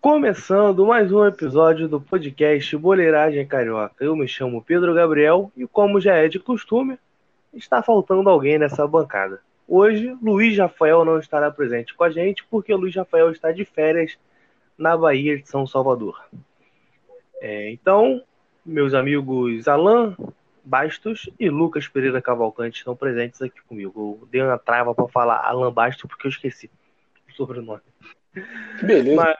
Começando 0.00 0.86
mais 0.86 1.12
um 1.12 1.26
episódio 1.26 1.86
do 1.86 2.00
podcast 2.00 2.74
Boleiragem 2.74 3.46
Carioca. 3.46 4.02
Eu 4.02 4.16
me 4.16 4.26
chamo 4.26 4.64
Pedro 4.64 4.94
Gabriel 4.94 5.52
e, 5.54 5.66
como 5.66 6.00
já 6.00 6.14
é 6.14 6.26
de 6.26 6.38
costume, 6.38 6.98
está 7.52 7.82
faltando 7.82 8.30
alguém 8.30 8.58
nessa 8.58 8.86
bancada. 8.86 9.42
Hoje, 9.68 10.16
Luiz 10.22 10.56
Rafael 10.56 11.04
não 11.04 11.18
estará 11.18 11.50
presente 11.50 11.94
com 11.94 12.02
a 12.02 12.08
gente 12.08 12.46
porque 12.46 12.74
Luiz 12.74 12.96
Rafael 12.96 13.30
está 13.30 13.52
de 13.52 13.62
férias 13.66 14.18
na 14.78 14.96
Bahia 14.96 15.36
de 15.36 15.46
São 15.46 15.66
Salvador. 15.66 16.18
É, 17.38 17.70
então, 17.70 18.22
meus 18.64 18.94
amigos 18.94 19.68
Alan 19.68 20.16
Bastos 20.64 21.28
e 21.38 21.50
Lucas 21.50 21.88
Pereira 21.88 22.22
Cavalcante 22.22 22.78
estão 22.78 22.96
presentes 22.96 23.42
aqui 23.42 23.60
comigo. 23.68 24.18
Eu 24.22 24.28
dei 24.28 24.40
uma 24.40 24.58
trava 24.58 24.94
para 24.94 25.08
falar 25.08 25.44
Alan 25.44 25.70
Bastos 25.70 26.08
porque 26.08 26.26
eu 26.26 26.30
esqueci 26.30 26.70
o 27.28 27.34
sobrenome. 27.34 27.82
Beleza. 28.82 29.14
Mas, 29.14 29.36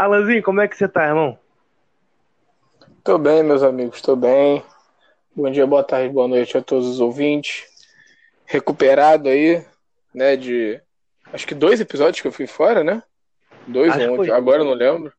Alanzinho, 0.00 0.42
como 0.42 0.62
é 0.62 0.66
que 0.66 0.74
você 0.74 0.88
tá, 0.88 1.06
irmão? 1.06 1.38
Tô 3.04 3.18
bem, 3.18 3.42
meus 3.42 3.62
amigos, 3.62 4.00
tô 4.00 4.16
bem. 4.16 4.64
Bom 5.36 5.50
dia, 5.50 5.66
boa 5.66 5.84
tarde, 5.84 6.08
boa 6.08 6.26
noite 6.26 6.56
a 6.56 6.62
todos 6.62 6.88
os 6.88 7.00
ouvintes. 7.00 7.66
Recuperado 8.46 9.28
aí, 9.28 9.62
né, 10.14 10.36
de 10.36 10.80
acho 11.30 11.46
que 11.46 11.54
dois 11.54 11.82
episódios 11.82 12.22
que 12.22 12.26
eu 12.26 12.32
fui 12.32 12.46
fora, 12.46 12.82
né? 12.82 13.02
Dois 13.66 13.94
acho 13.94 14.10
ou 14.10 14.32
agora 14.32 14.62
eu 14.62 14.64
não 14.64 14.72
lembro. 14.72 15.12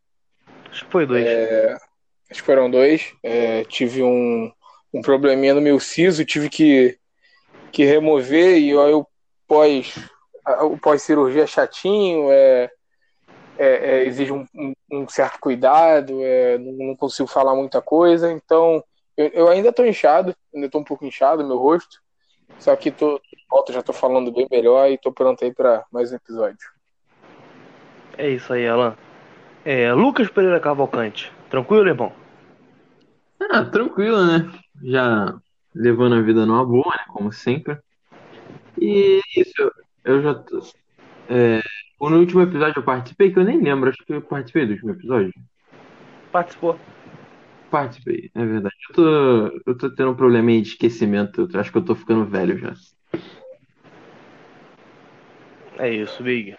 Acho 0.71 0.83
que 0.83 0.91
foi 0.91 1.05
dois. 1.05 1.27
É, 1.27 1.73
acho 2.31 2.41
que 2.41 2.41
foram 2.41 2.67
dois. 2.67 3.13
É, 3.21 3.63
tive 3.65 4.01
um, 4.01 4.51
um 4.91 5.03
probleminha 5.03 5.53
no 5.53 5.61
meu 5.61 5.79
siso, 5.79 6.25
tive 6.25 6.49
que, 6.49 6.97
que 7.71 7.85
remover 7.85 8.57
e 8.57 8.71
aí 8.71 8.93
o 8.93 9.05
pós 9.47 9.93
o 10.63 10.75
pós-cirurgia 10.75 11.45
chatinho, 11.45 12.31
é, 12.31 12.71
é, 13.57 13.67
é, 13.67 14.05
exige 14.05 14.31
um, 14.31 14.45
um, 14.55 14.73
um, 14.91 15.07
certo 15.07 15.39
cuidado, 15.39 16.21
é, 16.23 16.57
não, 16.57 16.87
não, 16.87 16.95
consigo 16.95 17.27
falar 17.27 17.55
muita 17.55 17.81
coisa, 17.81 18.31
então 18.31 18.83
eu, 19.15 19.27
eu 19.27 19.47
ainda 19.47 19.69
estou 19.69 19.85
inchado, 19.85 20.35
ainda 20.53 20.67
estou 20.67 20.81
um 20.81 20.83
pouco 20.83 21.05
inchado 21.05 21.45
meu 21.45 21.57
rosto, 21.57 22.01
só 22.59 22.75
que 22.75 22.91
tô 22.91 23.17
de 23.19 23.45
volta, 23.49 23.73
já 23.73 23.79
estou 23.79 23.93
falando 23.93 24.31
bem 24.31 24.47
melhor 24.49 24.89
e 24.89 24.95
estou 24.95 25.11
pronto 25.11 25.43
aí 25.43 25.53
para 25.53 25.83
mais 25.91 26.11
um 26.11 26.15
episódio. 26.15 26.69
É 28.17 28.29
isso 28.29 28.53
aí, 28.53 28.67
Alan. 28.67 28.95
É, 29.63 29.93
Lucas 29.93 30.29
Pereira 30.29 30.59
Cavalcante, 30.59 31.31
tranquilo, 31.49 31.87
irmão? 31.87 32.11
Ah, 33.49 33.65
tranquilo, 33.65 34.25
né? 34.25 34.51
Já 34.83 35.35
levando 35.73 36.15
a 36.15 36.21
vida 36.21 36.45
numa 36.45 36.65
boa, 36.65 36.93
né? 36.95 37.05
Como 37.09 37.31
sempre. 37.31 37.77
E 38.79 39.19
isso, 39.35 39.71
eu 40.03 40.21
já 40.21 40.33
tô, 40.35 40.61
é, 42.07 42.11
no 42.11 42.19
último 42.19 42.41
episódio 42.41 42.79
eu 42.79 42.83
participei, 42.83 43.31
que 43.31 43.39
eu 43.39 43.43
nem 43.43 43.61
lembro, 43.61 43.89
acho 43.89 44.03
que 44.05 44.13
eu 44.13 44.21
participei 44.21 44.65
do 44.65 44.73
último 44.73 44.91
episódio. 44.91 45.33
Participou. 46.31 46.79
Participei, 47.69 48.29
é 48.35 48.45
verdade. 48.45 48.75
Eu 48.89 48.95
tô, 48.95 49.61
eu 49.67 49.77
tô 49.77 49.95
tendo 49.95 50.11
um 50.11 50.15
problema 50.15 50.51
de 50.51 50.69
esquecimento, 50.69 51.47
eu 51.51 51.59
acho 51.59 51.71
que 51.71 51.77
eu 51.77 51.85
tô 51.85 51.95
ficando 51.95 52.25
velho 52.25 52.57
já. 52.57 52.73
É 55.77 55.89
isso, 55.89 56.21
Big. 56.21 56.55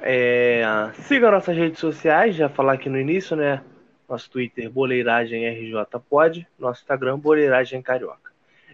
É, 0.00 0.64
siga 0.94 1.30
nossas 1.30 1.56
redes 1.56 1.78
sociais, 1.78 2.34
já 2.34 2.48
falar 2.48 2.72
aqui 2.72 2.88
no 2.88 2.98
início, 2.98 3.36
né? 3.36 3.62
Nosso 4.08 4.28
Twitter, 4.28 4.68
Boleiragem 4.68 5.46
RJ 5.46 5.86
Pod, 6.10 6.46
nosso 6.58 6.80
Instagram, 6.80 7.18
Boleiragem 7.18 7.80
Carioca. 7.80 8.31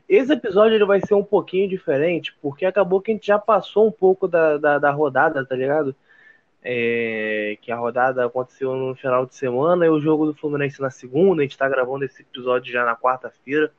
Esse 0.08 0.32
episódio 0.32 0.74
ele 0.74 0.84
vai 0.86 1.00
ser 1.00 1.14
um 1.14 1.24
pouquinho 1.24 1.68
diferente, 1.68 2.34
porque 2.40 2.64
acabou 2.64 3.00
que 3.00 3.10
a 3.10 3.14
gente 3.14 3.26
já 3.26 3.38
passou 3.38 3.86
um 3.86 3.92
pouco 3.92 4.26
da, 4.26 4.56
da, 4.56 4.78
da 4.78 4.90
rodada, 4.90 5.44
tá 5.44 5.54
ligado? 5.54 5.94
É, 6.62 7.58
que 7.60 7.70
a 7.70 7.76
rodada 7.76 8.24
aconteceu 8.24 8.74
no 8.74 8.94
final 8.94 9.26
de 9.26 9.34
semana 9.34 9.86
e 9.86 9.88
o 9.88 10.00
jogo 10.00 10.26
do 10.26 10.34
Fluminense 10.34 10.80
na 10.80 10.90
segunda. 10.90 11.42
A 11.42 11.44
gente 11.44 11.58
tá 11.58 11.68
gravando 11.68 12.04
esse 12.04 12.22
episódio 12.22 12.72
já 12.72 12.84
na 12.84 12.96
quarta-feira. 12.96 13.70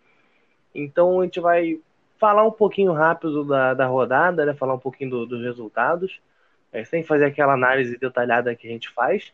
Então 0.74 1.22
a 1.22 1.24
gente 1.24 1.40
vai 1.40 1.80
falar 2.20 2.46
um 2.46 2.52
pouquinho 2.52 2.92
rápido 2.94 3.44
da, 3.46 3.74
da 3.74 3.88
rodada, 3.88 4.46
né? 4.46 4.54
Falar 4.54 4.76
um 4.76 4.80
pouquinho 4.80 5.10
do, 5.10 5.26
dos 5.26 5.42
resultados, 5.42 6.22
é, 6.72 6.84
sem 6.84 7.04
fazer 7.04 7.26
aquela 7.26 7.54
análise 7.54 7.98
detalhada 7.98 8.56
que 8.56 8.68
a 8.68 8.72
gente 8.72 8.90
faz. 8.90 9.34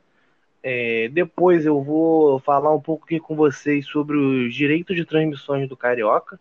É, 0.64 1.10
depois 1.10 1.66
eu 1.66 1.82
vou 1.84 2.40
falar 2.40 2.74
um 2.74 2.82
pouco 2.82 3.06
aqui 3.06 3.20
com 3.20 3.36
vocês 3.36 3.86
sobre 3.86 4.18
os 4.18 4.56
direitos 4.56 4.96
de 4.96 5.06
transmissões 5.06 5.68
do 5.68 5.76
Carioca. 5.78 6.40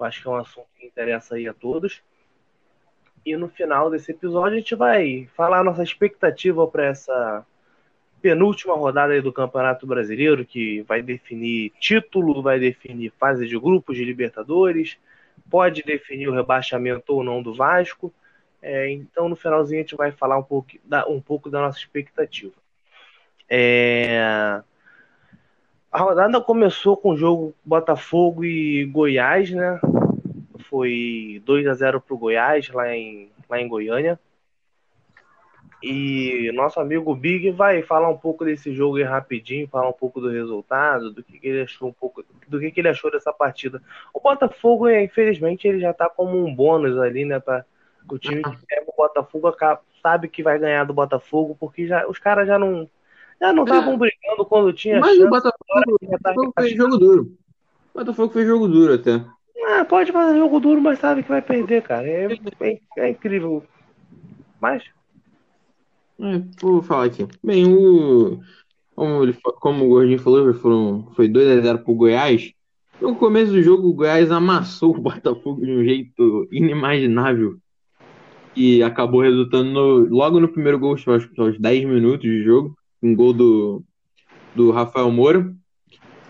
Acho 0.00 0.22
que 0.22 0.28
é 0.28 0.30
um 0.30 0.36
assunto 0.36 0.66
que 0.78 0.86
interessa 0.86 1.36
aí 1.36 1.48
a 1.48 1.54
todos. 1.54 2.02
E 3.24 3.36
no 3.36 3.48
final 3.48 3.90
desse 3.90 4.12
episódio 4.12 4.56
a 4.56 4.58
gente 4.58 4.74
vai 4.74 5.28
falar 5.34 5.60
a 5.60 5.64
nossa 5.64 5.82
expectativa 5.82 6.66
para 6.66 6.86
essa 6.86 7.46
penúltima 8.20 8.74
rodada 8.74 9.20
do 9.20 9.32
Campeonato 9.32 9.86
Brasileiro, 9.86 10.44
que 10.44 10.82
vai 10.82 11.02
definir 11.02 11.72
título, 11.78 12.42
vai 12.42 12.58
definir 12.58 13.12
fase 13.18 13.46
de 13.46 13.58
grupos 13.58 13.96
de 13.96 14.04
Libertadores, 14.04 14.98
pode 15.50 15.82
definir 15.82 16.28
o 16.28 16.34
rebaixamento 16.34 17.14
ou 17.14 17.22
não 17.22 17.42
do 17.42 17.54
Vasco. 17.54 18.12
É, 18.60 18.90
então 18.90 19.28
no 19.28 19.36
finalzinho 19.36 19.80
a 19.80 19.82
gente 19.82 19.94
vai 19.94 20.10
falar 20.10 20.38
um 20.38 20.42
pouco 20.42 20.70
da, 20.84 21.06
um 21.06 21.20
pouco 21.20 21.50
da 21.50 21.60
nossa 21.60 21.78
expectativa. 21.78 22.54
É, 23.48 24.62
a 25.94 26.00
rodada 26.00 26.40
começou 26.40 26.96
com 26.96 27.10
o 27.10 27.16
jogo 27.16 27.54
Botafogo 27.64 28.44
e 28.44 28.84
Goiás, 28.86 29.48
né? 29.52 29.78
Foi 30.68 31.40
2 31.46 31.68
a 31.68 31.74
0 31.74 32.00
pro 32.00 32.18
Goiás 32.18 32.68
lá 32.70 32.92
em, 32.92 33.30
lá 33.48 33.60
em 33.60 33.68
Goiânia. 33.68 34.18
E 35.80 36.50
nosso 36.52 36.80
amigo 36.80 37.14
Big 37.14 37.52
vai 37.52 37.80
falar 37.82 38.08
um 38.08 38.16
pouco 38.16 38.44
desse 38.44 38.74
jogo 38.74 38.96
aí 38.96 39.04
rapidinho, 39.04 39.68
falar 39.68 39.88
um 39.88 39.92
pouco 39.92 40.20
do 40.20 40.28
resultado, 40.30 41.12
do 41.12 41.22
que, 41.22 41.38
que 41.38 41.46
ele 41.46 41.62
achou 41.62 41.90
um 41.90 41.92
pouco, 41.92 42.24
do 42.48 42.58
que, 42.58 42.72
que 42.72 42.80
ele 42.80 42.88
achou 42.88 43.08
dessa 43.08 43.32
partida. 43.32 43.80
O 44.12 44.18
Botafogo, 44.18 44.90
infelizmente, 44.90 45.68
ele 45.68 45.78
já 45.78 45.92
tá 45.92 46.08
como 46.08 46.44
um 46.44 46.52
bônus 46.52 46.98
ali, 46.98 47.24
né? 47.24 47.38
Pra, 47.38 47.64
o 48.10 48.18
time 48.18 48.42
que 48.42 48.50
pega 48.66 48.84
o 48.88 48.96
Botafogo 48.96 49.54
sabe 50.02 50.26
que 50.26 50.42
vai 50.42 50.58
ganhar 50.58 50.82
do 50.82 50.92
Botafogo, 50.92 51.56
porque 51.60 51.86
já, 51.86 52.04
os 52.08 52.18
caras 52.18 52.48
já 52.48 52.58
não 52.58 52.90
já 53.40 53.52
não 53.52 53.64
estavam 53.64 53.98
brigando 53.98 54.44
quando 54.46 54.72
tinha 54.72 55.00
Mas 55.00 55.10
chance, 55.10 55.24
o 55.24 55.30
Botafogo, 55.30 55.98
o 56.02 56.06
Botafogo 56.06 56.52
fez 56.58 56.76
jogo 56.76 56.96
duro. 56.96 57.36
O 57.94 57.98
Botafogo 57.98 58.32
fez 58.32 58.46
jogo 58.46 58.68
duro 58.68 58.94
até. 58.94 59.24
Ah, 59.66 59.84
pode 59.84 60.12
fazer 60.12 60.38
jogo 60.38 60.60
duro, 60.60 60.80
mas 60.80 60.98
sabe 60.98 61.22
que 61.22 61.28
vai 61.28 61.40
perder, 61.40 61.82
cara. 61.82 62.06
É, 62.06 62.28
é, 62.60 62.80
é 62.98 63.10
incrível. 63.10 63.64
Mas. 64.60 64.82
É, 66.20 66.42
vou 66.60 66.82
falar 66.82 67.06
aqui. 67.06 67.26
Bem, 67.42 67.66
o. 67.66 68.40
Como, 68.94 69.24
ele, 69.24 69.36
como 69.60 69.84
o 69.84 69.88
Gordinho 69.88 70.20
falou, 70.20 70.54
foram, 70.54 71.10
foi 71.16 71.28
2x0 71.28 71.82
pro 71.82 71.94
Goiás. 71.94 72.52
No 73.00 73.16
começo 73.16 73.50
do 73.50 73.62
jogo, 73.62 73.88
o 73.88 73.94
Goiás 73.94 74.30
amassou 74.30 74.96
o 74.96 75.00
Botafogo 75.00 75.60
de 75.64 75.72
um 75.72 75.84
jeito 75.84 76.48
inimaginável. 76.52 77.56
E 78.54 78.82
acabou 78.84 79.22
resultando 79.22 79.70
no, 79.70 80.14
logo 80.14 80.38
no 80.38 80.48
primeiro 80.48 80.78
gol, 80.78 80.94
acho 80.94 81.28
que 81.28 81.40
aos 81.40 81.58
10 81.58 81.86
minutos 81.86 82.22
de 82.22 82.44
jogo 82.44 82.76
um 83.04 83.14
gol 83.14 83.32
do, 83.32 83.84
do 84.54 84.70
Rafael 84.70 85.10
Moura. 85.10 85.54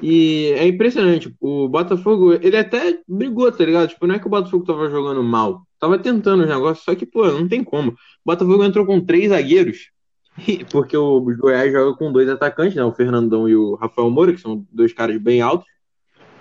E 0.03 0.53
é 0.57 0.67
impressionante, 0.67 1.35
o 1.41 1.69
Botafogo, 1.69 2.35
ele 2.35 2.57
até 2.57 2.99
brigou, 3.09 3.51
tá 3.51 3.65
ligado? 3.65 3.89
Tipo, 3.89 4.07
não 4.07 4.17
é 4.17 4.19
que 4.19 4.27
o 4.27 4.31
Botafogo 4.31 4.65
tava 4.65 4.91
jogando 4.91 5.23
mal, 5.23 5.62
tava 5.79 5.99
tentando 5.99 6.43
os 6.43 6.49
negócios, 6.49 6.85
só 6.85 6.95
que, 6.95 7.07
pô, 7.07 7.27
não 7.29 7.49
tem 7.49 7.62
como. 7.62 7.93
O 7.93 7.97
Botafogo 8.27 8.65
entrou 8.65 8.85
com 8.85 9.01
três 9.01 9.29
zagueiros, 9.31 9.91
porque 10.71 10.97
o 10.97 11.21
Goiás 11.21 11.73
joga 11.73 11.97
com 11.97 12.12
dois 12.12 12.29
atacantes, 12.29 12.75
né? 12.75 12.85
O 12.85 12.93
Fernandão 12.93 13.49
e 13.49 13.55
o 13.55 13.77
Rafael 13.77 14.11
Moura, 14.11 14.33
que 14.33 14.41
são 14.41 14.67
dois 14.71 14.93
caras 14.93 15.17
bem 15.19 15.41
altos, 15.41 15.69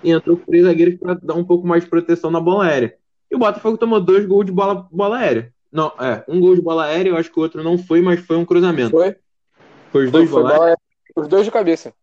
e 0.04 0.12
entrou 0.12 0.36
com 0.36 0.46
três 0.46 0.64
zagueiros 0.64 0.96
para 0.96 1.14
dar 1.14 1.36
um 1.36 1.46
pouco 1.46 1.66
mais 1.66 1.84
de 1.84 1.90
proteção 1.90 2.32
na 2.32 2.40
bola 2.40 2.66
aérea. 2.66 2.96
E 3.32 3.36
o 3.36 3.40
Botafogo 3.40 3.78
tomou 3.78 4.02
dois 4.02 4.26
gols 4.26 4.46
de 4.46 4.52
bola, 4.52 4.88
bola 4.92 5.20
aérea. 5.20 5.54
Não, 5.72 5.92
é, 6.00 6.24
um 6.28 6.40
gol 6.40 6.56
de 6.56 6.62
bola 6.62 6.86
aérea, 6.86 7.12
eu 7.12 7.18
acho 7.18 7.32
que 7.32 7.40
o 7.40 7.42
outro 7.42 7.64
não 7.64 7.78
foi, 7.78 8.02
mas 8.02 8.20
foi 8.20 8.36
um 8.36 8.46
cruzamento. 8.46 8.92
Foi? 8.92 9.16
Foi 9.94 10.06
os 10.06 10.12
dois 10.12 10.28
foi, 10.28 10.42
bola, 10.42 10.76
Os 11.16 11.28
dois 11.28 11.46
de 11.46 11.52
cabeça. 11.52 11.94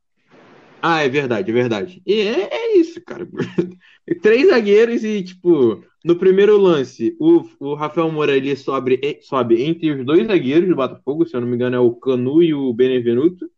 Ah, 0.81 1.03
é 1.03 1.09
verdade, 1.09 1.51
é 1.51 1.53
verdade. 1.53 2.01
E 2.07 2.21
é, 2.21 2.49
é 2.53 2.77
isso, 2.77 3.03
cara. 3.05 3.29
Três 4.23 4.49
zagueiros 4.49 5.03
e, 5.03 5.25
tipo, 5.25 5.83
no 6.05 6.15
primeiro 6.15 6.57
lance, 6.57 7.17
o, 7.19 7.43
o 7.59 7.75
Rafael 7.75 8.11
Moura 8.13 8.37
ele 8.37 8.55
sobe, 8.55 9.19
sobe 9.23 9.61
entre 9.63 9.91
os 9.91 10.07
dois 10.07 10.25
zagueiros 10.25 10.69
do 10.69 10.77
Botafogo, 10.77 11.27
se 11.27 11.37
eu 11.37 11.41
não 11.41 11.49
me 11.49 11.57
engano, 11.57 11.75
é 11.75 11.81
o 11.81 11.91
Canu 11.91 12.41
e 12.41 12.55
o 12.55 12.73
Benevenuto. 12.73 13.51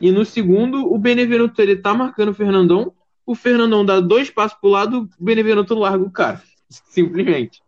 E 0.00 0.10
no 0.10 0.24
segundo, 0.24 0.92
o 0.92 0.98
Benevenuto 0.98 1.62
ele 1.62 1.76
tá 1.76 1.94
marcando 1.94 2.30
o 2.30 2.34
Fernandão. 2.34 2.92
O 3.24 3.36
Fernandão 3.36 3.84
dá 3.84 4.00
dois 4.00 4.30
passos 4.30 4.58
pro 4.60 4.70
lado, 4.70 5.08
o 5.18 5.24
Benevenuto 5.24 5.76
larga 5.76 6.04
o 6.04 6.10
cara. 6.10 6.42
Simplesmente. 6.68 7.62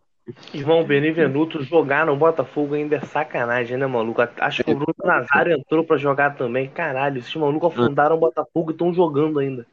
Irmão, 0.53 0.85
Benevenuto 0.85 1.61
jogar 1.63 2.05
no 2.05 2.15
Botafogo 2.15 2.75
ainda 2.75 2.95
é 2.95 3.01
sacanagem, 3.01 3.77
né, 3.77 3.85
maluco? 3.85 4.21
Acho 4.39 4.63
que 4.63 4.71
o 4.71 4.75
Bruno 4.75 4.95
Nazário 5.03 5.53
entrou 5.53 5.83
pra 5.83 5.97
jogar 5.97 6.35
também. 6.35 6.69
Caralho, 6.69 7.17
esses 7.17 7.35
malucos 7.35 7.71
afundaram 7.71 8.15
o 8.15 8.19
Botafogo 8.19 8.71
e 8.71 8.73
estão 8.73 8.93
jogando 8.93 9.39
ainda. 9.39 9.65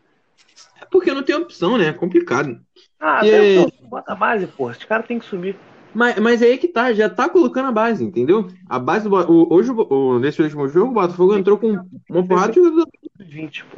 É 0.81 0.85
porque 0.91 1.14
não 1.14 1.23
tem 1.23 1.37
opção, 1.37 1.79
né? 1.79 1.87
É 1.87 1.93
complicado. 1.93 2.58
Ah, 2.99 3.25
e... 3.25 3.58
até 3.58 3.73
bota 3.87 4.14
base, 4.14 4.47
pô. 4.49 4.69
Os 4.69 4.85
caras 4.85 5.06
têm 5.06 5.20
que 5.20 5.25
subir. 5.25 5.56
Mas, 5.94 6.19
mas 6.19 6.43
aí 6.43 6.58
que 6.58 6.69
tá, 6.69 6.93
já 6.93 7.08
tá 7.08 7.29
colocando 7.29 7.69
a 7.69 7.73
base, 7.73 8.05
entendeu? 8.05 8.49
A 8.69 8.79
base 8.79 9.08
do 9.08 9.14
o, 9.14 9.53
hoje, 9.53 9.70
o, 9.70 10.19
nesse 10.19 10.43
último 10.43 10.69
jogo, 10.69 10.91
o 10.91 10.94
Botafogo 10.94 11.37
entrou 11.37 11.58
com 11.58 11.79
uma 12.08 12.26
porrada 12.26 12.53
de 12.53 12.61
jogador. 12.61 12.88
20, 13.19 13.64
pô. 13.64 13.76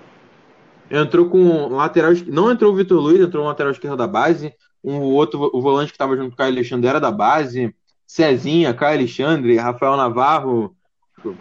Entrou 0.90 1.28
com 1.28 1.68
lateral. 1.68 2.12
Não 2.26 2.50
entrou 2.50 2.72
o 2.72 2.76
Vitor 2.76 3.00
Luiz, 3.00 3.20
entrou 3.20 3.44
o 3.44 3.48
lateral 3.48 3.72
esquerdo 3.72 3.96
da 3.96 4.06
base. 4.06 4.54
Um 4.84 5.00
outro, 5.00 5.50
o 5.52 5.60
volante 5.60 5.92
que 5.92 5.98
tava 5.98 6.16
junto 6.16 6.30
com 6.30 6.34
o 6.34 6.36
Caio 6.36 6.52
Alexandre 6.52 6.88
era 6.88 7.00
da 7.00 7.10
base. 7.10 7.74
Cezinha, 8.06 8.74
Caio 8.74 8.98
Alexandre, 8.98 9.56
Rafael 9.56 9.96
Navarro. 9.96 10.76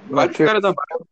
Vários 0.09 0.38
caras 0.38 0.61
da 0.61 0.71
base. 0.73 1.11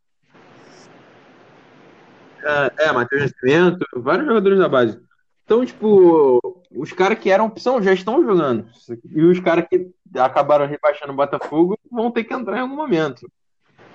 É, 2.42 2.86
é 2.86 2.92
Matheus 2.92 3.22
Nascimento, 3.22 3.84
vários 3.96 4.26
jogadores 4.26 4.58
da 4.58 4.68
base. 4.68 5.00
Então, 5.44 5.66
tipo, 5.66 6.40
os 6.70 6.92
caras 6.92 7.18
que 7.18 7.28
eram 7.28 7.46
opção 7.46 7.82
já 7.82 7.92
estão 7.92 8.22
jogando. 8.22 8.66
E 9.04 9.22
os 9.22 9.40
caras 9.40 9.66
que 9.68 9.90
acabaram 10.14 10.66
rebaixando 10.66 11.12
o 11.12 11.16
Botafogo 11.16 11.78
vão 11.90 12.10
ter 12.10 12.24
que 12.24 12.32
entrar 12.32 12.58
em 12.58 12.60
algum 12.60 12.76
momento. 12.76 13.30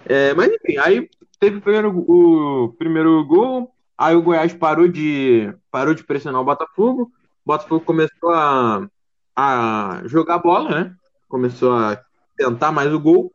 É, 0.05 0.33
mas 0.33 0.51
enfim, 0.51 0.77
aí 0.77 1.09
teve 1.39 1.57
o 1.57 1.61
primeiro, 1.61 2.05
o 2.07 2.73
primeiro 2.77 3.25
gol, 3.25 3.73
aí 3.97 4.15
o 4.15 4.21
Goiás 4.21 4.53
parou 4.53 4.87
de, 4.87 5.53
parou 5.71 5.93
de 5.93 6.03
pressionar 6.03 6.41
o 6.41 6.45
Botafogo, 6.45 7.11
Botafogo 7.45 7.85
começou 7.85 8.31
a, 8.31 8.87
a 9.35 10.01
jogar 10.05 10.39
bola, 10.39 10.69
né? 10.69 10.95
Começou 11.27 11.73
a 11.73 12.01
tentar 12.35 12.71
mais 12.71 12.91
o 12.91 12.99
gol. 12.99 13.31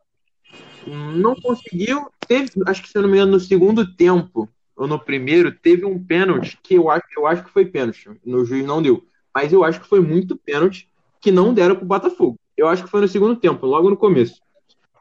Não 0.86 1.34
conseguiu. 1.36 2.10
Teve, 2.26 2.50
acho 2.66 2.82
que 2.82 2.88
se 2.88 2.98
não 2.98 3.08
me 3.08 3.16
engano, 3.16 3.32
no 3.32 3.40
segundo 3.40 3.94
tempo, 3.94 4.48
ou 4.76 4.86
no 4.86 4.98
primeiro, 4.98 5.52
teve 5.52 5.84
um 5.84 6.02
pênalti 6.02 6.58
que 6.62 6.74
eu 6.74 6.90
acho, 6.90 7.04
eu 7.16 7.26
acho 7.26 7.44
que 7.44 7.50
foi 7.50 7.66
pênalti. 7.66 8.10
No 8.24 8.44
juiz 8.44 8.64
não 8.64 8.82
deu. 8.82 9.04
Mas 9.34 9.52
eu 9.52 9.62
acho 9.62 9.80
que 9.80 9.88
foi 9.88 10.00
muito 10.00 10.36
pênalti 10.36 10.88
que 11.20 11.30
não 11.30 11.52
deram 11.52 11.76
pro 11.76 11.86
Botafogo. 11.86 12.36
Eu 12.56 12.66
acho 12.66 12.84
que 12.84 12.90
foi 12.90 13.00
no 13.00 13.08
segundo 13.08 13.36
tempo, 13.36 13.66
logo 13.66 13.90
no 13.90 13.96
começo. 13.96 14.40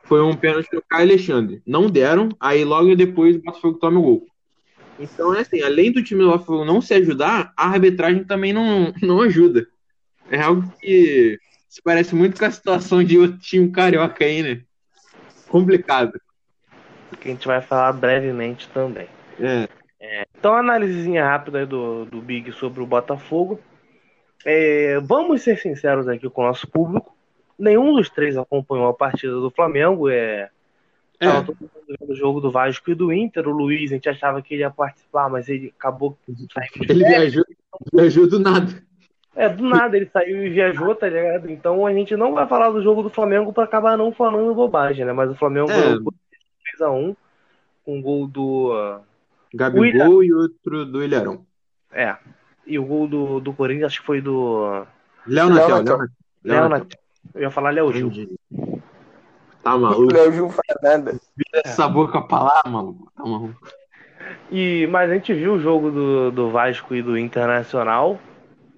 Foi 0.04 0.22
um 0.22 0.36
pênalti 0.36 0.70
do 0.72 0.84
Caio 0.88 1.04
Alexandre. 1.04 1.62
Não 1.66 1.90
deram, 1.90 2.30
aí 2.40 2.64
logo 2.64 2.96
depois 2.96 3.36
o 3.36 3.42
Botafogo 3.42 3.78
toma 3.80 4.00
o 4.00 4.04
gol. 4.04 4.28
Então 5.00 5.34
é 5.34 5.40
assim, 5.42 5.62
além 5.62 5.92
do 5.92 6.04
time 6.04 6.22
do 6.22 6.30
Botafogo 6.30 6.66
não 6.66 6.82
se 6.82 6.94
ajudar, 6.94 7.54
a 7.56 7.68
arbitragem 7.68 8.24
também 8.24 8.52
não, 8.52 8.94
não 9.02 9.22
ajuda. 9.22 9.66
É 10.30 10.42
algo 10.42 10.72
que 10.80 11.40
se 11.68 11.82
parece 11.82 12.14
muito 12.14 12.38
com 12.38 12.46
a 12.46 12.52
situação 12.52 13.04
de 13.04 13.18
outro 13.18 13.38
time 13.40 13.72
carioca 13.72 14.26
aí, 14.26 14.44
né? 14.44 14.62
Complicado. 15.48 16.20
Que 17.20 17.30
a 17.30 17.32
gente 17.32 17.48
vai 17.48 17.62
falar 17.62 17.94
brevemente 17.94 18.68
também. 18.70 19.08
É. 19.40 19.68
É, 20.00 20.26
então, 20.38 20.54
análisezinha 20.54 21.26
rápida 21.26 21.66
do, 21.66 22.06
do 22.06 22.22
Big 22.22 22.52
sobre 22.54 22.82
o 22.82 22.86
Botafogo. 22.86 23.60
É, 24.46 25.00
vamos 25.02 25.42
ser 25.42 25.58
sinceros 25.58 26.08
aqui 26.08 26.30
com 26.30 26.42
o 26.42 26.48
nosso 26.48 26.68
público. 26.68 27.16
Nenhum 27.58 27.94
dos 27.94 28.10
três 28.10 28.38
acompanhou 28.38 28.88
a 28.88 28.94
partida 28.94 29.34
do 29.34 29.50
Flamengo. 29.50 30.10
É, 30.10 30.14
É. 30.14 30.50
Tava 31.20 31.46
todo 31.46 31.58
mundo 31.60 31.72
vendo 31.88 32.12
o 32.12 32.16
jogo 32.16 32.40
do 32.40 32.50
Vasco 32.52 32.90
e 32.90 32.96
do 32.96 33.12
Inter. 33.12 33.48
O 33.48 33.52
Luiz, 33.52 33.92
a 33.92 33.96
gente 33.96 34.08
achava 34.10 34.42
que 34.42 34.54
ele 34.54 34.62
ia 34.62 34.72
participar, 34.72 35.30
mas 35.30 35.50
ele 35.50 35.74
acabou 35.78 36.18
Ele 36.88 37.04
viajou, 37.04 37.44
viajou 37.94 38.28
do 38.28 38.40
nada. 38.40 38.82
É, 39.36 39.48
do 39.48 39.64
nada 39.64 39.96
ele 39.96 40.10
saiu 40.12 40.46
e 40.46 40.50
viajou, 40.50 40.96
tá 40.96 41.08
ligado? 41.08 41.50
Então 41.52 41.86
a 41.86 41.94
gente 41.94 42.16
não 42.16 42.34
vai 42.34 42.48
falar 42.48 42.72
do 42.72 42.82
jogo 42.82 43.04
do 43.04 43.10
Flamengo 43.10 43.54
pra 43.54 43.64
acabar 43.66 43.98
não 43.98 44.12
falando 44.12 44.54
bobagem, 44.56 45.06
né? 45.06 45.14
Mas 45.14 45.30
o 45.30 45.36
Flamengo 45.36 45.70
É. 45.72 45.82
ganhou 45.82 46.04
por 46.04 46.14
3x1 46.80 47.16
com 47.86 47.98
um 47.98 48.02
gol 48.02 48.28
do. 48.28 48.72
ah, 48.74 49.02
Gabigol 49.54 50.24
e 50.24 50.34
outro 50.34 50.86
do 50.86 51.04
Ilharão. 51.04 51.46
É. 51.92 52.16
E 52.66 52.78
o 52.78 52.86
gol 52.86 53.08
do, 53.08 53.40
do 53.40 53.54
Corinthians, 53.54 53.88
acho 53.88 54.02
que 54.02 54.06
foi 54.06 54.22
do. 54.22 54.86
Léo 55.28 55.50
Léo 55.50 55.50
Natel. 55.50 55.68
Léo 55.68 55.86
Natel. 55.86 56.08
Léo 56.44 56.70
Natel. 56.70 57.00
Eu 57.36 57.42
ia 57.42 57.52
falar 57.52 57.72
Léo 57.72 57.94
Gil. 57.94 58.39
Tá 59.70 59.78
maluco? 59.78 60.14
Léo 60.14 60.32
Gil 60.32 60.44
não 60.44 60.50
faz 60.50 60.82
nada. 60.82 61.12
Vira 61.12 61.62
essa 61.64 61.88
boca 61.88 62.22
pra 62.22 62.44
lá, 62.44 62.62
maluco. 62.66 63.12
Tá 63.16 63.24
maluco. 63.24 63.62
E, 64.52 64.88
mas 64.88 65.12
a 65.12 65.14
gente 65.14 65.32
viu 65.34 65.54
o 65.54 65.60
jogo 65.60 65.92
do, 65.92 66.32
do 66.32 66.50
Vasco 66.50 66.96
e 66.96 67.04
do 67.04 67.16
Internacional. 67.16 68.20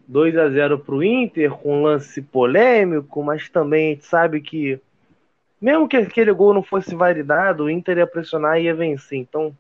2 0.06 0.38
a 0.38 0.50
0 0.50 0.80
pro 0.80 1.02
Inter, 1.02 1.52
com 1.52 1.80
um 1.80 1.84
lance 1.84 2.22
polêmico, 2.22 3.24
mas 3.24 3.50
também 3.50 3.92
a 3.92 3.94
gente 3.94 4.06
sabe 4.06 4.42
que, 4.42 4.78
mesmo 5.62 5.88
que 5.88 5.96
aquele 5.96 6.34
gol 6.34 6.54
não 6.54 6.62
fosse 6.62 6.94
validado, 6.94 7.64
o 7.64 7.70
Inter 7.70 8.00
ia 8.00 8.08
pressionar 8.08 8.60
e 8.60 8.64
ia 8.64 8.76
vencer. 8.76 9.18
Então. 9.18 9.56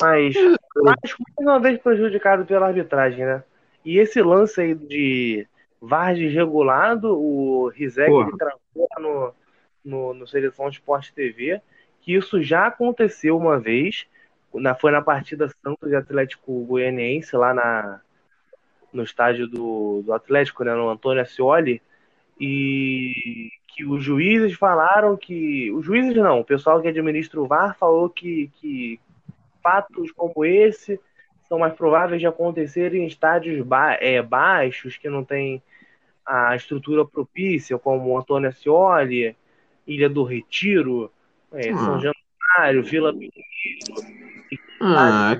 Mas 0.00 0.34
o 0.34 0.82
Vasco 0.82 1.22
mais 1.36 1.48
uma 1.48 1.60
vez 1.60 1.80
prejudicado 1.80 2.44
pela 2.44 2.66
arbitragem, 2.66 3.24
né? 3.24 3.44
E 3.84 3.98
esse 3.98 4.20
lance 4.20 4.60
aí 4.60 4.74
de 4.74 5.46
VAR 5.80 6.16
desregulado, 6.16 7.16
o 7.16 7.68
Rizek 7.68 8.10
travou 8.36 8.88
no, 8.98 9.32
no, 9.84 10.14
no 10.14 10.26
Seleção 10.26 10.68
Esporte 10.68 11.12
TV, 11.12 11.60
que 12.00 12.14
isso 12.14 12.42
já 12.42 12.66
aconteceu 12.66 13.36
uma 13.36 13.58
vez, 13.58 14.06
na, 14.54 14.74
foi 14.74 14.92
na 14.92 15.02
partida 15.02 15.48
Santos 15.62 15.90
e 15.90 15.96
Atlético 15.96 16.64
Goianiense, 16.64 17.36
lá 17.36 17.52
na, 17.52 18.00
no 18.92 19.02
estádio 19.02 19.46
do, 19.48 20.02
do 20.02 20.12
Atlético, 20.12 20.64
né, 20.64 20.74
no 20.74 20.88
Antônio 20.88 21.22
Ascioli, 21.22 21.82
e 22.40 23.50
que 23.68 23.84
os 23.84 24.02
juízes 24.02 24.54
falaram 24.54 25.16
que. 25.16 25.70
Os 25.72 25.84
juízes 25.84 26.14
não, 26.14 26.40
o 26.40 26.44
pessoal 26.44 26.80
que 26.80 26.88
administra 26.88 27.40
o 27.40 27.46
VAR 27.46 27.76
falou 27.76 28.08
que, 28.08 28.50
que 28.60 29.00
fatos 29.62 30.12
como 30.12 30.44
esse 30.44 31.00
são 31.48 31.58
mais 31.58 31.74
prováveis 31.74 32.20
de 32.20 32.26
acontecer 32.26 32.94
em 32.94 33.06
estádios 33.06 33.64
ba 33.66 33.94
é, 34.00 34.22
baixos, 34.22 34.96
que 34.96 35.08
não 35.08 35.24
tem 35.24 35.62
a 36.24 36.56
estrutura 36.56 37.04
propícia, 37.04 37.78
como 37.78 38.10
o 38.10 38.18
Antônio 38.18 38.48
Ascioli, 38.48 39.36
Ilha 39.86 40.08
do 40.08 40.22
Retiro, 40.24 41.10
é, 41.52 41.72
São 41.74 41.96
Ah. 41.96 42.12
Januário, 42.58 42.82
Vila 42.84 43.12
Belmiro, 43.12 43.34
Ah, 44.80 45.36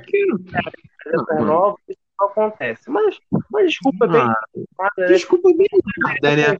mano. 1.29 1.45
novas, 1.47 1.81
isso 1.89 1.99
não 2.21 2.27
acontece. 2.29 2.91
Mas, 2.91 3.19
mas 3.51 3.67
desculpa, 3.71 4.07
bem 4.07 4.21
Ah, 4.23 4.35
nada, 4.79 4.91
né? 4.99 5.07
desculpa 5.07 5.49
bem 5.57 5.67
nada, 5.99 6.37
né? 6.37 6.59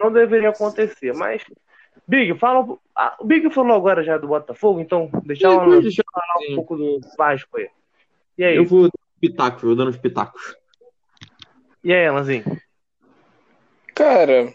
não 0.00 0.12
deveria 0.12 0.48
acontecer. 0.50 1.12
Mas, 1.14 1.44
Big, 2.08 2.36
fala. 2.38 2.76
ah, 2.96 3.16
o 3.20 3.24
Big 3.24 3.48
falou 3.50 3.76
agora 3.76 4.02
já 4.02 4.18
do 4.18 4.26
Botafogo, 4.28 4.80
então 4.80 5.08
deixa 5.24 5.46
eu 5.46 5.58
Depois 5.60 5.82
deixa 5.82 6.00
eu- 6.02 6.04
falar 6.12 6.50
um 6.50 6.54
pouco 6.56 6.76
do 6.76 7.00
Vasco 7.16 7.56
aí. 7.58 7.68
E 8.36 8.44
aí? 8.44 8.56
Eu 8.56 8.64
vou 8.64 8.82
dando 8.82 8.92
os 8.94 9.20
pitacos, 9.20 9.62
vou 9.62 9.76
dando 9.76 9.90
os 9.90 9.96
pitacos. 9.98 10.56
E 11.84 11.92
aí, 11.92 12.04
Elanzinho? 12.06 12.44
Cara, 13.94 14.52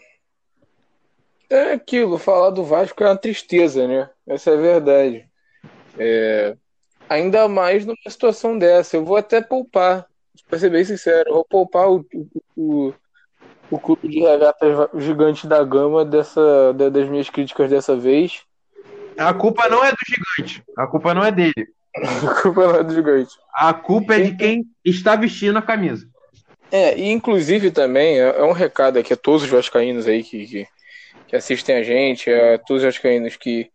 é 1.50 1.72
aquilo, 1.72 2.18
falar 2.18 2.50
do 2.50 2.64
Vasco 2.64 3.02
é 3.02 3.06
uma 3.06 3.16
tristeza, 3.16 3.86
né? 3.86 4.08
Essa 4.26 4.50
é 4.50 4.54
a 4.54 4.60
verdade. 4.60 5.28
É, 5.98 6.56
ainda 7.08 7.48
mais 7.48 7.84
numa 7.86 7.96
situação 8.08 8.58
dessa. 8.58 8.96
Eu 8.96 9.04
vou 9.04 9.16
até 9.16 9.40
poupar, 9.40 10.06
pra 10.48 10.58
ser 10.58 10.70
bem 10.70 10.84
sincero, 10.84 11.32
vou 11.32 11.44
poupar 11.44 11.90
o, 11.90 12.04
o, 12.14 12.28
o, 12.56 12.94
o 13.70 13.78
clube 13.78 14.08
de 14.08 14.20
regatas 14.20 14.88
gigante 14.96 15.46
da 15.46 15.62
gama 15.64 16.04
dessa, 16.04 16.72
da- 16.74 16.88
das 16.88 17.08
minhas 17.08 17.30
críticas 17.30 17.70
dessa 17.70 17.96
vez. 17.96 18.42
A 19.16 19.34
culpa 19.34 19.68
não 19.68 19.84
é 19.84 19.90
do 19.90 19.96
gigante. 20.06 20.62
A 20.76 20.86
culpa 20.86 21.14
não 21.14 21.24
é 21.24 21.32
dele. 21.32 21.54
O 22.22 22.42
campeonato 22.42 22.94
gigante. 22.94 23.34
A 23.52 23.74
culpa 23.74 24.14
é 24.14 24.20
de 24.20 24.36
quem 24.36 24.64
está 24.84 25.16
vestindo 25.16 25.58
a 25.58 25.62
camisa. 25.62 26.06
É, 26.70 26.96
e 26.96 27.08
inclusive 27.10 27.70
também 27.72 28.20
é, 28.20 28.38
é 28.38 28.44
um 28.44 28.52
recado 28.52 28.98
aqui 28.98 29.12
a 29.12 29.16
todos 29.16 29.42
os 29.42 29.48
vascaínos 29.48 30.06
aí 30.06 30.22
que, 30.22 30.46
que, 30.46 30.68
que 31.28 31.36
assistem 31.36 31.76
a 31.76 31.82
gente, 31.82 32.30
a 32.30 32.58
todos 32.58 32.82
os 32.82 32.94
vascaínos 32.94 33.36
que 33.36 33.70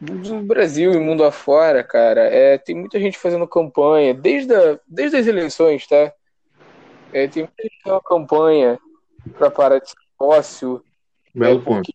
do 0.00 0.42
Brasil 0.42 0.92
e 0.92 0.98
mundo 0.98 1.24
afora, 1.24 1.84
cara, 1.84 2.22
é, 2.22 2.58
tem 2.58 2.74
muita 2.74 2.98
gente 2.98 3.16
fazendo 3.16 3.46
campanha, 3.46 4.12
desde, 4.12 4.54
a, 4.54 4.78
desde 4.86 5.16
as 5.16 5.26
eleições, 5.26 5.86
tá? 5.86 6.12
É, 7.12 7.28
tem 7.28 7.44
muita 7.44 7.62
gente 7.62 7.80
fazendo 7.82 8.02
campanha 8.02 8.78
para 9.38 9.50
parar 9.50 9.78
de 9.78 9.88
ser 9.88 9.96
sócio, 10.18 10.84
Belo 11.34 11.60
É, 11.60 11.64
ponto. 11.64 11.92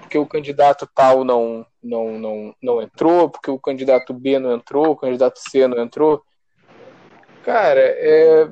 porque 0.00 0.18
o 0.18 0.26
candidato 0.26 0.88
tal 0.94 1.24
não, 1.24 1.66
não, 1.82 2.18
não, 2.18 2.54
não 2.62 2.82
entrou, 2.82 3.28
porque 3.28 3.50
o 3.50 3.58
candidato 3.58 4.12
B 4.12 4.38
não 4.38 4.54
entrou, 4.54 4.90
o 4.90 4.96
candidato 4.96 5.38
C 5.38 5.66
não 5.66 5.82
entrou. 5.82 6.22
Cara, 7.44 7.80
é, 7.80 8.48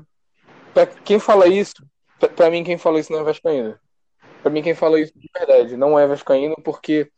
pra 0.75 0.87
quem 0.87 1.19
fala 1.19 1.47
isso, 1.49 1.75
pra, 2.19 2.29
pra 2.29 2.51
mim 2.51 2.63
quem 2.63 2.79
fala 2.79 3.01
isso 3.01 3.13
não 3.13 3.21
é 3.21 3.25
vascaíno. 3.25 3.79
Pra 4.47 4.53
mim 4.53 4.63
quem 4.63 4.77
fala 4.77 5.01
isso 5.01 5.13
de 5.17 5.29
verdade 5.37 5.77
não 5.77 5.99
é 5.99 6.07
vascaíno, 6.07 6.55
porque 6.63 7.11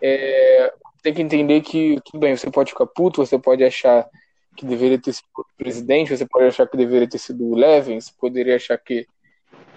é, 0.00 0.72
tem 1.02 1.12
que 1.12 1.20
entender 1.20 1.62
que, 1.62 2.00
tudo 2.04 2.20
bem, 2.20 2.36
você 2.36 2.48
pode 2.48 2.70
ficar 2.70 2.86
puto, 2.86 3.26
você 3.26 3.36
pode 3.36 3.64
achar 3.64 4.08
que 4.56 4.64
deveria 4.64 5.00
ter 5.00 5.14
sido 5.14 5.26
o 5.36 5.44
presidente, 5.56 6.16
você 6.16 6.24
pode 6.24 6.46
achar 6.46 6.68
que 6.68 6.76
deveria 6.76 7.08
ter 7.08 7.18
sido 7.18 7.44
o 7.44 7.56
Levin, 7.56 8.00
você 8.00 8.12
poderia 8.16 8.54
achar 8.54 8.78
que, 8.78 9.04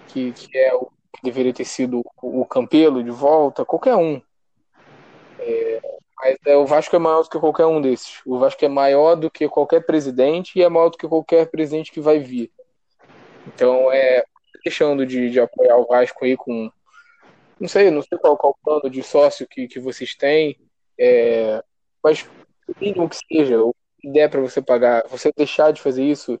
que, 0.06 0.30
que 0.30 0.56
é 0.56 0.72
o 0.72 0.86
que 1.12 1.20
deveria 1.24 1.52
ter 1.52 1.64
sido 1.64 2.00
o 2.22 2.46
Campelo 2.46 3.02
de 3.02 3.10
volta, 3.10 3.64
qualquer 3.64 3.96
um. 3.96 4.22
É, 5.40 5.80
mas 6.16 6.36
é, 6.46 6.56
o 6.56 6.64
Vasco 6.64 6.94
é 6.94 6.98
maior 7.00 7.24
do 7.24 7.28
que 7.28 7.40
qualquer 7.40 7.66
um 7.66 7.80
desses. 7.80 8.20
O 8.24 8.38
Vasco 8.38 8.64
é 8.64 8.68
maior 8.68 9.16
do 9.16 9.28
que 9.28 9.48
qualquer 9.48 9.84
presidente 9.84 10.56
e 10.56 10.62
é 10.62 10.68
maior 10.68 10.90
do 10.90 10.96
que 10.96 11.08
qualquer 11.08 11.50
presidente 11.50 11.90
que 11.90 12.00
vai 12.00 12.20
vir. 12.20 12.52
Então 13.48 13.90
é 13.90 14.22
deixando 14.64 15.06
de, 15.06 15.30
de 15.30 15.40
apoiar 15.40 15.76
o 15.76 15.86
Vasco 15.86 16.24
aí 16.24 16.36
com. 16.36 16.70
Não 17.58 17.68
sei, 17.68 17.90
não 17.90 18.02
sei 18.02 18.18
qual, 18.18 18.36
qual 18.36 18.52
o 18.52 18.64
plano 18.64 18.90
de 18.90 19.02
sócio 19.02 19.46
que, 19.46 19.68
que 19.68 19.78
vocês 19.78 20.14
têm. 20.14 20.58
É, 20.98 21.62
mas 22.02 22.26
o 22.68 22.74
mínimo 22.80 23.08
que 23.08 23.16
seja, 23.16 23.62
o 23.62 23.74
que 24.00 24.10
der 24.10 24.28
para 24.28 24.40
você 24.40 24.60
pagar, 24.60 25.06
você 25.08 25.30
deixar 25.36 25.72
de 25.72 25.80
fazer 25.80 26.02
isso 26.02 26.38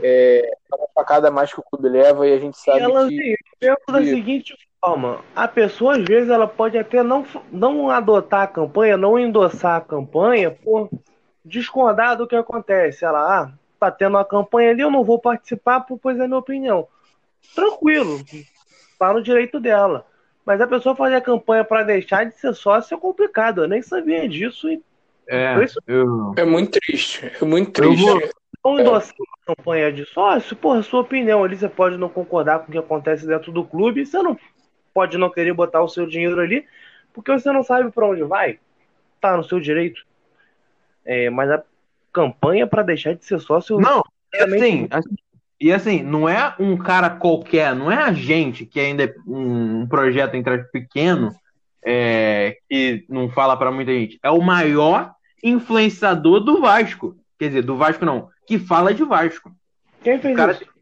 é, 0.00 0.50
é 0.72 0.76
uma 0.76 0.88
facada 0.94 1.30
mais 1.30 1.52
que 1.52 1.60
o 1.60 1.62
clube 1.62 1.88
leva 1.88 2.26
e 2.26 2.32
a 2.32 2.38
gente 2.38 2.58
sabe 2.58 2.78
E 2.78 2.82
ela 2.82 3.08
que. 3.08 3.36
pensa 3.58 3.82
da 3.88 4.04
seguinte 4.04 4.56
forma: 4.80 5.20
a 5.34 5.48
pessoa, 5.48 5.96
às 5.96 6.04
vezes, 6.04 6.30
ela 6.30 6.46
pode 6.46 6.78
até 6.78 7.02
não, 7.02 7.24
não 7.50 7.90
adotar 7.90 8.42
a 8.42 8.46
campanha, 8.46 8.96
não 8.96 9.18
endossar 9.18 9.76
a 9.76 9.80
campanha 9.80 10.50
por 10.50 10.88
discordar 11.44 12.16
do 12.16 12.26
que 12.26 12.36
acontece. 12.36 13.04
Ela, 13.04 13.42
ah, 13.42 13.52
tá 13.78 13.90
tendo 13.90 14.16
uma 14.16 14.24
campanha 14.24 14.70
ali, 14.70 14.82
eu 14.82 14.90
não 14.90 15.04
vou 15.04 15.18
participar, 15.18 15.84
pois 16.02 16.18
é 16.18 16.26
minha 16.26 16.38
opinião. 16.38 16.86
Tranquilo, 17.54 18.20
tá 18.98 19.12
no 19.12 19.22
direito 19.22 19.58
dela. 19.60 20.06
Mas 20.44 20.60
a 20.60 20.66
pessoa 20.66 20.96
fazer 20.96 21.16
a 21.16 21.20
campanha 21.20 21.64
para 21.64 21.82
deixar 21.82 22.24
de 22.24 22.34
ser 22.38 22.54
sócio 22.54 22.94
é 22.94 23.00
complicado. 23.00 23.62
Eu 23.62 23.68
nem 23.68 23.82
sabia 23.82 24.28
disso 24.28 24.68
e 24.68 24.80
É, 25.30 25.62
Isso- 25.62 25.78
eu, 25.86 26.32
É 26.38 26.44
muito 26.44 26.80
triste. 26.80 27.30
É 27.40 27.44
muito 27.44 27.68
Eu 27.82 27.90
triste. 27.90 28.02
vou- 28.02 28.30
não 28.64 28.80
endossar 28.80 29.14
uma 29.18 29.54
campanha 29.54 29.92
de 29.92 30.06
sócio, 30.06 30.56
porra, 30.56 30.82
sua 30.82 31.00
opinião 31.00 31.44
ali, 31.44 31.54
você 31.54 31.68
pode 31.68 31.98
não 31.98 32.08
concordar 32.08 32.60
com 32.60 32.68
o 32.68 32.72
que 32.72 32.78
acontece 32.78 33.26
dentro 33.26 33.52
do 33.52 33.62
clube, 33.62 34.06
você 34.06 34.22
não 34.22 34.38
pode 34.94 35.18
não 35.18 35.28
querer 35.30 35.52
botar 35.52 35.82
o 35.82 35.88
seu 35.88 36.06
dinheiro 36.06 36.40
ali, 36.40 36.66
porque 37.12 37.30
você 37.30 37.52
não 37.52 37.62
sabe 37.62 37.90
para 37.92 38.06
onde 38.06 38.22
vai, 38.22 38.58
tá 39.20 39.36
no 39.36 39.44
seu 39.44 39.60
direito. 39.60 40.02
É, 41.04 41.28
mas 41.28 41.50
a 41.50 41.62
campanha 42.10 42.66
para 42.66 42.82
deixar 42.82 43.14
de 43.14 43.22
ser 43.24 43.38
sócio, 43.38 43.78
Não, 43.78 44.02
Realmente 44.32 44.62
assim, 44.64 44.88
assim- 44.90 45.16
e 45.60 45.72
assim, 45.72 46.02
não 46.02 46.28
é 46.28 46.54
um 46.58 46.76
cara 46.76 47.10
qualquer, 47.10 47.74
não 47.74 47.90
é 47.90 47.96
a 47.96 48.12
gente 48.12 48.64
que 48.64 48.78
ainda 48.78 49.04
é 49.04 49.14
um, 49.26 49.80
um 49.80 49.86
projeto 49.86 50.34
entre 50.34 50.58
pequeno, 50.64 51.34
é, 51.84 52.58
que 52.68 53.04
não 53.08 53.28
fala 53.28 53.56
pra 53.56 53.72
muita 53.72 53.92
gente. 53.92 54.18
É 54.22 54.30
o 54.30 54.40
maior 54.40 55.12
influenciador 55.42 56.40
do 56.40 56.60
Vasco. 56.60 57.16
Quer 57.38 57.48
dizer, 57.48 57.62
do 57.62 57.76
Vasco 57.76 58.04
não, 58.04 58.28
que 58.46 58.58
fala 58.58 58.94
de 58.94 59.04
Vasco. 59.04 59.50
quem 60.02 60.18
fez 60.20 60.34
O 60.34 60.36
cara 60.36 60.52
isso? 60.52 60.78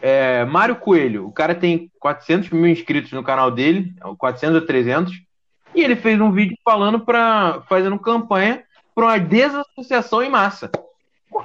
É, 0.00 0.44
Mário 0.44 0.76
Coelho, 0.76 1.26
o 1.26 1.32
cara 1.32 1.54
tem 1.54 1.90
400 1.98 2.50
mil 2.50 2.66
inscritos 2.66 3.10
no 3.12 3.24
canal 3.24 3.50
dele, 3.50 3.92
400 4.18 4.62
a 4.62 4.66
300, 4.66 5.14
e 5.74 5.82
ele 5.82 5.96
fez 5.96 6.20
um 6.20 6.30
vídeo 6.30 6.56
falando 6.64 7.00
para 7.00 7.62
fazendo 7.68 7.98
campanha 7.98 8.62
para 8.94 9.04
uma 9.04 9.18
desassociação 9.18 10.22
em 10.22 10.30
massa. 10.30 10.70
Pô, 11.28 11.42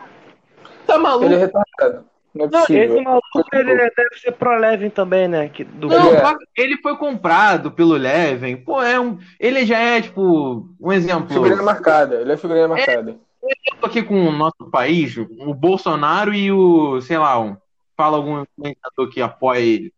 Tá 0.85 0.99
maluco? 0.99 1.25
Ele 1.25 1.35
é 1.35 1.37
retardado. 1.39 2.10
Não 2.33 2.45
é 2.45 2.49
Não, 2.49 2.59
possível. 2.61 2.83
esse 2.95 3.03
maluco 3.03 3.43
ele 3.53 3.75
deve 3.75 4.19
ser 4.21 4.31
pro 4.31 4.57
Levin 4.57 4.89
também, 4.89 5.27
né? 5.27 5.49
Que, 5.49 5.63
do 5.65 5.87
Não, 5.87 6.07
Ele 6.07 6.17
é. 6.17 6.35
ele 6.57 6.77
foi 6.77 6.95
comprado 6.97 7.71
pelo 7.71 7.95
Leven. 7.95 8.55
Pô, 8.57 8.81
é 8.81 8.99
um, 8.99 9.17
ele 9.39 9.65
já 9.65 9.77
é 9.79 10.01
tipo 10.01 10.69
um 10.79 10.91
exemplo. 10.93 11.27
Figurinha 11.27 11.61
marcada. 11.61 12.15
Ele 12.21 12.31
é 12.31 12.37
figurinha 12.37 12.67
marcada. 12.67 13.17
Eu 13.43 13.77
tô 13.81 13.87
aqui 13.87 14.01
com 14.03 14.27
o 14.27 14.31
nosso 14.31 14.69
país, 14.71 15.17
o 15.17 15.53
Bolsonaro 15.53 16.33
e 16.33 16.51
o, 16.51 17.01
sei 17.01 17.17
lá, 17.17 17.39
um, 17.39 17.57
fala 17.97 18.17
algum 18.17 18.41
influenciador 18.43 19.09
que 19.11 19.21
apoia 19.21 19.59
ele. 19.59 19.93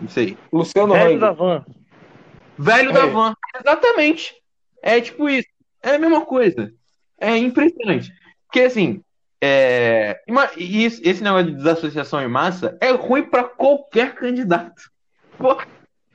Não 0.00 0.08
sei. 0.08 0.36
Luciano 0.52 0.94
Velho 0.94 1.10
Hang. 1.12 1.18
da 1.20 1.30
van. 1.32 1.64
Velho 2.58 2.90
É. 2.90 2.92
da 2.92 3.06
van. 3.06 3.34
Exatamente. 3.60 4.34
É 4.82 5.00
tipo 5.00 5.28
isso. 5.28 5.46
É 5.82 5.94
a 5.94 5.98
mesma 5.98 6.22
coisa. 6.24 6.72
É 7.20 7.36
impressionante. 7.36 8.10
Porque 8.46 8.60
assim, 8.62 9.00
é... 9.42 10.20
e 10.56 10.84
esse 10.84 11.22
negócio 11.22 11.46
de 11.46 11.56
desassociação 11.56 12.20
em 12.22 12.28
massa 12.28 12.76
é 12.80 12.90
ruim 12.90 13.22
pra 13.22 13.44
qualquer 13.44 14.14
candidato. 14.14 14.90
Pô, 15.36 15.56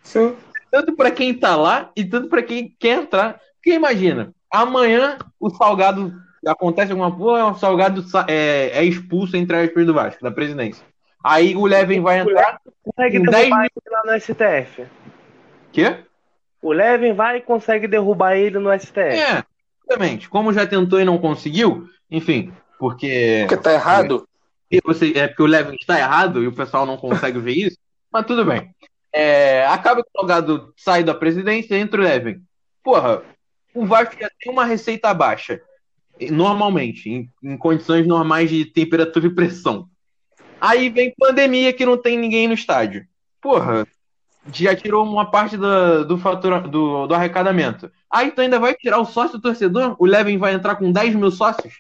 Sim. 0.04 0.36
tanto 0.72 0.96
pra 0.96 1.10
quem 1.12 1.34
tá 1.34 1.56
lá 1.56 1.92
e 1.96 2.04
tanto 2.04 2.28
pra 2.28 2.44
quem 2.44 2.76
quer 2.80 3.02
entrar. 3.02 3.40
Porque 3.56 3.74
imagina, 3.74 4.34
amanhã 4.52 5.18
o 5.40 5.50
Salgado 5.50 6.14
acontece 6.46 6.92
alguma 6.92 7.16
coisa, 7.16 7.46
o 7.46 7.56
Salgado 7.56 8.02
sa- 8.04 8.26
é, 8.28 8.72
é 8.74 8.84
expulso 8.84 9.38
entre 9.38 9.56
aspas 9.58 9.86
do 9.86 9.94
Vasco, 9.94 10.22
da 10.22 10.32
presidência. 10.32 10.86
Aí 11.24 11.56
o 11.56 11.66
Levin 11.66 12.02
vai 12.02 12.20
entrar. 12.20 12.60
Consegue 12.84 13.20
Com 13.20 13.32
derrubar 13.32 13.62
10 13.62 13.72
ele 13.86 13.96
lá 13.96 14.04
no 14.06 14.20
STF. 14.20 14.86
Quê? 15.72 15.96
O 16.62 16.74
Levin 16.74 17.14
vai 17.14 17.38
e 17.38 17.42
consegue 17.42 17.88
derrubar 17.88 18.36
ele 18.36 18.60
no 18.60 18.70
STF. 18.78 18.98
É, 19.00 19.44
exatamente. 19.88 20.28
Como 20.28 20.52
já 20.52 20.68
tentou 20.68 21.00
e 21.00 21.06
não 21.06 21.18
conseguiu, 21.18 21.88
enfim, 22.12 22.52
porque 22.78 23.46
Porque 23.48 23.64
tá 23.64 23.74
errado. 23.74 24.28
E 24.70 24.80
você, 24.84 25.14
é 25.16 25.28
porque 25.28 25.44
o 25.44 25.48
Levin 25.48 25.76
está 25.80 26.00
errado 26.00 26.44
e 26.44 26.48
o 26.48 26.52
pessoal 26.52 26.86
não 26.86 26.98
consegue 26.98 27.40
ver 27.40 27.54
isso, 27.54 27.78
mas 28.12 28.26
tudo 28.26 28.44
bem. 28.44 28.74
É, 29.14 29.68
acaba 29.68 30.02
que 30.02 30.10
o 30.10 30.20
Salgado 30.20 30.74
sai 30.76 31.04
da 31.04 31.14
presidência, 31.14 31.78
entra 31.78 32.02
o 32.02 32.04
Levin. 32.04 32.42
Porra, 32.84 33.22
o 33.74 33.86
Vasco 33.86 34.16
já 34.20 34.30
tem 34.40 34.52
uma 34.52 34.66
receita 34.66 35.14
baixa, 35.14 35.62
normalmente, 36.32 37.10
em, 37.10 37.30
em 37.44 37.56
condições 37.56 38.08
normais 38.08 38.50
de 38.50 38.66
temperatura 38.66 39.28
e 39.28 39.36
pressão. 39.36 39.88
Aí 40.60 40.90
vem 40.90 41.14
pandemia 41.18 41.74
que 41.74 41.86
não 41.86 41.98
tem 41.98 42.18
ninguém 42.18 42.48
no 42.48 42.54
estádio. 42.54 43.06
Porra, 43.40 43.86
já 44.52 44.76
tirou 44.76 45.06
uma 45.06 45.30
parte 45.30 45.58
do, 45.58 46.06
do, 46.06 46.18
fatura, 46.18 46.62
do, 46.62 47.06
do 47.06 47.14
arrecadamento. 47.14 47.92
Aí 48.10 48.32
tu 48.32 48.42
ainda 48.42 48.60
vai 48.60 48.74
tirar 48.74 49.00
o 49.00 49.06
sócio 49.06 49.40
torcedor? 49.40 49.96
O 50.00 50.06
Levin 50.06 50.38
vai 50.38 50.54
entrar 50.54 50.76
com 50.76 50.92
10 50.92 51.16
mil 51.16 51.32
sócios? 51.32 51.74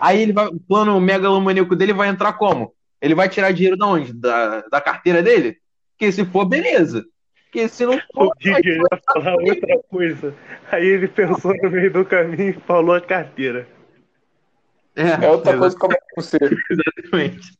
Aí 0.00 0.20
ele 0.22 0.32
vai, 0.32 0.46
o 0.46 0.60
plano 0.60 1.00
megalomaníaco 1.00 1.74
dele 1.74 1.92
vai 1.92 2.08
entrar 2.08 2.32
como? 2.34 2.72
Ele 3.00 3.14
vai 3.14 3.28
tirar 3.28 3.52
dinheiro 3.52 3.76
da 3.76 3.86
onde? 3.86 4.12
Da, 4.12 4.62
da 4.62 4.80
carteira 4.80 5.22
dele? 5.22 5.56
Porque 5.92 6.10
se 6.12 6.24
for, 6.24 6.44
beleza. 6.44 7.04
Porque 7.44 7.68
se 7.68 7.86
não 7.86 7.98
for, 8.14 8.28
O 8.28 8.32
Giga 8.40 8.68
ia 8.68 8.82
falar 9.12 9.34
outra 9.34 9.78
coisa. 9.88 10.34
Aí 10.70 10.86
ele 10.86 11.08
pensou 11.08 11.54
no 11.56 11.70
meio 11.70 11.92
do 11.92 12.04
caminho 12.04 12.50
e 12.50 12.60
falou 12.60 12.94
a 12.94 13.00
carteira. 13.00 13.66
é, 14.94 15.24
É 15.24 15.30
outra 15.30 15.56
coisa 15.56 15.74
que 15.74 15.80
começa 15.80 16.02
com 16.14 16.20
C. 16.22 16.38
Exatamente. 16.70 17.58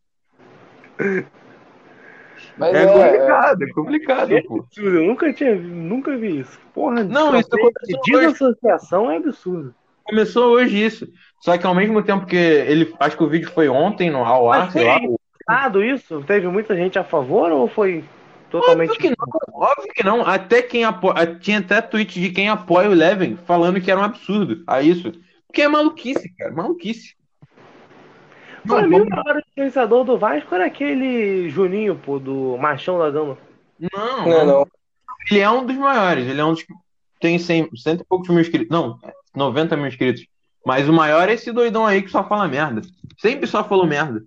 Mas 2.56 2.74
É 2.74 2.82
é, 2.82 2.86
complicado, 2.86 3.62
é 3.62 3.72
complicado, 3.72 4.36
É 4.36 4.42
pô. 4.42 4.58
absurdo, 4.58 4.96
eu 4.98 5.04
nunca 5.06 5.32
tinha 5.32 5.56
vi- 5.56 5.68
nunca 5.68 6.16
vi 6.16 6.40
isso. 6.40 6.58
Porra, 6.74 7.04
Não, 7.04 7.34
isso 7.38 7.54
aconteceu 7.54 8.00
desassociação 8.04 9.10
é 9.10 9.16
absurdo. 9.16 9.74
Começou 10.08 10.52
hoje 10.52 10.82
isso. 10.82 11.08
Só 11.40 11.56
que 11.56 11.66
ao 11.66 11.74
mesmo 11.74 12.02
tempo 12.02 12.26
que 12.26 12.36
ele. 12.36 12.94
Acho 12.98 13.16
que 13.16 13.22
o 13.22 13.28
vídeo 13.28 13.50
foi 13.50 13.68
ontem 13.68 14.10
no 14.10 14.24
ao 14.24 14.50
ar, 14.50 14.70
sei 14.72 14.82
foi 14.84 14.90
lá. 14.90 15.18
Nada 15.46 15.84
isso? 15.84 16.22
Teve 16.26 16.48
muita 16.48 16.74
gente 16.76 16.98
a 16.98 17.04
favor 17.04 17.52
ou 17.52 17.68
foi 17.68 18.04
totalmente. 18.50 18.90
Óbvio 18.90 19.00
que 19.00 19.10
não, 19.10 19.60
óbvio 19.60 19.92
que 19.94 20.04
não. 20.04 20.22
Até 20.22 20.62
quem 20.62 20.84
apoia. 20.84 21.38
Tinha 21.40 21.58
até 21.58 21.80
tweet 21.80 22.20
de 22.20 22.30
quem 22.30 22.48
apoia 22.48 22.90
o 22.90 22.94
Levin 22.94 23.36
falando 23.46 23.80
que 23.80 23.90
era 23.90 24.00
um 24.00 24.04
absurdo. 24.04 24.62
A 24.66 24.82
isso. 24.82 25.12
Porque 25.46 25.62
é 25.62 25.68
maluquice, 25.68 26.34
cara. 26.36 26.52
Maluquice. 26.52 27.16
Pra 28.66 28.86
mim, 28.86 29.00
o 29.00 29.08
maior 29.08 29.42
influenciador 29.50 30.04
do 30.04 30.18
Vasco 30.18 30.54
era 30.54 30.66
aquele 30.66 31.48
Juninho, 31.48 31.96
pô, 31.96 32.18
do 32.18 32.58
Machão 32.58 32.98
da 32.98 33.10
Gama. 33.10 33.38
não, 33.94 34.28
Não, 34.28 34.46
não. 34.46 34.66
Ele 35.30 35.40
é 35.40 35.50
um 35.50 35.64
dos 35.64 35.76
maiores. 35.76 36.26
Ele 36.26 36.40
é 36.40 36.44
um 36.44 36.52
dos 36.52 36.62
que 36.62 36.74
tem 37.20 37.38
100, 37.38 37.70
cento 37.76 38.00
e 38.02 38.04
poucos 38.04 38.28
mil 38.28 38.40
inscritos. 38.40 38.68
Não, 38.70 38.98
90 39.34 39.76
mil 39.76 39.86
inscritos. 39.86 40.26
Mas 40.64 40.88
o 40.88 40.92
maior 40.92 41.28
é 41.28 41.34
esse 41.34 41.52
doidão 41.52 41.86
aí 41.86 42.02
que 42.02 42.10
só 42.10 42.26
fala 42.28 42.48
merda. 42.48 42.82
Sempre 43.18 43.46
só 43.46 43.64
falou 43.64 43.86
merda. 43.86 44.22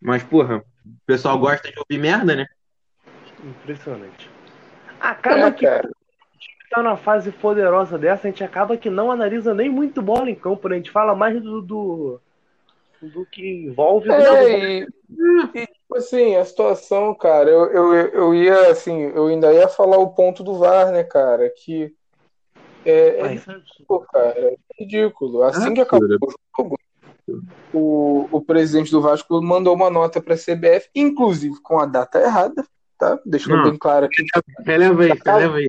Mas, 0.00 0.22
porra, 0.22 0.58
o 0.58 1.06
pessoal 1.06 1.38
gosta 1.38 1.70
de 1.70 1.78
ouvir 1.78 2.00
merda, 2.00 2.34
né? 2.36 2.46
Impressionante. 3.42 4.30
Acaba 5.00 5.48
É, 5.48 5.50
que 5.50 5.66
cara. 5.66 5.88
tá 6.70 6.82
numa 6.82 6.96
fase 6.96 7.30
poderosa 7.32 7.98
dessa, 7.98 8.26
a 8.26 8.30
gente 8.30 8.42
acaba 8.44 8.76
que 8.76 8.90
não 8.90 9.10
analisa 9.10 9.54
nem 9.54 9.68
muito 9.70 10.02
bola 10.02 10.30
em 10.30 10.34
campo, 10.34 10.68
né? 10.68 10.76
A 10.76 10.78
gente 10.78 10.90
fala 10.90 11.14
mais 11.14 11.40
do, 11.42 11.60
do, 11.62 12.20
do 13.00 13.26
que 13.26 13.46
envolve. 13.66 14.06
do 14.08 14.12
É, 14.12 14.80
e, 14.80 14.88
e, 15.54 15.66
tipo 15.66 15.96
assim, 15.96 16.36
a 16.36 16.44
situação, 16.44 17.14
cara, 17.14 17.50
eu, 17.50 17.66
eu, 17.70 17.94
eu 18.08 18.34
ia, 18.34 18.70
assim, 18.70 19.02
eu 19.14 19.26
ainda 19.26 19.52
ia 19.52 19.68
falar 19.68 19.98
o 19.98 20.14
ponto 20.14 20.42
do 20.42 20.58
VAR, 20.58 20.90
né, 20.92 21.04
cara, 21.04 21.50
que 21.50 21.94
é, 22.84 22.90
é 22.90 23.20
é 23.20 23.28
ridículo, 23.28 24.06
cara, 24.12 24.38
é 24.38 24.56
ridículo. 24.78 25.42
Assim 25.42 25.74
que 25.74 25.80
acabou 25.80 26.04
absurdo. 26.04 26.26
o 26.26 26.62
jogo, 26.62 26.78
o, 27.72 28.28
o 28.30 28.40
presidente 28.42 28.90
do 28.90 29.00
Vasco 29.00 29.40
mandou 29.42 29.74
uma 29.74 29.90
nota 29.90 30.20
pra 30.20 30.36
CBF, 30.36 30.88
inclusive 30.94 31.60
com 31.62 31.78
a 31.78 31.86
data 31.86 32.20
errada, 32.20 32.64
tá? 32.98 33.18
Deixando 33.24 33.56
Não. 33.56 33.70
bem 33.70 33.78
claro 33.78 34.06
aqui. 34.06 34.24
Releva 34.64 35.02
aí, 35.02 35.12
releva 35.24 35.56
aí. 35.56 35.66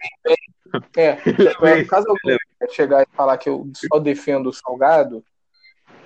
É, 0.97 1.83
caso 1.85 2.07
alguém 2.09 2.37
chegar 2.71 3.03
e 3.03 3.15
falar 3.15 3.37
que 3.37 3.49
eu 3.49 3.69
só 3.73 3.99
defendo 3.99 4.49
o 4.49 4.53
Salgado, 4.53 5.23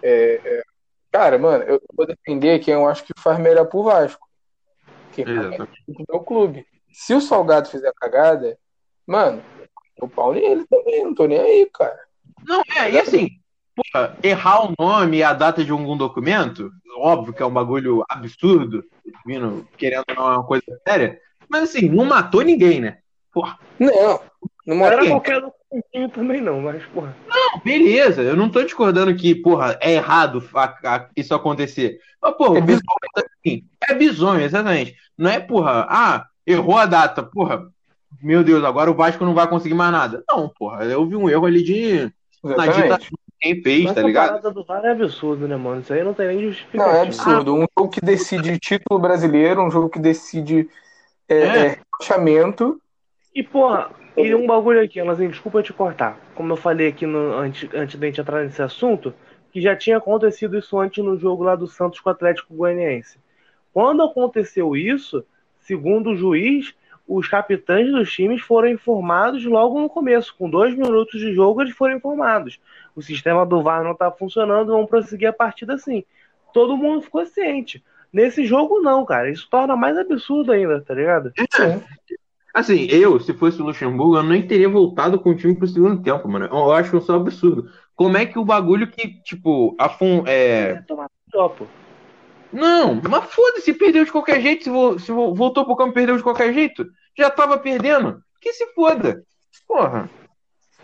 é, 0.01 0.39
é, 0.43 0.63
cara, 1.11 1.37
mano, 1.37 1.63
eu 1.63 1.81
vou 1.95 2.05
defender 2.05 2.59
quem 2.59 2.73
eu 2.73 2.87
acho 2.87 3.03
que 3.03 3.13
faz 3.17 3.39
melhor 3.39 3.65
pro 3.65 3.83
Vasco. 3.83 4.27
Que 5.11 5.23
é 5.23 5.25
do 5.25 6.05
meu 6.07 6.19
clube. 6.21 6.65
Se 6.91 7.13
o 7.13 7.21
Salgado 7.21 7.69
fizer 7.69 7.91
cagada, 7.95 8.57
mano, 9.07 9.41
o 10.01 10.07
pau 10.09 10.33
nele 10.33 10.65
também, 10.69 11.03
não 11.03 11.13
tô 11.13 11.25
nem 11.25 11.39
aí, 11.39 11.69
cara. 11.73 11.97
Não, 12.47 12.61
é, 12.77 12.91
e 12.91 12.99
assim, 12.99 13.29
porra, 13.75 14.17
errar 14.23 14.65
o 14.69 14.73
nome 14.79 15.17
e 15.17 15.23
a 15.23 15.33
data 15.33 15.63
de 15.63 15.71
algum 15.71 15.97
documento, 15.97 16.71
óbvio 16.97 17.33
que 17.33 17.41
é 17.41 17.45
um 17.45 17.51
bagulho 17.53 18.03
absurdo, 18.09 18.83
vindo, 19.25 19.67
querendo 19.77 20.03
ou 20.09 20.15
não 20.15 20.31
é 20.31 20.35
uma 20.37 20.43
coisa 20.45 20.63
séria, 20.87 21.19
Mas 21.49 21.63
assim, 21.63 21.89
não 21.89 22.05
matou 22.05 22.41
ninguém, 22.41 22.79
né? 22.79 22.99
Porra. 23.33 23.57
Não, 23.79 23.91
não 24.65 24.75
Não 24.77 24.85
era 24.85 24.97
matou. 24.97 25.09
qualquer 25.09 25.43
um 25.95 26.09
também 26.09 26.41
não, 26.41 26.61
mas, 26.61 26.83
porra. 26.87 27.15
Não, 27.27 27.59
beleza, 27.63 28.21
eu 28.21 28.35
não 28.35 28.49
tô 28.49 28.61
discordando 28.63 29.15
que, 29.15 29.33
porra, 29.35 29.77
é 29.81 29.93
errado 29.93 30.47
a- 30.53 30.75
a- 30.83 31.09
isso 31.15 31.33
acontecer. 31.33 31.99
Mas, 32.21 32.35
porra, 32.35 32.57
É 32.57 32.61
o 32.61 32.65
bizonho. 32.65 32.83
tá 33.13 33.21
assim, 33.25 33.63
é 33.89 33.93
bizonho, 33.95 34.41
exatamente. 34.41 34.95
Não 35.17 35.29
é, 35.29 35.39
porra, 35.39 35.85
ah, 35.89 36.25
errou 36.45 36.77
a 36.77 36.85
data, 36.85 37.23
porra, 37.23 37.67
meu 38.21 38.43
Deus, 38.43 38.63
agora 38.63 38.89
o 38.91 38.95
Vasco 38.95 39.23
não 39.25 39.33
vai 39.33 39.47
conseguir 39.47 39.75
mais 39.75 39.91
nada. 39.91 40.23
Não, 40.29 40.49
porra, 40.49 40.83
eu 40.85 41.05
vi 41.05 41.15
um 41.15 41.29
erro 41.29 41.45
ali 41.45 41.63
de. 41.63 42.11
Na 42.43 42.67
dita 42.67 42.99
quem 43.39 43.61
fez, 43.61 43.83
Mas 43.85 43.93
tá 43.93 43.99
essa 44.01 44.07
ligado? 44.07 44.27
parada 44.27 44.51
do 44.51 44.63
VAR 44.65 44.83
é 44.83 44.91
absurdo, 44.91 45.47
né, 45.47 45.55
mano? 45.55 45.79
Isso 45.81 45.93
aí 45.93 46.03
não 46.03 46.13
tem 46.13 46.27
nem 46.27 46.37
Não, 46.37 46.43
justificativa. 46.49 46.97
é 46.97 47.01
absurdo. 47.03 47.55
Um 47.55 47.65
jogo 47.77 47.89
que 47.89 48.01
decide 48.01 48.59
título 48.59 48.99
brasileiro, 48.99 49.61
um 49.61 49.71
jogo 49.71 49.89
que 49.89 49.99
decide 49.99 50.67
é, 51.27 51.35
É. 51.35 51.45
é, 51.45 51.79
rebaixamento. 52.01 52.81
E, 53.33 53.41
porra, 53.41 53.91
e 54.17 54.35
um 54.35 54.45
bagulho 54.45 54.83
aqui, 54.83 54.99
Alazinho, 54.99 55.29
desculpa 55.31 55.63
te 55.63 55.71
cortar. 55.71 56.19
Como 56.35 56.51
eu 56.51 56.57
falei 56.57 56.87
aqui 56.89 57.05
no, 57.05 57.33
antes, 57.37 57.69
antes 57.73 57.97
da 57.97 58.07
gente 58.07 58.19
entrar 58.19 58.43
nesse 58.43 58.61
assunto, 58.61 59.13
que 59.53 59.61
já 59.61 59.73
tinha 59.75 59.97
acontecido 59.97 60.57
isso 60.57 60.77
antes 60.77 61.03
no 61.03 61.17
jogo 61.17 61.43
lá 61.43 61.55
do 61.55 61.65
Santos 61.67 62.01
com 62.01 62.09
o 62.09 62.11
Atlético 62.11 62.53
Goianiense. 62.53 63.17
Quando 63.73 64.03
aconteceu 64.03 64.75
isso, 64.75 65.23
segundo 65.61 66.09
o 66.09 66.15
juiz, 66.17 66.73
os 67.09 67.27
capitães 67.27 67.91
dos 67.91 68.11
times 68.11 68.41
foram 68.41 68.67
informados 68.69 69.43
logo 69.43 69.79
no 69.81 69.89
começo. 69.89 70.35
Com 70.37 70.47
dois 70.49 70.75
minutos 70.75 71.19
de 71.19 71.33
jogo, 71.33 71.61
eles 71.61 71.73
foram 71.73 71.95
informados. 71.95 72.59
O 72.95 73.01
sistema 73.01 73.45
do 73.45 73.63
VAR 73.63 73.83
não 73.83 73.95
tá 73.95 74.11
funcionando, 74.11 74.71
vamos 74.71 74.89
prosseguir 74.89 75.27
a 75.27 75.33
partida 75.33 75.73
assim. 75.73 76.03
Todo 76.53 76.77
mundo 76.77 77.01
ficou 77.01 77.25
ciente. 77.25 77.83
Nesse 78.13 78.45
jogo, 78.45 78.79
não, 78.79 79.03
cara. 79.05 79.29
Isso 79.31 79.47
torna 79.49 79.75
mais 79.75 79.97
absurdo 79.97 80.51
ainda, 80.51 80.81
tá 80.81 80.93
ligado? 80.93 81.31
Sim. 81.51 81.81
Assim, 82.53 82.87
eu, 82.89 83.19
se 83.19 83.33
fosse 83.33 83.61
o 83.61 83.65
Luxemburgo, 83.65 84.17
eu 84.17 84.23
nem 84.23 84.45
teria 84.45 84.67
voltado 84.69 85.19
com 85.19 85.29
o 85.31 85.35
time 85.35 85.55
pro 85.55 85.67
segundo 85.67 86.01
tempo, 86.01 86.27
mano. 86.27 86.45
Eu 86.45 86.71
acho 86.71 86.97
isso 86.97 87.11
um 87.11 87.15
absurdo. 87.15 87.69
Como 87.95 88.17
é 88.17 88.25
que 88.25 88.39
o 88.39 88.45
bagulho 88.45 88.87
que, 88.89 89.21
tipo, 89.23 89.75
a 89.79 89.89
fun, 89.89 90.23
é, 90.25 90.71
É. 90.71 90.83
Não, 92.51 92.99
mas 93.07 93.25
foda-se, 93.25 93.73
perdeu 93.73 94.03
de 94.03 94.11
qualquer 94.11 94.41
jeito. 94.41 94.63
Se, 94.63 94.69
vo- 94.69 94.97
se 94.97 95.11
vo- 95.11 95.33
voltou 95.35 95.63
pro 95.65 95.75
campo, 95.75 95.93
perdeu 95.93 96.17
de 96.17 96.23
qualquer 96.23 96.51
jeito. 96.53 96.87
Já 97.19 97.29
tava 97.29 97.57
perdendo. 97.57 98.23
Que 98.39 98.53
se 98.53 98.65
foda. 98.67 99.21
Porra. 99.67 100.09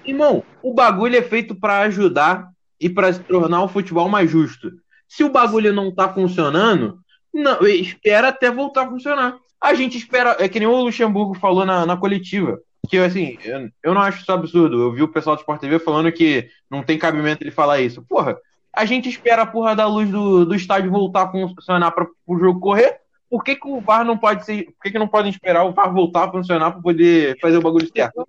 Irmão, 0.03 0.43
o 0.61 0.73
bagulho 0.73 1.17
é 1.17 1.21
feito 1.21 1.55
pra 1.55 1.79
ajudar 1.79 2.49
e 2.79 2.89
pra 2.89 3.13
se 3.13 3.21
tornar 3.21 3.63
o 3.63 3.69
futebol 3.69 4.09
mais 4.09 4.29
justo. 4.29 4.69
Se 5.07 5.23
o 5.23 5.29
bagulho 5.29 5.71
não 5.71 5.95
tá 5.95 6.13
funcionando, 6.13 6.99
não, 7.33 7.65
espera 7.65 8.27
até 8.27 8.51
voltar 8.51 8.83
a 8.83 8.89
funcionar. 8.89 9.37
A 9.61 9.73
gente 9.73 9.97
espera, 9.97 10.35
é 10.37 10.49
que 10.49 10.59
nem 10.59 10.67
o 10.67 10.81
Luxemburgo 10.81 11.33
falou 11.35 11.65
na, 11.65 11.85
na 11.85 11.95
coletiva. 11.95 12.59
Que 12.89 12.97
assim, 12.97 13.37
eu, 13.43 13.69
eu 13.81 13.93
não 13.93 14.01
acho 14.01 14.21
isso 14.21 14.31
absurdo. 14.31 14.79
Eu 14.79 14.91
vi 14.91 15.01
o 15.01 15.07
pessoal 15.07 15.37
do 15.37 15.39
Sport 15.39 15.61
TV 15.61 15.79
falando 15.79 16.11
que 16.11 16.49
não 16.69 16.83
tem 16.83 16.99
cabimento 16.99 17.43
ele 17.43 17.51
falar 17.51 17.79
isso. 17.79 18.03
Porra, 18.03 18.37
a 18.73 18.83
gente 18.83 19.07
espera 19.07 19.43
a 19.43 19.47
porra 19.47 19.73
da 19.73 19.87
luz 19.87 20.09
do, 20.09 20.45
do 20.45 20.53
estádio 20.53 20.91
voltar 20.91 21.23
a 21.23 21.31
funcionar 21.31 21.91
para 21.91 22.05
o 22.27 22.37
jogo 22.37 22.59
correr. 22.59 22.99
Por 23.29 23.43
que, 23.43 23.55
que 23.55 23.67
o 23.67 23.81
VAR 23.81 24.05
não 24.05 24.17
pode 24.17 24.45
ser. 24.45 24.65
Por 24.65 24.83
que, 24.83 24.91
que 24.91 24.99
não 24.99 25.07
podem 25.07 25.31
esperar 25.31 25.63
o 25.63 25.71
VAR 25.71 25.91
voltar 25.91 26.25
a 26.25 26.31
funcionar 26.31 26.71
para 26.71 26.81
poder 26.81 27.37
fazer 27.39 27.57
o 27.57 27.61
bagulho 27.61 27.89
certo? 27.91 28.27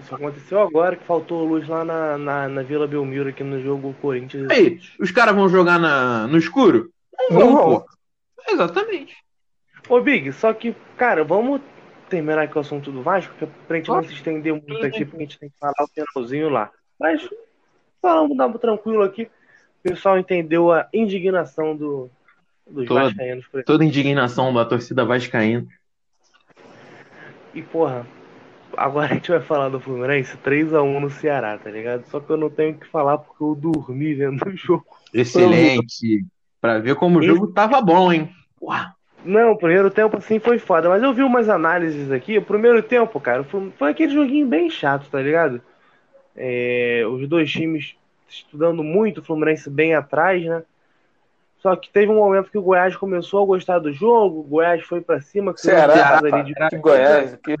Isso 0.00 0.14
aconteceu 0.14 0.60
agora 0.60 0.96
que 0.96 1.04
faltou 1.04 1.44
luz 1.44 1.68
lá 1.68 1.84
na, 1.84 2.16
na, 2.16 2.48
na 2.48 2.62
Vila 2.62 2.86
Belmiro 2.86 3.28
aqui 3.28 3.44
no 3.44 3.60
jogo 3.62 3.94
Corinthians. 4.00 4.50
Aí, 4.50 4.80
os 4.98 5.10
caras 5.10 5.34
vão 5.34 5.48
jogar 5.48 5.78
na, 5.78 6.26
no 6.26 6.38
escuro? 6.38 6.90
Não 7.30 7.40
Não 7.40 7.52
vão, 7.52 7.80
pô. 7.80 7.86
Exatamente. 8.48 9.14
Ô, 9.88 10.00
Big, 10.00 10.32
só 10.32 10.52
que, 10.52 10.74
cara, 10.96 11.22
vamos 11.22 11.60
terminar 12.08 12.42
aqui 12.42 12.56
o 12.56 12.60
assunto 12.60 12.90
do 12.90 13.02
Vasco, 13.02 13.34
que 13.38 13.46
pra 13.66 13.76
gente 13.76 13.88
não 13.88 13.96
Claro. 13.96 14.08
se 14.08 14.14
estender 14.14 14.52
muito 14.52 14.84
aqui, 14.84 15.04
porque 15.04 15.16
a 15.16 15.26
gente 15.26 15.38
tem 15.38 15.50
que 15.50 15.58
falar 15.58 15.74
o 15.80 15.88
finalzinho 15.88 16.48
lá. 16.48 16.70
Mas 16.98 17.28
falamos 18.00 18.36
dar 18.36 18.52
tranquilo 18.58 19.02
aqui. 19.02 19.24
O 19.24 19.82
pessoal 19.82 20.18
entendeu 20.18 20.72
a 20.72 20.88
indignação 20.92 21.76
do, 21.76 22.10
dos 22.70 22.86
Toda. 22.86 23.04
vascaínos 23.04 23.46
por 23.46 23.64
Toda 23.64 23.84
indignação 23.84 24.52
da 24.54 24.64
torcida 24.64 25.04
vascaína. 25.04 25.66
E, 27.52 27.62
porra, 27.62 28.06
agora 28.76 29.06
a 29.06 29.14
gente 29.14 29.30
vai 29.30 29.40
falar 29.40 29.68
do 29.68 29.80
Fluminense 29.80 30.36
3x1 30.38 31.00
no 31.00 31.10
Ceará, 31.10 31.58
tá 31.58 31.70
ligado? 31.70 32.06
Só 32.06 32.20
que 32.20 32.30
eu 32.30 32.36
não 32.36 32.48
tenho 32.48 32.72
o 32.72 32.78
que 32.78 32.86
falar 32.86 33.18
porque 33.18 33.42
eu 33.42 33.54
dormi 33.54 34.14
vendo 34.14 34.46
o 34.46 34.56
jogo. 34.56 34.86
Excelente. 35.12 36.24
Pra 36.60 36.78
ver 36.78 36.94
como 36.94 37.18
o 37.18 37.22
jogo 37.22 37.48
tava 37.48 37.80
bom, 37.80 38.12
hein? 38.12 38.30
Uau. 38.60 38.86
Não, 39.24 39.52
o 39.52 39.58
primeiro 39.58 39.90
tempo 39.90 40.16
assim 40.16 40.38
foi 40.38 40.58
foda, 40.58 40.88
mas 40.88 41.02
eu 41.02 41.12
vi 41.12 41.22
umas 41.22 41.48
análises 41.48 42.10
aqui. 42.10 42.38
O 42.38 42.42
primeiro 42.42 42.82
tempo, 42.82 43.20
cara, 43.20 43.44
foi, 43.44 43.70
foi 43.78 43.90
aquele 43.90 44.14
joguinho 44.14 44.46
bem 44.46 44.70
chato, 44.70 45.10
tá 45.10 45.20
ligado? 45.20 45.60
É, 46.34 47.04
os 47.06 47.28
dois 47.28 47.50
times 47.50 47.96
estudando 48.28 48.82
muito, 48.82 49.18
o 49.18 49.24
Fluminense 49.24 49.68
bem 49.68 49.94
atrás, 49.94 50.44
né? 50.44 50.62
Só 51.60 51.76
que 51.76 51.90
teve 51.90 52.10
um 52.10 52.16
momento 52.16 52.50
que 52.50 52.58
o 52.58 52.62
Goiás 52.62 52.96
começou 52.96 53.42
a 53.42 53.46
gostar 53.46 53.78
do 53.78 53.92
jogo, 53.92 54.40
o 54.40 54.44
Goiás 54.44 54.82
foi 54.82 55.00
pra 55.00 55.20
cima, 55.20 55.54
Ceará, 55.56 56.18
ali 56.18 56.42
de 56.44 56.54
Que 56.54 56.78
Goiás, 56.78 57.36
que 57.36 57.54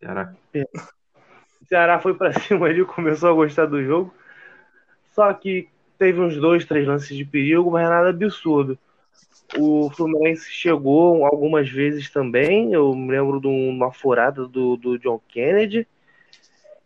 Caraca. 0.00 0.36
O 0.54 1.66
Ceará 1.66 1.98
foi 1.98 2.14
pra 2.14 2.32
cima 2.40 2.66
ali, 2.66 2.84
começou 2.84 3.30
a 3.30 3.34
gostar 3.34 3.66
do 3.66 3.82
jogo. 3.82 4.12
Só 5.12 5.32
que 5.32 5.68
teve 5.98 6.20
uns 6.20 6.36
dois, 6.36 6.64
três 6.64 6.86
lances 6.86 7.16
de 7.16 7.24
perigo, 7.24 7.70
mas 7.70 7.88
nada 7.88 8.10
absurdo. 8.10 8.78
O 9.56 9.90
Fluminense 9.90 10.50
chegou 10.50 11.24
algumas 11.24 11.68
vezes 11.70 12.10
também. 12.10 12.72
Eu 12.72 12.94
me 12.94 13.10
lembro 13.10 13.40
de 13.40 13.46
uma 13.46 13.92
furada 13.92 14.46
do, 14.46 14.76
do 14.76 14.98
John 14.98 15.20
Kennedy. 15.28 15.86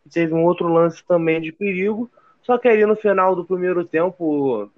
E 0.05 0.11
teve 0.11 0.35
um 0.35 0.45
outro 0.45 0.69
lance 0.69 1.03
também 1.05 1.41
de 1.41 1.53
perigo. 1.53 2.11
Só 2.43 2.59
que 2.59 2.69
ali 2.69 2.85
no 2.85 2.97
final 2.97 3.35
do 3.35 3.45
primeiro 3.45 3.85
tempo, 3.85 4.71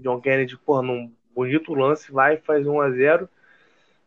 John 0.00 0.20
Kennedy, 0.20 0.56
pô, 0.58 0.82
num 0.82 1.12
bonito 1.34 1.74
lance, 1.74 2.12
vai 2.12 2.38
faz 2.38 2.66
1 2.66 2.80
a 2.80 2.90
0 2.90 3.28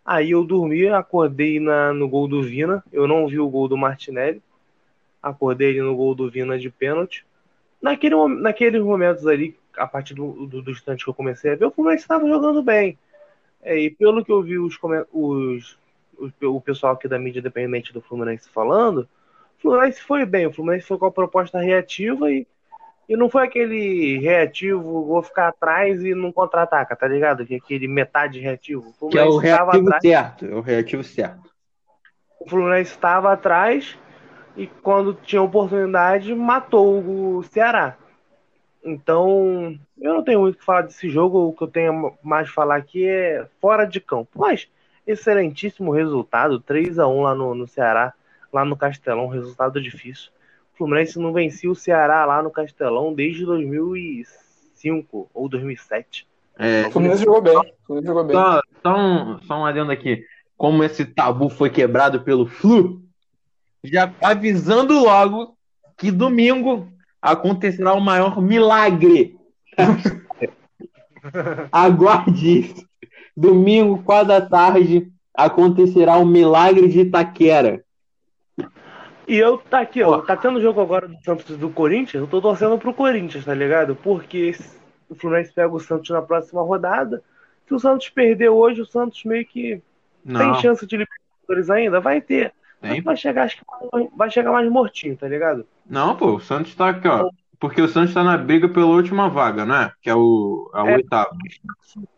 Aí 0.05 0.31
eu 0.31 0.43
dormi, 0.43 0.87
acordei 0.87 1.59
na, 1.59 1.93
no 1.93 2.09
gol 2.09 2.27
do 2.27 2.41
Vina. 2.43 2.83
Eu 2.91 3.07
não 3.07 3.27
vi 3.27 3.39
o 3.39 3.49
gol 3.49 3.67
do 3.69 3.77
Martinelli 3.77 4.41
acordei 5.21 5.79
no 5.81 5.95
gol 5.95 6.13
do 6.15 6.29
Vina 6.29 6.57
de 6.57 6.69
pênalti. 6.69 7.25
Naquele, 7.81 8.15
naqueles 8.39 8.81
momentos 8.81 9.27
ali, 9.27 9.57
a 9.77 9.87
partir 9.87 10.13
do, 10.13 10.47
do, 10.47 10.61
do 10.61 10.71
instante 10.71 11.03
que 11.03 11.09
eu 11.09 11.13
comecei 11.13 11.51
a 11.51 11.55
ver, 11.55 11.65
o 11.65 11.71
Fluminense 11.71 12.03
estava 12.03 12.27
jogando 12.27 12.61
bem. 12.63 12.97
É, 13.61 13.77
e 13.79 13.89
pelo 13.91 14.23
que 14.23 14.31
eu 14.31 14.41
vi 14.41 14.57
os, 14.59 14.77
os, 15.13 15.77
os- 16.17 16.33
o 16.41 16.61
pessoal 16.61 16.93
aqui 16.93 17.07
da 17.07 17.19
mídia 17.19 17.39
independente 17.39 17.93
do 17.93 18.01
Fluminense 18.01 18.49
falando, 18.49 19.07
o 19.59 19.61
Fluminense 19.61 20.01
foi 20.01 20.25
bem. 20.25 20.47
O 20.47 20.53
Fluminense 20.53 20.87
foi 20.87 20.97
com 20.97 21.05
a 21.05 21.11
proposta 21.11 21.59
reativa 21.59 22.31
e, 22.31 22.47
e 23.13 23.15
não 23.15 23.29
foi 23.29 23.43
aquele 23.43 24.17
reativo, 24.17 25.05
vou 25.05 25.21
ficar 25.21 25.49
atrás 25.49 26.03
e 26.03 26.15
não 26.15 26.31
contra-ataca, 26.31 26.95
tá 26.95 27.07
ligado? 27.07 27.45
Que 27.45 27.53
é 27.53 27.57
aquele 27.57 27.87
metade 27.87 28.39
reativo. 28.39 28.91
O 28.99 29.07
Que 29.07 29.19
é 29.19 29.23
o 29.23 29.37
reativo 29.37 29.85
atrás 29.85 30.01
certo. 30.01 30.45
É 30.47 30.55
o 30.55 30.61
reativo 30.61 31.03
certo. 31.03 31.47
o 32.39 32.49
Fluminense 32.49 32.89
estava 32.89 33.31
atrás 33.31 33.95
e 34.57 34.65
quando 34.65 35.13
tinha 35.13 35.43
oportunidade 35.43 36.33
matou 36.33 37.03
o 37.37 37.43
Ceará. 37.43 37.95
Então, 38.83 39.77
eu 40.01 40.15
não 40.15 40.23
tenho 40.23 40.41
muito 40.41 40.55
o 40.55 40.57
que 40.57 40.65
falar 40.65 40.81
desse 40.81 41.07
jogo. 41.07 41.49
O 41.49 41.53
que 41.53 41.65
eu 41.65 41.67
tenho 41.67 42.17
mais 42.23 42.49
falar 42.49 42.77
aqui 42.77 43.07
é 43.07 43.45
fora 43.61 43.85
de 43.85 44.01
campo. 44.01 44.31
Mas, 44.35 44.67
excelentíssimo 45.05 45.91
resultado 45.91 46.59
3 46.59 46.97
a 46.97 47.07
1 47.07 47.21
lá 47.21 47.35
no, 47.35 47.53
no 47.53 47.67
Ceará, 47.67 48.11
lá 48.51 48.65
no 48.65 48.75
Castelão. 48.75 49.27
Resultado 49.27 49.79
difícil. 49.79 50.31
O 50.73 50.77
Fluminense 50.77 51.19
não 51.19 51.31
vencia 51.31 51.69
o 51.69 51.75
Ceará 51.75 52.25
lá 52.25 52.41
no 52.41 52.49
Castelão 52.49 53.13
desde 53.13 53.45
2005 53.45 55.29
ou 55.33 55.47
2007. 55.47 56.27
É, 56.57 56.87
o 56.87 56.91
Fluminense 56.91 57.23
jogou 57.23 57.41
bem. 57.41 57.73
Fluminense 57.85 58.07
jogou 58.07 58.23
bem. 58.23 58.35
Só, 58.35 58.61
só, 58.81 58.97
um, 58.97 59.41
só 59.43 59.59
um 59.59 59.65
adendo 59.65 59.91
aqui. 59.91 60.25
Como 60.57 60.83
esse 60.83 61.05
tabu 61.05 61.49
foi 61.49 61.69
quebrado 61.69 62.21
pelo 62.21 62.47
Flu, 62.47 63.01
já 63.83 64.11
avisando 64.21 64.99
logo 64.99 65.55
que 65.97 66.11
domingo 66.11 66.87
acontecerá 67.21 67.93
o 67.93 68.01
maior 68.01 68.41
milagre. 68.41 69.37
Aguarde 71.71 72.59
isso. 72.59 72.87
Domingo, 73.35 74.03
quatro 74.03 74.27
da 74.27 74.41
tarde, 74.41 75.11
acontecerá 75.33 76.17
o 76.17 76.25
milagre 76.25 76.87
de 76.87 77.01
Itaquera. 77.01 77.83
E 79.27 79.37
eu 79.37 79.57
tá 79.57 79.79
aqui, 79.79 80.03
ó, 80.03 80.21
tá 80.21 80.35
tendo 80.35 80.61
jogo 80.61 80.81
agora 80.81 81.07
do 81.07 81.17
Santos 81.23 81.49
e 81.49 81.57
do 81.57 81.69
Corinthians, 81.69 82.21
eu 82.21 82.27
tô 82.27 82.41
torcendo 82.41 82.77
pro 82.77 82.93
Corinthians, 82.93 83.45
tá 83.45 83.53
ligado? 83.53 83.95
Porque 83.95 84.53
o 85.09 85.15
Fluminense 85.15 85.53
pega 85.53 85.73
o 85.73 85.79
Santos 85.79 86.09
na 86.09 86.21
próxima 86.21 86.61
rodada. 86.61 87.23
Se 87.67 87.73
o 87.73 87.79
Santos 87.79 88.09
perder 88.09 88.49
hoje, 88.49 88.81
o 88.81 88.85
Santos 88.85 89.23
meio 89.23 89.45
que 89.45 89.81
Não, 90.25 90.39
tem 90.51 90.61
chance 90.61 90.85
de 90.85 90.97
Libertadores 90.97 91.69
ainda? 91.69 91.99
Vai 92.01 92.19
ter. 92.19 92.53
tem. 92.81 93.01
Vai 93.01 93.15
chegar, 93.15 93.43
acho 93.43 93.57
que 93.57 93.63
vai 94.15 94.29
chegar 94.29 94.51
mais 94.51 94.69
mortinho, 94.69 95.15
tá 95.15 95.27
ligado? 95.27 95.65
Não, 95.89 96.15
pô, 96.17 96.35
o 96.35 96.39
Santos 96.41 96.75
tá 96.75 96.89
aqui, 96.89 97.07
ó. 97.07 97.29
Porque 97.59 97.81
o 97.81 97.87
Santos 97.87 98.13
tá 98.13 98.25
na 98.25 98.37
briga 98.37 98.67
pela 98.67 98.87
última 98.87 99.29
vaga, 99.29 99.65
não 99.65 99.75
é? 99.75 99.93
Que 100.01 100.09
é 100.09 100.15
o, 100.15 100.69
é 100.75 100.81
o 100.81 100.87
É. 100.87 100.95
oitavo. 100.95 101.29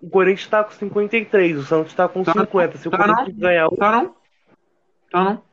O 0.02 0.10
Corinthians 0.10 0.48
tá 0.48 0.64
com 0.64 0.72
53, 0.72 1.58
o 1.60 1.64
Santos 1.64 1.94
tá 1.94 2.08
com 2.08 2.24
Tá 2.24 2.34
50. 2.34 2.78
Se 2.80 2.88
o 2.88 2.92
tá 2.92 2.98
Corinthians 2.98 3.38
ganhar, 3.38 3.70
Tá 3.70 3.92
não? 3.92 4.16
Tá 5.12 5.24
não? 5.24 5.44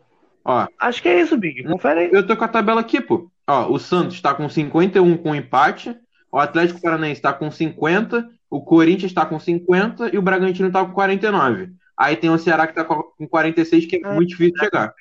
Ó, 0.45 0.67
Acho 0.81 1.03
que 1.03 1.09
é 1.09 1.21
isso, 1.21 1.37
Big. 1.37 1.63
Confere 1.65 2.01
aí. 2.01 2.11
eu 2.13 2.27
tô 2.27 2.37
com 2.37 2.45
a 2.45 2.49
tabela 2.49 2.81
aqui, 2.81 3.01
pô. 3.01 3.31
Ó, 3.47 3.73
o 3.73 3.79
Santos 3.79 4.21
tá 4.21 4.35
com 4.35 4.49
51 4.49 5.17
com 5.19 5.35
empate, 5.35 5.97
o 6.31 6.39
Atlético 6.39 6.81
Paranaense 6.81 7.21
tá 7.23 7.33
com 7.33 7.51
50, 7.51 8.29
o 8.51 8.61
Corinthians 8.63 9.13
tá 9.13 9.25
com 9.27 9.39
50 9.39 10.15
e 10.15 10.19
o 10.19 10.23
Bragantino 10.23 10.71
tá 10.71 10.85
com 10.85 10.93
49. 10.93 11.71
Aí 11.97 12.17
tem 12.17 12.31
o 12.31 12.39
Ceará 12.39 12.67
que 12.67 12.75
tá 12.75 12.85
com 12.85 13.05
46, 13.29 13.87
que 13.87 13.97
é 14.05 14.13
muito 14.15 14.31
difícil 14.31 14.57
chegar. 14.59 14.93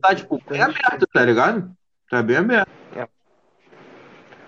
Tá, 0.00 0.14
tipo, 0.14 0.40
bem 0.48 0.62
aberto, 0.62 1.06
tá 1.12 1.24
ligado? 1.24 1.70
Tá 2.10 2.22
bem 2.22 2.36
aberto. 2.36 2.68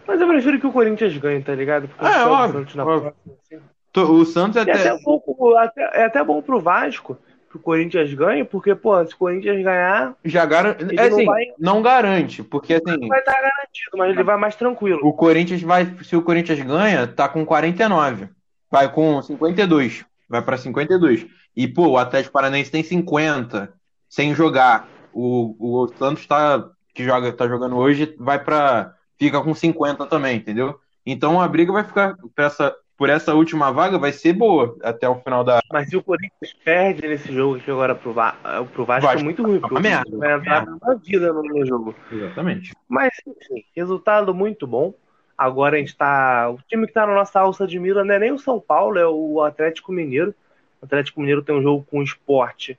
Mas 0.07 0.21
eu 0.23 0.27
prefiro 0.27 0.59
que 0.59 0.67
o 0.67 0.73
Corinthians 0.73 1.15
ganhe, 1.19 1.43
tá 1.43 1.55
ligado? 1.55 1.87
Porque 1.89 2.07
É, 2.07 2.13
só 2.13 2.29
o 2.31 2.33
óbvio, 2.33 2.61
Santos 2.61 2.75
na 2.77 2.85
óbvio. 2.85 3.13
próxima, 3.13 3.35
assim. 3.43 4.13
O 4.13 4.25
Santos 4.25 4.57
até, 4.57 4.73
até. 4.73 4.95
um 4.95 5.03
pouco, 5.03 5.55
até, 5.57 5.83
é 6.01 6.05
até 6.05 6.25
bom 6.25 6.41
pro 6.41 6.61
Vasco 6.61 7.19
que 7.51 7.57
o 7.57 7.61
Corinthians 7.61 8.13
ganhe, 8.15 8.45
porque, 8.45 8.75
pô, 8.75 9.05
se 9.07 9.15
o 9.15 9.19
Corinthians 9.19 9.63
ganhar, 9.63 10.15
Já 10.25 10.45
garante. 10.45 10.85
É 10.85 11.09
não 11.09 11.17
assim, 11.17 11.25
vai- 11.25 11.45
não 11.59 11.83
garante, 11.83 12.43
porque 12.43 12.75
assim, 12.75 13.09
vai 13.09 13.19
estar 13.21 13.33
garantido, 13.33 13.91
mas 13.97 14.11
ele 14.11 14.23
vai 14.23 14.37
mais 14.37 14.55
tranquilo. 14.57 15.01
o 15.03 15.13
Corinthians 15.13 15.63
vai. 15.63 15.87
Se 16.03 16.15
o 16.17 16.23
Corinthians 16.23 16.61
ganha, 16.61 17.07
tá 17.07 17.29
com 17.29 17.45
49. 17.45 18.29
Vai 18.71 18.93
com 18.93 19.21
52. 19.23 20.05
Vai 20.29 20.43
pra 20.43 20.57
52. 20.59 21.27
E, 21.57 21.67
pô, 21.67 21.89
o 21.89 21.99
Atlético 21.99 22.35
Paranaense 22.35 22.71
tem 22.71 22.83
50 22.83 23.73
sem 24.09 24.35
jogar. 24.35 24.87
O, 25.13 25.57
o 25.59 25.89
Santos 25.99 26.27
tá, 26.27 26.63
que 26.95 27.03
joga, 27.03 27.33
tá 27.33 27.49
jogando 27.49 27.77
hoje, 27.77 28.15
vai 28.19 28.39
pra. 28.43 28.95
Fica 29.19 29.41
com 29.41 29.55
50 29.55 30.07
também, 30.07 30.37
entendeu? 30.37 30.79
Então 31.05 31.41
a 31.41 31.49
briga 31.49 31.73
vai 31.73 31.83
ficar. 31.83 32.15
Por 32.17 32.31
essa, 32.45 32.75
por 32.99 33.09
essa 33.09 33.33
última 33.33 33.71
vaga 33.71 33.97
vai 33.97 34.13
ser 34.13 34.33
boa 34.33 34.77
até 34.83 35.09
o 35.09 35.21
final 35.21 35.45
da. 35.45 35.63
Mas 35.73 35.89
se 35.89 35.97
o 35.97 36.03
Corinthians 36.03 36.53
perde 36.65 37.07
nesse 37.07 37.33
jogo 37.33 37.57
aqui 37.57 37.71
agora 37.71 37.95
pro, 37.95 38.13
Va 38.13 38.33
pro 38.73 38.85
Vasco, 38.85 39.07
Vasco 39.07 39.21
é 39.21 39.23
muito 39.23 39.43
ruim, 39.45 39.59
é 39.59 39.61
porque 39.61 39.75
uma 39.75 40.03
o 40.05 40.19
vai 40.19 40.33
é 40.33 40.37
entrar 40.37 40.67
na 40.67 40.95
vida 40.95 41.33
no, 41.33 41.43
no 41.45 41.65
jogo. 41.65 41.95
Exatamente. 42.11 42.75
Mas, 42.89 43.11
enfim, 43.25 43.65
resultado 43.75 44.35
muito 44.35 44.67
bom. 44.67 44.93
Agora 45.37 45.77
a 45.77 45.79
gente 45.79 45.97
tá. 45.97 46.51
O 46.51 46.59
time 46.67 46.89
que 46.89 46.93
tá 46.93 47.07
na 47.07 47.15
nossa 47.15 47.39
alça 47.39 47.69
de 47.69 47.79
mira 47.79 48.05
não 48.05 48.13
é 48.13 48.19
nem 48.19 48.33
o 48.33 48.39
São 48.39 48.59
Paulo, 48.59 48.99
é 48.99 49.07
o 49.07 49.43
Atlético 49.45 49.93
Mineiro. 49.93 50.35
O 50.83 50.85
Atlético 50.85 51.21
Mineiro 51.21 51.43
tem 51.43 51.55
um 51.55 51.63
jogo 51.63 51.87
com 51.89 52.01
o 52.01 52.03
esporte 52.03 52.77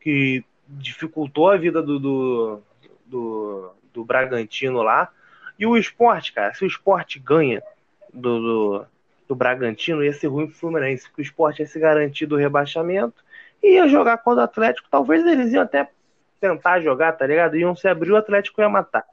que 0.00 0.44
dificultou 0.66 1.48
a 1.48 1.56
vida 1.56 1.80
do, 1.80 2.00
do, 2.00 2.60
do, 3.06 3.70
do 3.94 4.04
Bragantino 4.04 4.82
lá. 4.82 5.10
E 5.56 5.64
o 5.64 5.76
esporte, 5.76 6.32
cara, 6.32 6.52
se 6.54 6.64
o 6.64 6.66
esporte 6.66 7.20
ganha 7.20 7.62
do, 8.12 8.40
do, 8.40 8.86
do 9.30 9.36
Bragantino, 9.36 10.02
ia 10.02 10.12
ser 10.12 10.26
ruim 10.26 10.48
pro 10.48 10.56
Fluminense, 10.56 11.06
porque 11.08 11.22
o 11.22 11.24
esporte 11.24 11.60
ia 11.60 11.66
se 11.66 11.78
garantir 11.78 12.26
do 12.26 12.34
rebaixamento 12.34 13.22
e 13.62 13.74
ia 13.74 13.86
jogar 13.86 14.18
contra 14.18 14.40
o 14.40 14.44
Atlético. 14.44 14.88
Talvez 14.90 15.24
eles 15.24 15.52
iam 15.52 15.62
até 15.62 15.88
tentar 16.40 16.80
jogar, 16.80 17.12
tá 17.12 17.24
ligado? 17.28 17.56
Iam 17.56 17.76
se 17.76 17.86
abrir, 17.86 18.10
o 18.10 18.16
Atlético 18.16 18.60
ia 18.60 18.68
matar. 18.68 19.04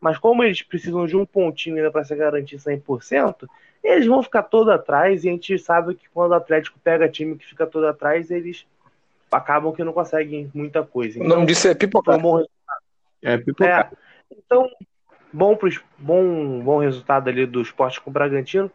Mas 0.00 0.16
como 0.16 0.42
eles 0.42 0.62
precisam 0.62 1.04
de 1.04 1.14
um 1.14 1.26
pontinho 1.26 1.76
ainda 1.76 1.90
para 1.90 2.02
se 2.04 2.16
garantir 2.16 2.56
100%, 2.56 3.46
eles 3.84 4.06
vão 4.06 4.22
ficar 4.22 4.44
todo 4.44 4.70
atrás 4.70 5.24
e 5.24 5.28
a 5.28 5.32
gente 5.32 5.58
sabe 5.58 5.94
que 5.94 6.08
quando 6.08 6.30
o 6.30 6.36
Atlético 6.36 6.78
pega 6.82 7.06
time 7.06 7.36
que 7.36 7.44
fica 7.44 7.66
todo 7.66 7.86
atrás, 7.86 8.30
eles 8.30 8.64
acabam 9.30 9.74
que 9.74 9.84
não 9.84 9.92
conseguem 9.92 10.50
muita 10.54 10.82
coisa. 10.82 11.20
O 11.20 11.28
nome 11.28 11.44
disso 11.44 11.68
é 11.68 11.72
foi 11.72 11.80
pipocar. 11.80 12.16
um 12.16 12.22
bom 12.22 12.44
É, 13.20 13.36
pipocar. 13.36 13.92
é, 13.92 13.96
então, 14.38 14.66
bom, 15.30 15.54
pros, 15.54 15.78
bom, 15.98 16.60
bom 16.60 16.78
resultado 16.78 17.28
ali 17.28 17.44
do 17.44 17.60
esporte 17.60 18.00
com 18.00 18.08
o 18.08 18.12
Bragantino. 18.12 18.70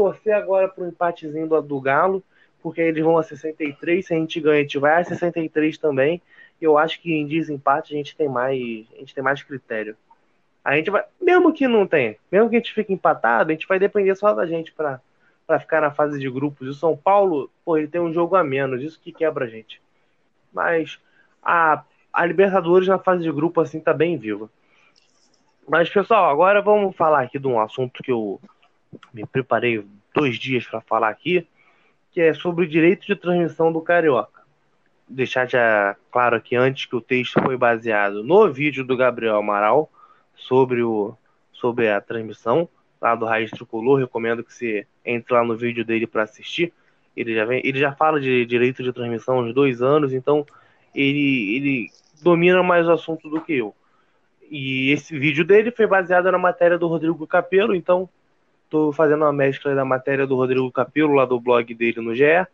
Torcer 0.00 0.34
agora 0.34 0.66
para 0.66 0.82
o 0.82 0.88
empatezinho 0.88 1.46
do, 1.46 1.60
do 1.60 1.78
Galo, 1.78 2.24
porque 2.62 2.80
eles 2.80 3.04
vão 3.04 3.18
a 3.18 3.22
63. 3.22 4.06
Se 4.06 4.14
a 4.14 4.16
gente 4.16 4.40
ganha, 4.40 4.60
a 4.60 4.62
gente 4.62 4.78
vai 4.78 4.98
a 4.98 5.04
63 5.04 5.76
também. 5.76 6.22
E 6.58 6.64
eu 6.64 6.78
acho 6.78 6.98
que 7.02 7.12
em 7.12 7.26
desempate 7.26 7.92
a 7.92 7.96
gente 7.98 8.16
tem 8.16 8.26
mais, 8.26 8.56
a 8.94 8.98
gente 8.98 9.14
tem 9.14 9.22
mais 9.22 9.42
critério. 9.42 9.94
A 10.64 10.74
gente 10.74 10.88
vai, 10.88 11.04
mesmo 11.20 11.52
que 11.52 11.68
não 11.68 11.86
tenha, 11.86 12.16
mesmo 12.32 12.48
que 12.48 12.56
a 12.56 12.58
gente 12.58 12.72
fique 12.72 12.94
empatado, 12.94 13.50
a 13.50 13.52
gente 13.52 13.68
vai 13.68 13.78
depender 13.78 14.14
só 14.14 14.32
da 14.32 14.46
gente 14.46 14.72
para 14.72 15.00
ficar 15.58 15.82
na 15.82 15.90
fase 15.90 16.18
de 16.18 16.30
grupos. 16.30 16.66
O 16.66 16.74
São 16.74 16.96
Paulo, 16.96 17.50
pô, 17.62 17.76
ele 17.76 17.86
tem 17.86 18.00
um 18.00 18.12
jogo 18.12 18.36
a 18.36 18.42
menos, 18.42 18.82
isso 18.82 18.98
que 18.98 19.12
quebra 19.12 19.44
a 19.44 19.48
gente. 19.48 19.82
Mas 20.50 20.98
a, 21.42 21.84
a 22.10 22.24
Libertadores 22.24 22.88
na 22.88 22.98
fase 22.98 23.22
de 23.22 23.30
grupo 23.30 23.60
assim 23.60 23.80
tá 23.80 23.92
bem 23.92 24.16
viva. 24.16 24.48
Mas, 25.68 25.90
pessoal, 25.90 26.30
agora 26.30 26.62
vamos 26.62 26.96
falar 26.96 27.20
aqui 27.20 27.38
de 27.38 27.46
um 27.46 27.60
assunto 27.60 28.02
que 28.02 28.10
eu 28.10 28.40
me 29.12 29.26
preparei 29.26 29.84
dois 30.14 30.38
dias 30.38 30.66
para 30.66 30.80
falar 30.80 31.08
aqui, 31.08 31.46
que 32.10 32.20
é 32.20 32.34
sobre 32.34 32.64
o 32.64 32.68
direito 32.68 33.06
de 33.06 33.14
transmissão 33.14 33.72
do 33.72 33.80
Carioca. 33.80 34.40
Deixar 35.08 35.48
já 35.48 35.96
claro 36.10 36.36
aqui 36.36 36.56
antes 36.56 36.86
que 36.86 36.96
o 36.96 37.00
texto 37.00 37.40
foi 37.42 37.56
baseado 37.56 38.22
no 38.22 38.52
vídeo 38.52 38.84
do 38.84 38.96
Gabriel 38.96 39.36
Amaral 39.36 39.90
sobre, 40.34 40.82
o, 40.82 41.14
sobre 41.52 41.90
a 41.90 42.00
transmissão 42.00 42.68
lá 43.00 43.14
do 43.14 43.26
Raiz 43.26 43.50
Tricolor. 43.50 43.98
Recomendo 43.98 44.44
que 44.44 44.54
você 44.54 44.86
entre 45.04 45.34
lá 45.34 45.44
no 45.44 45.56
vídeo 45.56 45.84
dele 45.84 46.06
para 46.06 46.22
assistir. 46.22 46.72
Ele 47.16 47.34
já, 47.34 47.44
vem, 47.44 47.60
ele 47.64 47.78
já 47.78 47.92
fala 47.92 48.20
de 48.20 48.46
direito 48.46 48.82
de 48.82 48.92
transmissão 48.92 49.38
há 49.38 49.42
uns 49.42 49.54
dois 49.54 49.82
anos, 49.82 50.12
então 50.12 50.46
ele, 50.94 51.56
ele 51.56 51.90
domina 52.22 52.62
mais 52.62 52.86
o 52.86 52.92
assunto 52.92 53.28
do 53.28 53.40
que 53.40 53.54
eu. 53.54 53.74
E 54.48 54.90
esse 54.90 55.18
vídeo 55.18 55.44
dele 55.44 55.70
foi 55.70 55.86
baseado 55.86 56.30
na 56.30 56.38
matéria 56.38 56.78
do 56.78 56.86
Rodrigo 56.86 57.26
Capello, 57.26 57.74
então 57.74 58.08
estou 58.70 58.92
fazendo 58.92 59.24
uma 59.24 59.32
mescla 59.32 59.74
da 59.74 59.84
matéria 59.84 60.24
do 60.26 60.36
Rodrigo 60.36 60.70
Capello, 60.70 61.14
lá 61.14 61.24
do 61.24 61.40
blog 61.40 61.74
dele 61.74 62.00
no 62.00 62.14
GE, 62.14 62.46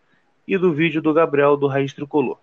e 0.48 0.56
do 0.56 0.72
vídeo 0.72 1.02
do 1.02 1.12
Gabriel 1.12 1.58
do 1.58 1.66
Raiz 1.66 1.92
Tricolor. 1.92 2.38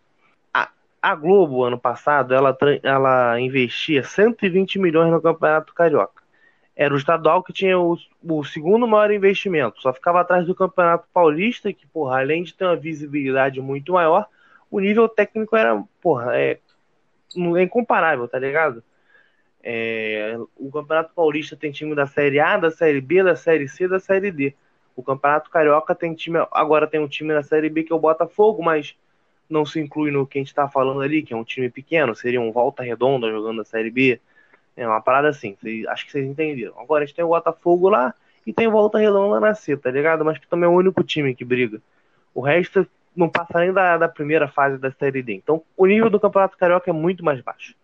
A, 0.53 0.69
a 1.01 1.15
Globo, 1.15 1.63
ano 1.63 1.79
passado, 1.79 2.35
ela, 2.35 2.55
ela 2.83 3.39
investia 3.39 4.03
120 4.03 4.77
milhões 4.77 5.11
no 5.11 5.19
Campeonato 5.19 5.73
Carioca. 5.73 6.21
Era 6.75 6.93
o 6.93 6.97
estadual 6.97 7.43
que 7.43 7.51
tinha 7.51 7.79
o, 7.79 7.97
o 8.23 8.43
segundo 8.43 8.87
maior 8.87 9.11
investimento, 9.11 9.81
só 9.81 9.91
ficava 9.91 10.21
atrás 10.21 10.45
do 10.45 10.55
Campeonato 10.55 11.07
Paulista, 11.11 11.73
que, 11.73 11.87
porra, 11.87 12.19
além 12.19 12.43
de 12.43 12.53
ter 12.53 12.65
uma 12.65 12.75
visibilidade 12.75 13.59
muito 13.59 13.93
maior, 13.93 14.27
o 14.69 14.79
nível 14.79 15.09
técnico 15.09 15.55
era, 15.55 15.83
porra, 16.01 16.37
é, 16.37 16.59
é 17.57 17.61
incomparável, 17.63 18.27
tá 18.27 18.37
ligado? 18.37 18.83
É, 19.63 20.35
o 20.57 20.69
Campeonato 20.69 21.13
Paulista 21.15 21.55
tem 21.55 21.71
time 21.71 21.95
da 21.95 22.05
Série 22.05 22.39
A, 22.39 22.57
da 22.57 22.69
Série 22.69 22.99
B, 22.99 23.23
da 23.23 23.35
Série 23.35 23.67
C, 23.69 23.87
da 23.87 23.99
Série 23.99 24.29
D. 24.29 24.53
O 24.95 25.01
Campeonato 25.01 25.49
Carioca 25.49 25.95
tem 25.95 26.13
time, 26.13 26.37
agora 26.51 26.85
tem 26.85 26.99
um 26.99 27.07
time 27.07 27.33
na 27.33 27.41
Série 27.41 27.69
B 27.69 27.83
que 27.83 27.93
é 27.93 27.95
o 27.95 27.99
Botafogo, 27.99 28.61
mas 28.61 28.95
não 29.49 29.65
se 29.65 29.79
inclui 29.79 30.11
no 30.11 30.27
que 30.27 30.37
a 30.37 30.41
gente 30.41 30.49
está 30.49 30.67
falando 30.67 31.01
ali, 31.01 31.23
que 31.23 31.33
é 31.33 31.37
um 31.37 31.43
time 31.43 31.69
pequeno, 31.69 32.13
seria 32.13 32.41
um 32.41 32.51
Volta 32.51 32.83
Redonda 32.83 33.31
jogando 33.31 33.61
a 33.61 33.65
Série 33.65 33.89
B. 33.89 34.19
É 34.75 34.85
uma 34.87 35.01
parada 35.01 35.29
assim, 35.29 35.55
acho 35.87 36.05
que 36.05 36.11
vocês 36.11 36.25
entenderam. 36.25 36.73
Agora 36.79 37.03
a 37.03 37.05
gente 37.05 37.15
tem 37.15 37.23
o 37.23 37.29
Botafogo 37.29 37.89
lá 37.89 38.13
e 38.45 38.51
tem 38.51 38.67
Volta 38.67 38.97
Redonda 38.97 39.39
na 39.39 39.53
C, 39.53 39.77
tá 39.77 39.89
ligado? 39.89 40.25
Mas 40.25 40.37
que 40.37 40.47
também 40.47 40.65
é 40.65 40.71
o 40.71 40.75
único 40.75 41.03
time 41.03 41.33
que 41.33 41.45
briga. 41.45 41.81
O 42.33 42.41
resto 42.41 42.85
não 43.15 43.29
passa 43.29 43.59
nem 43.59 43.71
da, 43.71 43.97
da 43.97 44.09
primeira 44.09 44.47
fase 44.47 44.77
da 44.77 44.91
Série 44.91 45.21
D. 45.21 45.33
Então 45.33 45.63
o 45.77 45.85
nível 45.85 46.09
do 46.09 46.19
Campeonato 46.19 46.57
Carioca 46.57 46.89
é 46.89 46.93
muito 46.93 47.23
mais 47.23 47.39
baixo. 47.39 47.75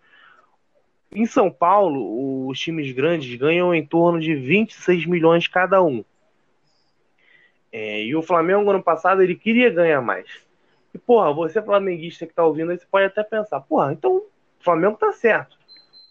Em 1.12 1.26
São 1.26 1.50
Paulo, 1.50 2.48
os 2.48 2.60
times 2.60 2.92
grandes 2.92 3.36
ganham 3.36 3.74
em 3.74 3.86
torno 3.86 4.20
de 4.20 4.36
26 4.36 5.06
milhões 5.06 5.48
cada 5.48 5.82
um. 5.82 6.04
É, 7.72 8.04
e 8.04 8.16
o 8.16 8.22
Flamengo, 8.22 8.70
ano 8.70 8.82
passado, 8.82 9.22
ele 9.22 9.36
queria 9.36 9.70
ganhar 9.70 10.02
mais. 10.02 10.28
E, 10.94 10.98
porra, 10.98 11.34
você 11.34 11.62
flamenguista 11.62 12.26
que 12.26 12.34
tá 12.34 12.44
ouvindo 12.44 12.72
aí, 12.72 12.78
você 12.78 12.86
pode 12.86 13.06
até 13.06 13.24
pensar, 13.24 13.60
porra, 13.62 13.92
então 13.94 14.18
o 14.18 14.30
Flamengo 14.60 14.98
tá 14.98 15.12
certo. 15.12 15.58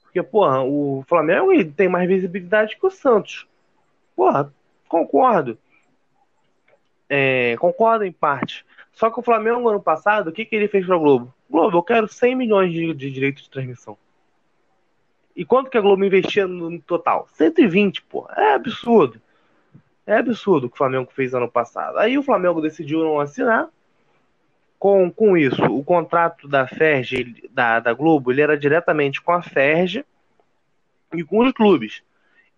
Porque, 0.02 0.22
porra, 0.22 0.62
o 0.62 1.04
Flamengo 1.08 1.52
ele 1.52 1.64
tem 1.64 1.88
mais 1.88 2.08
visibilidade 2.08 2.76
que 2.76 2.86
o 2.86 2.90
Santos. 2.90 3.46
Porra, 4.16 4.52
concordo. 4.88 5.58
É, 7.08 7.56
concordo 7.58 8.04
em 8.04 8.12
parte. 8.12 8.64
Só 8.92 9.10
que 9.10 9.20
o 9.20 9.22
Flamengo, 9.22 9.68
ano 9.68 9.80
passado, 9.80 10.28
o 10.28 10.32
que, 10.32 10.44
que 10.44 10.56
ele 10.56 10.68
fez 10.68 10.84
pra 10.86 10.96
Globo? 10.96 11.32
Globo, 11.48 11.76
eu 11.76 11.82
quero 11.82 12.08
100 12.08 12.34
milhões 12.34 12.72
de, 12.72 12.92
de 12.94 13.10
direitos 13.10 13.44
de 13.44 13.50
transmissão. 13.50 13.96
E 15.38 15.44
quanto 15.44 15.70
que 15.70 15.78
a 15.78 15.80
Globo 15.80 16.04
investia 16.04 16.48
no, 16.48 16.80
total? 16.80 17.28
120, 17.34 18.02
pô. 18.02 18.28
É 18.36 18.54
absurdo. 18.54 19.22
É 20.04 20.16
absurdo 20.16 20.66
o 20.66 20.68
que 20.68 20.74
o 20.74 20.78
Flamengo 20.78 21.12
fez 21.14 21.32
ano 21.32 21.48
passado. 21.48 21.96
Aí 21.98 22.18
o 22.18 22.24
Flamengo 22.24 22.60
decidiu 22.60 23.04
não 23.04 23.20
assinar. 23.20 23.68
Com, 24.80 25.08
com 25.12 25.36
isso, 25.36 25.62
o 25.64 25.84
contrato 25.84 26.48
da 26.48 26.66
Ferg, 26.66 27.48
da, 27.52 27.78
da 27.78 27.92
Globo, 27.92 28.32
ele 28.32 28.40
era 28.40 28.58
diretamente 28.58 29.22
com 29.22 29.30
a 29.30 29.40
Ferg 29.40 30.04
e 31.14 31.22
com 31.22 31.46
os 31.46 31.52
clubes. 31.52 32.02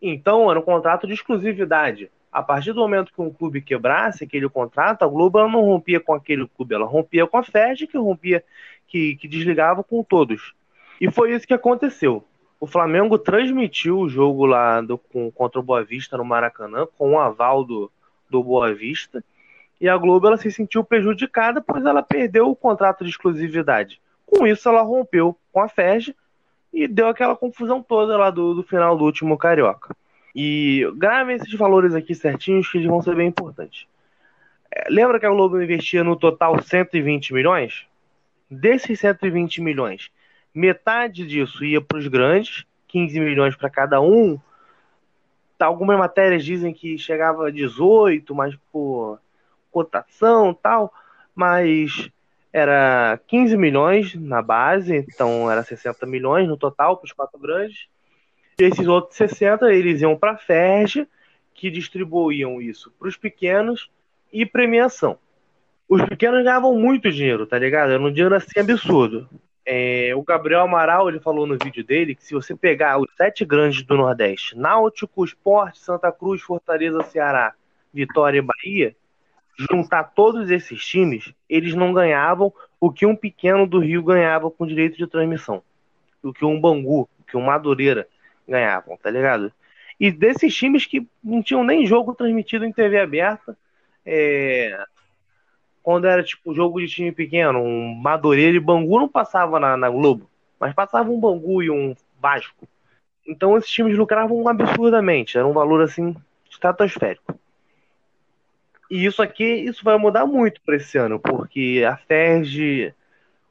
Então, 0.00 0.50
era 0.50 0.58
um 0.58 0.62
contrato 0.62 1.06
de 1.06 1.12
exclusividade. 1.12 2.10
A 2.32 2.42
partir 2.42 2.72
do 2.72 2.80
momento 2.80 3.12
que 3.12 3.20
um 3.20 3.30
clube 3.30 3.60
quebrasse 3.60 4.24
aquele 4.24 4.48
contrato, 4.48 5.02
a 5.02 5.08
Globo 5.08 5.46
não 5.48 5.60
rompia 5.60 6.00
com 6.00 6.14
aquele 6.14 6.48
clube, 6.48 6.74
ela 6.74 6.86
rompia 6.86 7.26
com 7.26 7.36
a 7.36 7.42
Ferg, 7.42 7.86
que 7.86 7.98
rompia, 7.98 8.42
que, 8.86 9.16
que 9.16 9.28
desligava 9.28 9.84
com 9.84 10.02
todos. 10.02 10.54
E 10.98 11.10
foi 11.10 11.34
isso 11.34 11.46
que 11.46 11.54
aconteceu. 11.54 12.24
O 12.60 12.66
Flamengo 12.66 13.18
transmitiu 13.18 13.98
o 13.98 14.08
jogo 14.08 14.44
lá 14.44 14.82
do, 14.82 14.98
com, 14.98 15.30
contra 15.30 15.58
o 15.58 15.62
Boa 15.62 15.82
Vista 15.82 16.18
no 16.18 16.24
Maracanã, 16.24 16.86
com 16.98 17.14
o 17.14 17.18
aval 17.18 17.64
do, 17.64 17.90
do 18.28 18.44
Boa 18.44 18.74
Vista. 18.74 19.24
E 19.80 19.88
a 19.88 19.96
Globo 19.96 20.26
ela 20.26 20.36
se 20.36 20.52
sentiu 20.52 20.84
prejudicada, 20.84 21.62
pois 21.62 21.82
ela 21.86 22.02
perdeu 22.02 22.50
o 22.50 22.54
contrato 22.54 23.02
de 23.02 23.08
exclusividade. 23.08 23.98
Com 24.26 24.46
isso, 24.46 24.68
ela 24.68 24.82
rompeu 24.82 25.34
com 25.50 25.60
a 25.60 25.68
FERJ 25.68 26.14
e 26.72 26.86
deu 26.86 27.08
aquela 27.08 27.34
confusão 27.34 27.82
toda 27.82 28.16
lá 28.18 28.30
do, 28.30 28.54
do 28.54 28.62
final 28.62 28.96
do 28.96 29.04
último 29.04 29.38
Carioca. 29.38 29.96
E 30.36 30.86
gravem 30.96 31.36
esses 31.36 31.52
valores 31.54 31.94
aqui 31.94 32.14
certinhos 32.14 32.70
que 32.70 32.76
eles 32.76 32.88
vão 32.88 33.00
ser 33.00 33.16
bem 33.16 33.28
importantes. 33.28 33.86
É, 34.70 34.84
lembra 34.88 35.18
que 35.18 35.26
a 35.26 35.30
Globo 35.30 35.60
investia 35.60 36.04
no 36.04 36.14
total 36.14 36.62
120 36.62 37.32
milhões? 37.32 37.86
Desses 38.48 39.00
120 39.00 39.60
milhões, 39.62 40.10
metade 40.54 41.26
disso 41.26 41.64
ia 41.64 41.80
para 41.80 41.98
os 41.98 42.06
grandes, 42.06 42.64
15 42.88 43.20
milhões 43.20 43.56
para 43.56 43.70
cada 43.70 44.00
um. 44.00 44.38
Algumas 45.58 45.98
matérias 45.98 46.44
dizem 46.44 46.72
que 46.72 46.96
chegava 46.98 47.48
a 47.48 47.50
18, 47.50 48.34
mas 48.34 48.56
por 48.72 49.20
cotação 49.70 50.52
tal, 50.54 50.92
mas 51.34 52.10
era 52.52 53.20
15 53.26 53.56
milhões 53.56 54.14
na 54.14 54.42
base, 54.42 54.96
então 54.96 55.50
era 55.50 55.62
60 55.62 56.04
milhões 56.06 56.48
no 56.48 56.56
total 56.56 56.96
para 56.96 57.06
os 57.06 57.12
quatro 57.12 57.38
grandes. 57.38 57.86
E 58.58 58.64
esses 58.64 58.86
outros 58.86 59.16
60 59.16 59.72
eles 59.72 60.00
iam 60.02 60.16
para 60.16 60.32
a 60.32 60.36
FERJ, 60.36 61.06
que 61.54 61.70
distribuíam 61.70 62.60
isso 62.60 62.92
para 62.98 63.08
os 63.08 63.16
pequenos 63.16 63.90
e 64.32 64.44
premiação. 64.44 65.18
Os 65.88 66.02
pequenos 66.04 66.42
ganhavam 66.42 66.74
muito 66.74 67.10
dinheiro, 67.10 67.46
tá 67.46 67.58
ligado? 67.58 67.92
Era 67.92 68.02
um 68.02 68.12
dinheiro 68.12 68.34
assim 68.34 68.58
absurdo. 68.58 69.28
É, 69.72 70.12
o 70.16 70.22
Gabriel 70.24 70.62
Amaral 70.62 71.08
ele 71.08 71.20
falou 71.20 71.46
no 71.46 71.56
vídeo 71.56 71.84
dele 71.84 72.16
que 72.16 72.24
se 72.24 72.34
você 72.34 72.56
pegar 72.56 72.98
os 72.98 73.08
sete 73.16 73.44
grandes 73.44 73.84
do 73.84 73.96
Nordeste, 73.96 74.58
Náutico, 74.58 75.24
Esporte, 75.24 75.78
Santa 75.78 76.10
Cruz, 76.10 76.42
Fortaleza, 76.42 77.04
Ceará, 77.04 77.54
Vitória 77.94 78.38
e 78.38 78.42
Bahia, 78.42 78.96
juntar 79.56 80.02
todos 80.02 80.50
esses 80.50 80.84
times, 80.84 81.32
eles 81.48 81.72
não 81.72 81.92
ganhavam 81.92 82.52
o 82.80 82.90
que 82.90 83.06
um 83.06 83.14
pequeno 83.14 83.64
do 83.64 83.78
Rio 83.78 84.02
ganhava 84.02 84.50
com 84.50 84.66
direito 84.66 84.98
de 84.98 85.06
transmissão. 85.06 85.62
O 86.20 86.32
que 86.32 86.44
um 86.44 86.60
Bangu, 86.60 87.02
o 87.02 87.24
que 87.24 87.36
um 87.36 87.42
Madureira 87.42 88.08
ganhavam, 88.48 88.96
tá 88.96 89.08
ligado? 89.08 89.52
E 90.00 90.10
desses 90.10 90.52
times 90.52 90.84
que 90.84 91.06
não 91.22 91.44
tinham 91.44 91.62
nem 91.62 91.86
jogo 91.86 92.12
transmitido 92.12 92.64
em 92.64 92.72
TV 92.72 92.98
aberta, 92.98 93.56
é... 94.04 94.84
quando 95.82 96.06
era 96.06 96.22
tipo 96.22 96.54
jogo 96.54 96.80
de 96.80 96.88
time 96.88 97.12
pequeno, 97.12 97.60
um 97.60 97.94
Madureira 97.94 98.56
e 98.56 98.60
Bangu 98.60 98.98
não 98.98 99.08
passava 99.08 99.58
na, 99.58 99.76
na 99.76 99.90
Globo, 99.90 100.28
mas 100.58 100.74
passava 100.74 101.10
um 101.10 101.18
Bangu 101.18 101.62
e 101.62 101.70
um 101.70 101.94
Vasco. 102.20 102.68
Então 103.26 103.56
esses 103.56 103.70
times 103.70 103.96
lucravam 103.96 104.46
absurdamente, 104.48 105.38
era 105.38 105.46
um 105.46 105.52
valor 105.52 105.82
assim 105.82 106.14
estratosférico. 106.50 107.38
E 108.90 109.06
isso 109.06 109.22
aqui, 109.22 109.44
isso 109.44 109.84
vai 109.84 109.96
mudar 109.96 110.26
muito 110.26 110.60
para 110.62 110.76
esse 110.76 110.98
ano, 110.98 111.20
porque 111.20 111.84
a 111.88 111.96
FERJ, 111.96 112.92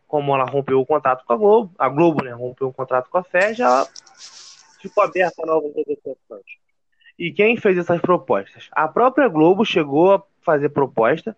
como 0.06 0.36
ela 0.36 0.44
rompeu 0.44 0.82
o 0.82 0.86
contrato 0.86 1.24
com 1.26 1.34
a 1.34 1.38
Globo, 1.38 1.72
a 1.80 1.88
Globo 1.88 2.24
né, 2.24 2.32
rompeu 2.32 2.68
o 2.68 2.74
contrato 2.74 3.10
com 3.10 3.18
a 3.18 3.24
FERJ, 3.24 3.62
ela 3.62 3.88
ficou 4.82 5.04
aberta 5.04 5.42
a 5.42 5.46
novas 5.46 5.74
negociações. 5.74 6.60
E 7.18 7.32
quem 7.32 7.56
fez 7.56 7.78
essas 7.78 8.02
propostas? 8.02 8.70
A 8.72 8.88
própria 8.88 9.30
Globo 9.30 9.66
chegou 9.66 10.14
a 10.14 10.24
fazer 10.42 10.70
proposta, 10.70 11.36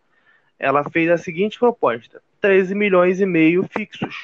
ela 0.62 0.84
fez 0.90 1.10
a 1.10 1.18
seguinte 1.18 1.60
proposta: 1.60 2.22
13 2.40 2.76
milhões 2.76 3.20
e 3.20 3.26
meio 3.26 3.64
fixos. 3.64 4.24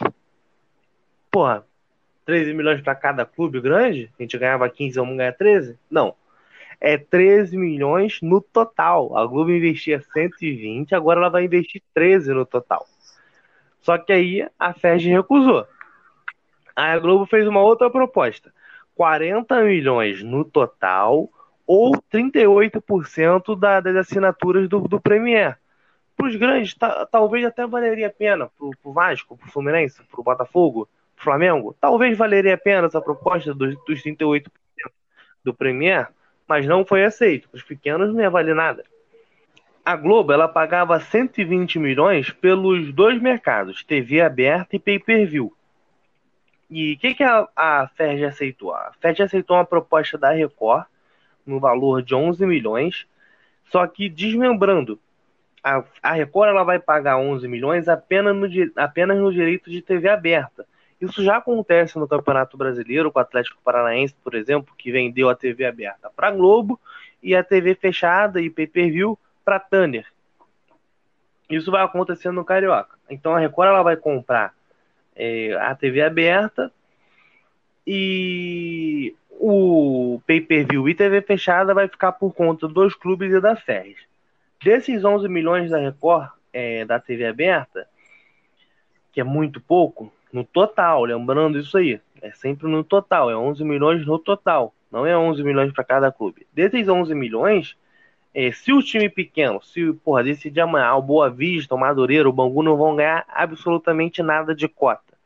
Porra, 1.32 1.66
13 2.26 2.54
milhões 2.54 2.82
para 2.82 2.96
cada 2.96 3.26
clube 3.26 3.60
grande? 3.60 4.12
A 4.18 4.22
gente 4.22 4.38
ganhava 4.38 4.70
15, 4.70 4.96
vamos 4.98 5.18
ganhar 5.18 5.34
13? 5.34 5.78
Não 5.90 6.16
é 6.80 6.98
13 6.98 7.58
milhões 7.58 8.20
no 8.22 8.42
total. 8.42 9.18
A 9.18 9.26
Globo 9.26 9.52
investia 9.52 10.02
120, 10.14 10.94
agora 10.96 11.20
ela 11.20 11.30
vai 11.30 11.46
investir 11.46 11.82
13 11.94 12.34
no 12.34 12.46
total. 12.46 12.86
Só 13.82 13.98
que 13.98 14.14
aí 14.14 14.48
a 14.60 14.74
FED 14.74 15.10
recusou. 15.10 15.66
Aí 16.76 16.92
a 16.92 17.00
Globo 17.00 17.26
fez 17.26 17.48
uma 17.48 17.62
outra 17.62 17.90
proposta: 17.90 18.54
40 18.96 19.64
milhões 19.64 20.24
no 20.24 20.46
total 20.46 21.30
ou 21.66 21.92
38% 22.12 23.60
da, 23.60 23.80
das 23.80 23.96
assinaturas 23.96 24.70
do, 24.70 24.82
do 24.82 25.00
Premier. 25.02 25.58
Para 26.18 26.28
os 26.28 26.36
grandes, 26.36 26.76
talvez 27.12 27.46
até 27.46 27.66
valeria 27.66 28.08
a 28.08 28.12
pena. 28.12 28.50
Para 28.58 28.68
o 28.84 28.92
Vasco, 28.92 29.38
para 29.38 29.48
o 29.48 29.52
Fluminense, 29.52 30.04
para 30.04 30.20
o 30.20 30.24
Botafogo, 30.24 30.90
para 31.16 31.22
o 31.22 31.24
Flamengo, 31.24 31.76
talvez 31.80 32.18
valeria 32.18 32.56
a 32.56 32.58
pena 32.58 32.88
essa 32.88 33.00
proposta 33.00 33.54
dos, 33.54 33.76
dos 33.86 34.04
38% 34.04 34.50
do 35.44 35.54
Premier 35.54 36.10
mas 36.48 36.66
não 36.66 36.86
foi 36.86 37.04
aceito. 37.04 37.50
Os 37.52 37.62
pequenos 37.62 38.14
não 38.14 38.22
ia 38.22 38.30
valer 38.30 38.56
nada. 38.56 38.84
A 39.84 39.96
Globo 39.96 40.32
ela 40.32 40.48
pagava 40.48 41.00
120 41.00 41.80
milhões 41.80 42.32
pelos 42.32 42.92
dois 42.94 43.22
mercados, 43.22 43.84
TV 43.84 44.22
aberta 44.22 44.76
e 44.76 44.80
pay-per-view. 44.80 45.54
E 46.70 46.94
o 46.94 46.98
que, 46.98 47.16
que 47.16 47.24
a, 47.24 47.48
a 47.56 47.90
aceitou? 48.28 48.74
A 48.74 48.92
FERJ 49.00 49.24
aceitou 49.24 49.56
uma 49.56 49.66
proposta 49.66 50.18
da 50.18 50.32
Record 50.32 50.86
no 51.46 51.60
valor 51.60 52.02
de 52.02 52.14
11 52.14 52.46
milhões, 52.46 53.08
só 53.72 53.88
que 53.88 54.10
desmembrando. 54.10 55.00
A, 55.68 55.84
a 56.02 56.14
Record 56.14 56.50
ela 56.50 56.64
vai 56.64 56.80
pagar 56.80 57.18
11 57.18 57.46
milhões 57.48 57.90
apenas 57.90 58.34
no, 58.34 58.48
apenas 58.78 59.18
no 59.18 59.34
direito 59.34 59.70
de 59.70 59.82
TV 59.82 60.08
aberta. 60.08 60.66
Isso 61.00 61.22
já 61.24 61.38
acontece 61.38 62.00
no 62.00 62.08
Campeonato 62.08 62.58
Brasileiro, 62.58 63.12
com 63.12 63.20
o 63.20 63.22
Atlético 63.22 63.62
Paranaense, 63.64 64.16
por 64.24 64.34
exemplo, 64.34 64.74
que 64.78 64.92
vendeu 64.92 65.30
a 65.30 65.36
TV 65.36 65.66
aberta 65.66 66.10
para 66.16 66.32
Globo 66.32 66.80
e 67.22 67.36
a 67.36 67.44
TV 67.44 67.76
fechada 67.76 68.42
e 68.42 68.50
pay-per-view 68.50 69.20
para 69.44 69.60
Tanner. 69.60 70.08
Isso 71.50 71.70
vai 71.70 71.84
acontecer 71.84 72.32
no 72.32 72.46
Carioca. 72.46 72.98
Então 73.10 73.36
a 73.36 73.40
Record 73.40 73.70
ela 73.70 73.84
vai 73.84 73.98
comprar 73.98 74.54
é, 75.16 75.54
a 75.54 75.76
TV 75.76 76.02
aberta 76.02 76.72
e 77.86 79.14
o 79.32 80.22
pay-per-view 80.26 80.88
e 80.88 80.96
TV 80.96 81.22
fechada 81.22 81.74
vai 81.74 81.88
ficar 81.88 82.14
por 82.14 82.34
conta 82.34 82.68
dos 82.68 82.96
clubes 82.96 83.34
e 83.34 83.42
da 83.42 83.56
Ferres. 83.56 84.07
Desses 84.64 85.04
11 85.04 85.28
milhões 85.28 85.70
da 85.70 85.78
Record, 85.78 86.30
é, 86.52 86.84
da 86.86 87.00
TV 87.00 87.26
aberta, 87.26 87.88
que 89.12 89.22
é 89.22 89.24
muito 89.24 89.62
pouco, 89.62 90.12
no 90.32 90.44
total, 90.44 91.04
lembrando 91.06 91.60
isso 91.60 91.78
aí. 91.78 92.02
É 92.22 92.32
sempre 92.32 92.68
no 92.68 92.84
total, 92.84 93.30
é 93.30 93.38
11 93.38 93.64
milhões 93.64 94.06
no 94.06 94.18
total. 94.18 94.74
Não 94.92 95.06
é 95.06 95.18
11 95.18 95.44
milhões 95.44 95.72
para 95.72 95.84
cada 95.84 96.12
clube. 96.12 96.48
Desses 96.54 96.88
11 96.88 97.14
milhões, 97.14 97.78
é, 98.34 98.52
se 98.52 98.72
o 98.72 98.82
time 98.82 99.10
pequeno, 99.10 99.62
se 99.62 99.94
porra, 100.04 100.24
decidir 100.24 100.62
amanhã 100.62 100.94
o 100.94 101.02
Boa 101.02 101.30
Vista, 101.30 101.76
o 101.76 101.78
Madureira, 101.78 102.28
o 102.28 102.34
Bangu 102.34 102.64
não 102.64 102.78
vão 102.78 102.96
ganhar 102.96 103.26
absolutamente 103.28 104.22
nada 104.22 104.56
de 104.56 104.68
cota. 104.68 105.18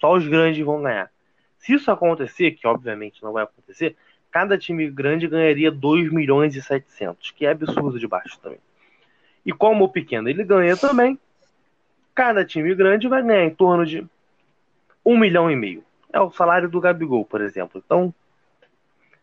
Só 0.00 0.12
os 0.12 0.26
grandes 0.26 0.64
vão 0.64 0.82
ganhar. 0.82 1.10
Se 1.58 1.72
isso 1.72 1.90
acontecer, 1.90 2.52
que 2.52 2.66
obviamente 2.66 3.22
não 3.22 3.32
vai 3.32 3.44
acontecer, 3.44 3.96
cada 4.30 4.58
time 4.58 4.90
grande 4.90 5.28
ganharia 5.28 5.70
2 5.70 6.12
milhões 6.12 6.56
e 6.56 6.62
700, 6.62 7.30
que 7.30 7.46
é 7.46 7.50
absurdo 7.50 7.98
de 7.98 8.06
baixo 8.06 8.38
também. 8.40 8.58
E 9.44 9.52
como 9.52 9.84
o 9.84 9.88
pequeno 9.88 10.28
ele 10.28 10.44
ganha 10.44 10.76
também, 10.76 11.18
cada 12.14 12.44
time 12.44 12.74
grande 12.74 13.08
vai 13.08 13.22
ganhar 13.22 13.44
em 13.44 13.54
torno 13.54 13.84
de 13.84 14.06
um 15.04 15.18
milhão 15.18 15.50
e 15.50 15.56
meio. 15.56 15.84
É 16.12 16.20
o 16.20 16.30
salário 16.30 16.68
do 16.68 16.80
Gabigol, 16.80 17.24
por 17.24 17.40
exemplo. 17.40 17.82
Então, 17.84 18.14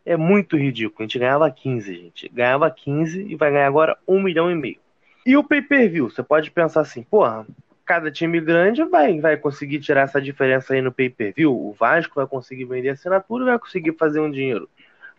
é 0.05 0.17
muito 0.17 0.57
ridículo. 0.57 0.97
A 0.99 1.03
gente 1.03 1.19
ganhava 1.19 1.49
15, 1.49 1.95
gente. 1.95 2.29
Ganhava 2.29 2.69
15 2.69 3.21
e 3.23 3.35
vai 3.35 3.51
ganhar 3.51 3.67
agora 3.67 3.97
um 4.07 4.21
milhão 4.21 4.51
e 4.51 4.55
meio. 4.55 4.79
E 5.25 5.37
o 5.37 5.43
pay-per-view? 5.43 6.09
Você 6.09 6.21
pode 6.21 6.51
pensar 6.51 6.81
assim, 6.81 7.03
porra, 7.03 7.45
cada 7.85 8.11
time 8.11 8.39
grande 8.41 8.83
vai, 8.83 9.19
vai 9.19 9.37
conseguir 9.37 9.79
tirar 9.79 10.01
essa 10.01 10.21
diferença 10.21 10.73
aí 10.73 10.81
no 10.81 10.91
pay-per-view. 10.91 11.53
O 11.53 11.73
Vasco 11.73 12.15
vai 12.15 12.27
conseguir 12.27 12.65
vender 12.65 12.89
assinatura 12.89 13.43
e 13.43 13.47
vai 13.47 13.59
conseguir 13.59 13.93
fazer 13.93 14.19
um 14.19 14.31
dinheiro. 14.31 14.69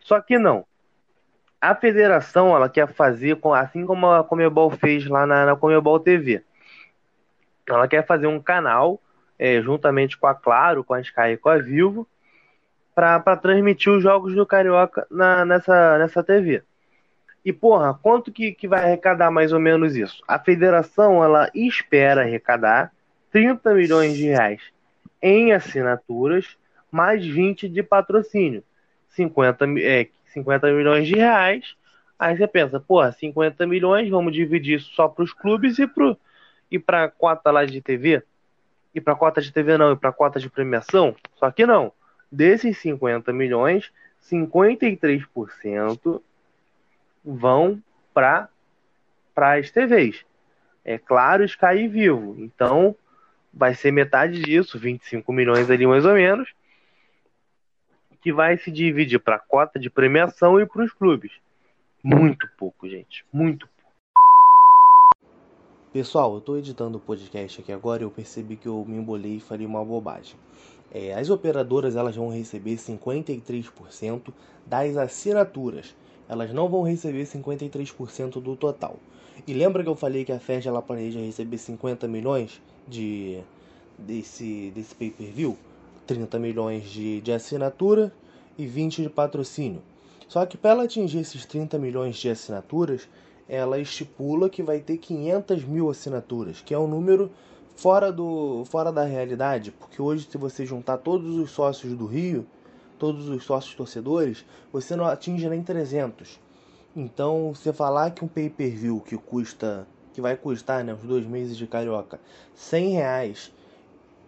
Só 0.01 0.21
que 0.21 0.39
não. 0.39 0.65
A 1.63 1.77
federação, 1.77 2.57
ela 2.57 2.69
quer 2.69 2.93
fazer, 2.93 3.39
assim 3.55 3.87
como 3.87 4.11
a 4.11 4.25
Comebol 4.25 4.69
fez 4.69 5.07
lá 5.07 5.25
na, 5.25 5.47
na 5.47 5.55
Comebol 5.55 6.01
TV. 6.01 6.43
Ela 7.69 7.87
quer 7.87 8.05
fazer 8.05 8.27
um 8.27 8.41
canal 8.41 9.01
é, 9.39 9.63
juntamente 9.63 10.19
com 10.19 10.27
a 10.27 10.35
Claro, 10.35 10.83
com 10.83 10.93
a 10.93 11.01
Sky 11.01 11.35
e 11.35 11.37
com 11.37 11.49
a 11.49 11.59
Vivo, 11.59 12.05
para 12.97 13.37
transmitir 13.37 13.93
os 13.93 14.03
jogos 14.03 14.35
do 14.35 14.45
Carioca 14.45 15.07
na, 15.09 15.45
nessa, 15.45 15.99
nessa 15.99 16.25
TV. 16.25 16.65
E, 17.45 17.53
porra, 17.53 17.95
quanto 17.95 18.33
que, 18.33 18.53
que 18.53 18.67
vai 18.67 18.83
arrecadar 18.83 19.31
mais 19.31 19.53
ou 19.53 19.61
menos 19.61 19.95
isso? 19.95 20.21
A 20.27 20.41
federação, 20.41 21.23
ela 21.23 21.49
espera 21.55 22.23
arrecadar 22.23 22.93
30 23.31 23.73
milhões 23.75 24.17
de 24.17 24.25
reais 24.25 24.61
em 25.23 25.53
assinaturas, 25.53 26.57
mais 26.91 27.25
20 27.25 27.69
de 27.69 27.85
patrocínio. 27.85 28.65
50, 29.11 29.65
é, 29.79 30.09
50 30.33 30.73
milhões 30.73 31.07
de 31.07 31.15
reais. 31.15 31.75
Aí 32.19 32.37
você 32.37 32.47
pensa, 32.47 32.79
porra, 32.79 33.13
50 33.13 33.67
milhões, 33.67 34.09
vamos 34.09 34.33
dividir 34.33 34.79
isso 34.79 34.91
só 34.95 35.09
para 35.09 35.25
os 35.25 35.33
clubes 35.33 35.79
e 35.79 35.87
para 35.87 36.17
e 36.71 36.83
a 36.89 37.09
cota 37.09 37.51
lá 37.51 37.65
de 37.65 37.81
TV 37.81 38.23
e 38.95 39.01
para 39.01 39.15
cota 39.15 39.41
de 39.41 39.53
TV 39.53 39.79
não, 39.79 39.93
e 39.93 39.97
para 39.97 40.13
cota 40.13 40.39
de 40.39 40.51
premiação. 40.51 41.17
Só 41.37 41.51
que 41.51 41.67
não. 41.67 41.93
Desses 42.31 42.79
50 42.79 43.33
milhões, 43.33 43.91
53% 44.31 46.23
vão 47.25 47.83
para 48.13 48.49
as 49.37 49.71
TVs. 49.71 50.25
É 50.85 50.99
claro, 50.99 51.45
Sky 51.45 51.89
Vivo. 51.89 52.37
Então, 52.39 52.95
vai 53.53 53.75
ser 53.75 53.93
metade 53.93 54.41
disso, 54.41 54.79
25 54.79 55.33
milhões 55.33 55.71
ali 55.71 55.87
mais 55.87 56.05
ou 56.05 56.15
menos, 56.15 56.53
que 58.23 58.33
vai 58.33 58.57
se 58.57 58.71
dividir 58.71 59.19
para 59.19 59.39
cota 59.39 59.79
de 59.79 59.91
premiação 59.91 60.61
e 60.61 60.65
para 60.65 60.85
os 60.85 60.93
clubes. 60.93 61.33
Muito 62.03 62.49
pouco, 62.57 62.89
gente, 62.89 63.25
muito 63.33 63.67
pouco. 63.67 63.73
Pessoal, 65.93 66.33
eu 66.33 66.39
estou 66.39 66.57
editando 66.57 66.99
o 66.99 67.01
podcast 67.01 67.61
aqui 67.61 67.73
agora 67.73 68.03
e 68.03 68.07
eu 68.07 68.11
percebi 68.11 68.57
que 68.57 68.67
eu 68.67 68.85
me 68.87 68.97
embolei 68.97 69.37
e 69.37 69.41
falei 69.41 69.67
uma 69.67 69.85
bobagem. 69.85 70.37
É, 70.91 71.15
as 71.15 71.31
operadoras 71.31 71.97
elas 71.97 72.17
vão 72.17 72.31
receber 72.31 72.77
53% 72.77 74.33
das 74.65 74.97
assinaturas. 74.97 75.95
Elas 76.29 76.53
não 76.53 76.69
vão 76.69 76.83
receber 76.83 77.25
53% 77.25 78.41
do 78.41 78.57
total. 78.57 78.99
E 79.47 79.53
lembra 79.53 79.83
que 79.83 79.89
eu 79.89 79.97
falei 79.97 80.25
que 80.25 80.33
a 80.33 80.39
FED 80.39 80.69
ela 80.69 80.81
planeja 80.81 81.19
receber 81.19 81.59
50 81.59 82.07
milhões 82.07 82.63
de 82.87 83.43
desse, 83.99 84.71
desse 84.75 84.95
pay-per-view? 84.95 85.59
30 86.13 86.39
milhões 86.39 86.85
de, 86.85 87.21
de 87.21 87.33
assinatura 87.33 88.13
e 88.59 88.67
20 88.67 89.03
de 89.03 89.09
patrocínio. 89.09 89.83
Só 90.29 90.45
que 90.45 90.57
para 90.57 90.73
ela 90.73 90.85
atingir 90.85 91.19
esses 91.19 91.47
30 91.47 91.79
milhões 91.79 92.17
de 92.17 92.29
assinaturas, 92.29 93.09
ela 93.49 93.79
estipula 93.79 94.49
que 94.49 94.63
vai 94.63 94.81
ter 94.81 94.99
500 94.99 95.65
mil 95.65 95.91
assinaturas, 95.91 96.61
que 96.61 96.75
é 96.75 96.79
um 96.79 96.87
número 96.87 97.31
fora, 97.77 98.13
do, 98.13 98.65
fora 98.67 98.93
da 98.93 99.05
realidade, 99.05 99.71
porque 99.73 100.01
hoje, 100.01 100.29
se 100.31 100.39
você 100.39 100.65
juntar 100.65 100.99
todos 100.99 101.37
os 101.37 101.51
sócios 101.51 101.95
do 101.95 102.07
Rio, 102.07 102.47
todos 102.99 103.29
os 103.29 103.45
sócios 103.45 103.75
torcedores, 103.75 104.45
você 104.73 104.95
não 104.95 105.07
atinge 105.07 105.49
nem 105.49 105.63
300. 105.63 106.39
Então, 106.95 107.55
você 107.55 107.73
falar 107.73 108.11
que 108.11 108.25
um 108.25 108.29
pay-per-view 108.29 109.01
que 109.01 109.17
custa, 109.17 109.87
que 110.13 110.21
vai 110.21 110.37
custar, 110.37 110.85
né, 110.85 110.95
os 110.95 111.03
dois 111.03 111.27
meses 111.27 111.57
de 111.57 111.67
carioca, 111.67 112.21
100 112.55 112.91
reais, 112.91 113.53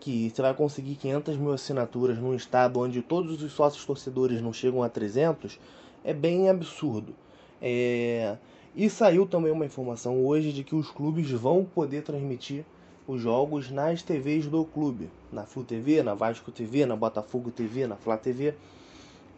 que 0.04 0.28
você 0.28 0.42
vai 0.42 0.52
conseguir 0.52 0.96
500 0.96 1.38
mil 1.38 1.52
assinaturas 1.52 2.18
num 2.18 2.34
estado 2.34 2.78
onde 2.78 3.00
todos 3.00 3.42
os 3.42 3.52
sócios 3.52 3.82
torcedores 3.86 4.42
não 4.42 4.52
chegam 4.52 4.82
a 4.82 4.88
300, 4.88 5.58
é 6.04 6.12
bem 6.12 6.50
absurdo. 6.50 7.14
É... 7.60 8.36
E 8.76 8.90
saiu 8.90 9.24
também 9.26 9.50
uma 9.50 9.64
informação 9.64 10.22
hoje 10.22 10.52
de 10.52 10.62
que 10.62 10.74
os 10.74 10.90
clubes 10.90 11.30
vão 11.30 11.64
poder 11.64 12.02
transmitir 12.02 12.66
os 13.08 13.22
jogos 13.22 13.70
nas 13.70 14.02
TVs 14.02 14.46
do 14.46 14.62
clube, 14.66 15.08
na 15.32 15.44
Flu 15.44 15.64
TV, 15.64 16.02
na 16.02 16.12
Vasco 16.12 16.52
TV, 16.52 16.84
na 16.84 16.96
Botafogo 16.96 17.50
TV, 17.50 17.86
na 17.86 17.96
Flá 17.96 18.18
TV. 18.18 18.54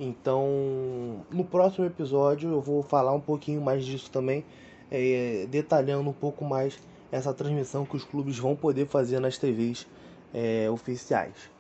Então, 0.01 1.25
no 1.31 1.45
próximo 1.45 1.87
episódio 1.87 2.51
eu 2.51 2.61
vou 2.61 2.83
falar 2.83 3.13
um 3.13 3.21
pouquinho 3.21 3.61
mais 3.61 3.85
disso 3.85 4.11
também, 4.11 4.45
é, 4.91 5.47
detalhando 5.49 6.11
um 6.11 6.15
pouco 6.15 6.45
mais 6.45 6.77
essa 7.13 7.33
transmissão 7.33 7.85
que 7.85 7.95
os 7.95 8.03
clubes 8.03 8.37
vão 8.37 8.57
poder 8.57 8.89
fazer 8.89 9.21
nas 9.21 9.39
TVs 9.39 9.87
é, 10.33 10.69
oficiais. 10.71 11.51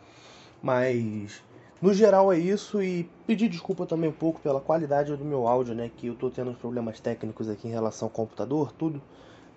Mas 0.62 1.42
no 1.80 1.92
geral 1.92 2.32
é 2.32 2.38
isso 2.38 2.82
e 2.82 3.08
pedir 3.26 3.48
desculpa 3.48 3.84
também 3.86 4.08
um 4.08 4.12
pouco 4.12 4.40
pela 4.40 4.60
qualidade 4.60 5.14
do 5.14 5.24
meu 5.24 5.46
áudio, 5.46 5.74
né? 5.74 5.90
Que 5.94 6.06
eu 6.06 6.14
tô 6.14 6.30
tendo 6.30 6.50
uns 6.50 6.56
problemas 6.56 7.00
técnicos 7.00 7.48
aqui 7.48 7.68
em 7.68 7.70
relação 7.70 8.06
ao 8.06 8.10
computador, 8.10 8.72
tudo. 8.72 9.00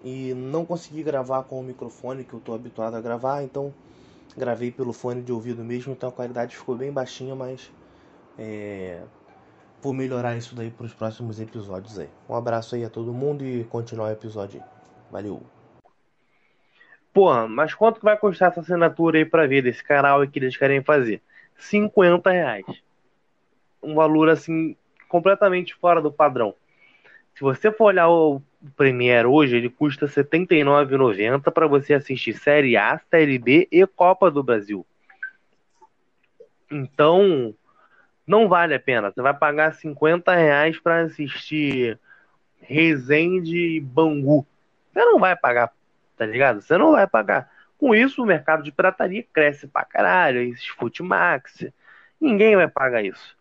E 0.04 0.34
não 0.34 0.66
consegui 0.66 1.04
gravar 1.04 1.44
com 1.44 1.60
o 1.60 1.64
microfone 1.64 2.24
que 2.24 2.34
eu 2.34 2.40
tô 2.40 2.54
habituado 2.54 2.96
a 2.96 3.02
gravar, 3.02 3.44
então 3.44 3.74
gravei 4.38 4.72
pelo 4.72 4.94
fone 4.94 5.22
de 5.22 5.32
ouvido 5.32 5.64
mesmo, 5.64 5.92
então 5.92 6.10
a 6.10 6.12
qualidade 6.12 6.56
ficou 6.56 6.76
bem 6.76 6.92
baixinha, 6.92 7.36
mas 7.36 7.72
é, 8.38 9.02
vou 9.82 9.94
melhorar 9.94 10.38
isso 10.38 10.56
daí 10.56 10.72
para 10.72 10.86
os 10.86 10.94
próximos 10.94 11.40
episódios 11.40 12.00
aí. 12.00 12.10
Um 12.30 12.36
abraço 12.36 12.76
aí 12.76 12.86
a 12.86 12.90
todo 12.90 13.14
mundo 13.14 13.46
e 13.46 13.64
continuar 13.66 14.08
o 14.08 14.12
episódio. 14.12 14.64
Valeu! 15.12 15.59
Porra, 17.14 17.48
mas 17.48 17.74
quanto 17.74 18.00
que 18.00 18.06
vai 18.06 18.18
custar 18.18 18.52
essa 18.52 18.62
assinatura 18.62 19.18
aí 19.18 19.26
pra 19.26 19.48
ver 19.48 19.64
desse 19.64 19.84
canal 19.84 20.26
que 20.28 20.40
eles 20.40 20.56
querem 20.56 20.84
fazer? 20.84 21.22
50 21.58 22.32
reais. 22.32 22.66
Um 23.82 23.96
valor 23.96 24.30
assim 24.30 24.76
completamente 25.08 25.76
fora 25.76 26.02
do 26.02 26.12
padrão. 26.12 26.54
Se 27.34 27.42
você 27.42 27.72
for 27.72 27.86
olhar 27.86 28.10
o 28.10 28.42
Premiere 28.76 29.26
hoje, 29.26 29.56
ele 29.56 29.70
custa 29.70 30.06
R$ 30.06 30.12
79,90 30.12 31.52
para 31.52 31.68
você 31.68 31.94
assistir 31.94 32.34
Série 32.34 32.76
A, 32.76 33.00
Série 33.10 33.40
B 33.40 33.68
e 33.72 33.86
Copa 33.88 34.30
do 34.30 34.44
Brasil. 34.44 34.86
Então, 36.70 37.56
não 38.28 38.48
vale 38.48 38.76
a 38.76 38.80
pena. 38.80 39.12
Você 39.12 39.22
vai 39.22 39.34
pagar 39.34 39.74
50 39.74 40.36
reais 40.36 40.80
para 40.80 41.02
assistir 41.02 41.98
Resende 42.62 43.78
e 43.78 43.80
Bangu. 43.80 44.46
Você 44.92 45.00
não 45.00 45.18
vai 45.18 45.36
pagar, 45.36 45.72
tá 46.20 46.26
ligado? 46.26 46.62
Você 46.62 46.78
não 46.78 46.92
vai 46.92 47.08
pagar. 47.08 47.50
Com 47.78 47.96
isso, 47.96 48.22
o 48.22 48.26
mercado 48.26 48.62
de 48.62 48.74
pirataria 48.74 49.24
cresce 49.32 49.66
pra 49.66 49.86
caralho. 49.86 50.42
Esses 50.42 50.68
Futimax. 50.68 51.66
Ninguém 52.20 52.58
vai 52.58 52.68
pagar 52.68 53.02
isso. 53.02 53.38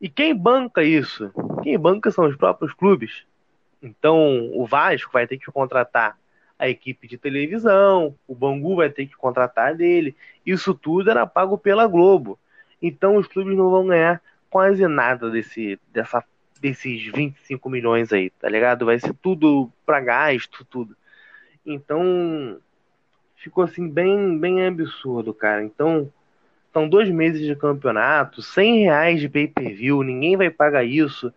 E 0.00 0.08
quem 0.08 0.34
banca 0.34 0.82
isso? 0.82 1.32
Quem 1.62 1.78
banca 1.78 2.10
são 2.10 2.26
os 2.26 2.34
próprios 2.34 2.74
clubes. 2.74 3.24
Então, 3.80 4.50
o 4.52 4.66
Vasco 4.66 5.12
vai 5.12 5.28
ter 5.28 5.38
que 5.38 5.46
contratar 5.46 6.18
a 6.58 6.68
equipe 6.68 7.06
de 7.06 7.16
televisão, 7.16 8.14
o 8.26 8.34
Bangu 8.34 8.76
vai 8.76 8.90
ter 8.90 9.06
que 9.06 9.16
contratar 9.16 9.76
dele. 9.76 10.14
Isso 10.44 10.74
tudo 10.74 11.10
era 11.10 11.24
pago 11.24 11.56
pela 11.56 11.86
Globo. 11.86 12.38
Então 12.82 13.16
os 13.16 13.26
clubes 13.26 13.56
não 13.56 13.70
vão 13.70 13.86
ganhar 13.86 14.20
quase 14.50 14.86
nada 14.88 15.30
desse, 15.30 15.78
dessa, 15.92 16.22
desses 16.60 17.06
25 17.12 17.70
milhões 17.70 18.12
aí, 18.12 18.28
tá 18.28 18.48
ligado? 18.48 18.84
Vai 18.84 18.98
ser 18.98 19.14
tudo 19.22 19.72
para 19.86 20.00
gasto, 20.00 20.64
tudo. 20.64 20.94
Então 21.64 22.58
ficou 23.36 23.64
assim 23.64 23.88
bem, 23.88 24.38
bem 24.38 24.66
absurdo, 24.66 25.32
cara. 25.32 25.64
Então 25.64 26.12
são 26.72 26.88
dois 26.88 27.10
meses 27.10 27.44
de 27.44 27.56
campeonato, 27.56 28.42
100 28.42 28.84
reais 28.84 29.20
de 29.20 29.28
pay-per-view, 29.28 30.02
ninguém 30.02 30.36
vai 30.36 30.50
pagar 30.50 30.84
isso. 30.84 31.32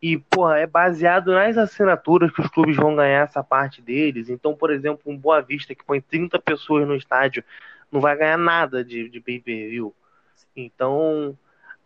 E, 0.00 0.16
porra, 0.18 0.58
é 0.58 0.66
baseado 0.66 1.32
nas 1.32 1.56
assinaturas 1.56 2.30
que 2.30 2.40
os 2.40 2.48
clubes 2.48 2.76
vão 2.76 2.94
ganhar 2.94 3.24
essa 3.24 3.42
parte 3.42 3.82
deles. 3.82 4.28
Então, 4.28 4.54
por 4.54 4.70
exemplo, 4.70 5.00
um 5.06 5.16
Boa 5.16 5.40
Vista 5.40 5.74
que 5.74 5.84
põe 5.84 6.00
30 6.00 6.38
pessoas 6.38 6.86
no 6.86 6.94
estádio 6.94 7.42
não 7.90 8.00
vai 8.00 8.16
ganhar 8.16 8.36
nada 8.36 8.84
de, 8.84 9.08
de 9.08 9.20
pay-per-view. 9.20 9.94
Então, 10.54 11.36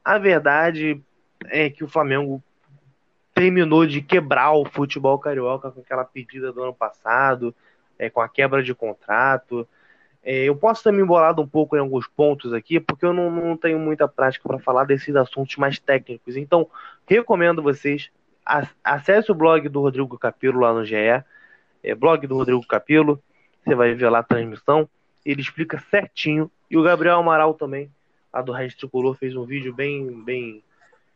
a 0.05 0.19
verdade 0.19 1.01
é 1.47 1.71
que 1.71 1.85
o 1.85 1.89
Flamengo 1.89 2.43
terminou 3.35 3.87
de 3.87 4.03
quebrar 4.03 4.53
o 4.53 4.65
futebol 4.65 5.19
carioca 5.19 5.71
com 5.71 5.81
aquela 5.81 6.05
pedida 6.05 6.53
do 6.53 6.63
ano 6.63 6.75
passado, 6.75 7.55
é, 7.99 8.11
com 8.11 8.21
a 8.21 8.29
quebra 8.29 8.63
de 8.63 8.75
contrato. 8.75 9.67
É, 10.23 10.45
eu 10.45 10.55
posso 10.55 10.83
ter 10.85 10.93
me 10.93 11.03
embolado 11.03 11.43
um 11.43 11.47
pouco 11.47 11.77
em 11.77 11.81
alguns 11.81 12.07
pontos 12.07 12.53
aqui, 12.53 12.79
porque 12.79 13.05
eu 13.05 13.13
não, 13.13 13.31
não 13.31 13.57
tenho 13.57 13.79
muita 13.79 14.07
prática 14.07 14.49
para 14.49 14.59
falar 14.59 14.85
desses 14.85 15.17
assuntos 15.17 15.57
mais 15.57 15.79
técnicos. 15.79 16.37
Então, 16.37 16.69
recomendo 17.07 17.63
vocês, 17.63 18.11
acesse 18.85 19.33
o 19.33 19.35
blog 19.35 19.69
do 19.69 19.81
Rodrigo 19.81 20.19
Capelo 20.19 20.61
lá 20.61 20.73
no 20.73 20.85
GE, 20.85 20.95
é, 20.95 21.95
blog 21.97 22.27
do 22.27 22.37
Rodrigo 22.37 22.67
Capelo, 22.67 23.21
você 23.65 23.75
vai 23.75 23.95
ver 23.95 24.09
lá 24.11 24.21
a 24.21 24.25
transmissão, 24.25 24.89
ele 25.25 25.41
explica 25.41 25.79
certinho, 25.91 26.51
e 26.71 26.77
o 26.77 26.83
Gabriel 26.83 27.19
Amaral 27.19 27.55
também, 27.55 27.91
a 28.33 28.41
do 28.41 28.53
Rádio 28.53 28.77
Tricolor 28.79 29.15
fez 29.15 29.37
um 29.37 29.45
vídeo 29.45 29.75
bem. 29.75 30.23
bem 30.23 30.63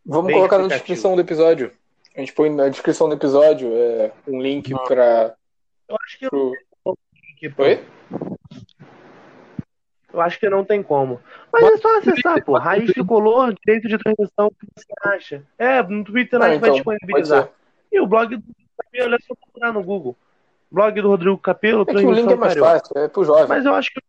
Vamos 0.05 0.27
bem 0.27 0.37
colocar 0.37 0.59
na 0.59 0.69
descrição 0.69 1.15
do 1.15 1.21
episódio. 1.21 1.73
A 2.17 2.21
gente 2.21 2.33
põe 2.33 2.49
na 2.49 2.69
descrição 2.71 3.09
do 3.11 3.15
episódio 3.15 3.71
é, 3.75 4.11
um 4.27 4.41
link 4.41 4.73
para. 4.87 5.35
Eu 5.87 5.97
acho 6.03 6.19
que 6.19 6.29
pro... 6.31 6.55
Oi? 7.59 7.85
Eu 10.15 10.21
acho 10.23 10.41
que 10.41 10.49
não 10.49 10.65
tem 10.65 10.83
como. 10.83 11.21
Mas, 11.53 11.63
Mas 11.63 11.75
é 11.75 11.77
só 11.77 11.99
acessar, 11.99 12.43
pô. 12.43 12.57
Raiz 12.57 12.91
Tricolor, 12.91 13.55
direito 13.67 13.87
de 13.87 13.99
transmissão, 13.99 14.47
o 14.47 14.51
que 14.51 14.67
você 14.75 14.87
acha? 15.05 15.43
É, 15.59 15.83
no 15.83 16.03
Twitter 16.03 16.41
a 16.41 16.49
gente 16.49 16.61
vai 16.63 16.71
disponibilizar. 16.71 17.51
E 17.93 18.01
o 18.01 18.07
blog 18.07 18.35
do 18.35 18.43
Capelo 18.83 19.15
é 19.15 19.19
só 19.19 19.35
procurar 19.35 19.73
no 19.75 19.85
Google. 19.85 20.17
Blog 20.71 20.99
do 20.99 21.09
Rodrigo 21.09 21.37
Capelo, 21.37 21.83
é 21.83 21.85
que 21.85 21.97
o 21.97 22.13
link 22.13 22.33
é 22.33 22.35
mais 22.35 22.57
fácil, 22.57 22.97
é 22.97 23.09
pro 23.09 23.25
jovem. 23.25 23.47
Mas 23.47 23.67
eu 23.67 23.75
acho 23.75 23.93
que 23.93 24.01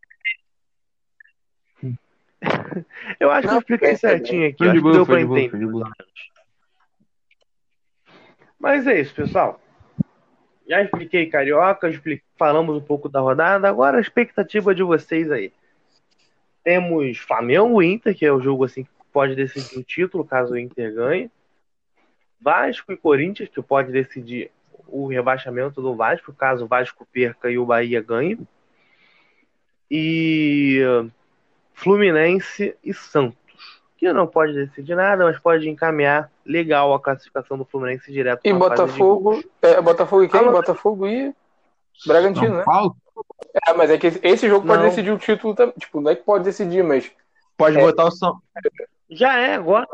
eu 3.20 3.32
acho 3.32 3.48
não, 3.48 3.62
que 3.62 3.74
eu 3.74 3.76
expliquei 3.76 3.90
é, 3.90 3.96
certinho 3.98 4.48
aqui. 4.48 4.64
Acho 4.64 4.82
que 4.82 4.92
deu 4.92 5.06
pra 5.06 5.20
entender. 5.20 5.52
Mas 8.60 8.88
é 8.88 9.00
isso, 9.00 9.14
pessoal. 9.14 9.62
Já 10.68 10.82
expliquei 10.82 11.28
Carioca, 11.28 11.90
expliquei, 11.90 12.24
falamos 12.38 12.76
um 12.76 12.82
pouco 12.82 13.08
da 13.08 13.20
rodada. 13.20 13.70
Agora 13.70 13.98
a 13.98 14.02
expectativa 14.02 14.76
de 14.76 14.84
vocês 14.84 15.32
aí. 15.32 15.54
Temos 16.64 17.18
Flamengo 17.20 17.82
Inter, 17.82 18.16
que 18.16 18.26
é 18.26 18.32
o 18.32 18.42
jogo 18.42 18.66
assim 18.66 18.84
que 18.84 18.90
pode 19.14 19.36
decidir 19.36 19.80
o 19.80 19.84
título 19.84 20.26
caso 20.26 20.54
o 20.54 20.58
Inter 20.58 20.94
ganhe. 20.94 21.32
Vasco 22.40 22.92
e 22.92 22.98
Corinthians, 22.98 23.50
que 23.50 23.62
pode 23.62 23.92
decidir 23.92 24.52
o 24.88 25.08
rebaixamento 25.08 25.82
do 25.82 25.96
Vasco, 25.96 26.34
caso 26.34 26.66
o 26.66 26.68
Vasco 26.68 27.08
perca 27.12 27.50
e 27.50 27.58
o 27.58 27.66
Bahia 27.66 28.02
ganhe. 28.02 28.38
E 29.90 30.82
Fluminense 31.74 32.76
e 32.84 32.94
Santos, 32.94 33.47
que 33.98 34.12
não 34.14 34.28
pode 34.28 34.54
decidir 34.54 34.96
nada, 34.96 35.26
mas 35.26 35.40
pode 35.40 35.68
encaminhar 35.70 36.30
legal 36.46 36.94
a 36.94 37.00
classificação 37.00 37.58
do 37.58 37.66
Fluminense 37.66 38.12
direto. 38.12 38.42
E 38.44 38.54
Botafogo, 38.54 39.44
é, 39.62 39.82
Botafogo 39.82 40.24
e 40.24 40.30
quem? 40.30 40.52
Botafogo 40.52 41.08
e 41.08 41.34
Bragantino, 42.06 42.58
né? 42.58 42.64
Paulo? 42.64 42.96
Ah, 43.68 43.74
mas 43.74 43.90
é 43.90 43.98
que 43.98 44.08
esse- 44.08 44.20
esse 44.24 44.48
jogo 44.48 44.68
pode 44.68 44.84
Não. 44.84 44.90
decidir 44.90 45.12
o 45.12 45.18
título 45.18 45.56
também. 45.56 45.74
Tipo, 45.80 46.00
não 46.00 46.12
é 46.12 46.16
que 46.16 46.24
pode 46.24 46.44
decidir, 46.44 46.84
mas. 46.84 47.12
Pode 47.58 47.78
É. 47.78 47.82
botar 47.82 48.06
o 48.06 48.12
São. 48.12 48.40
Já 49.10 49.36
é 49.40 49.56
agora. 49.56 49.88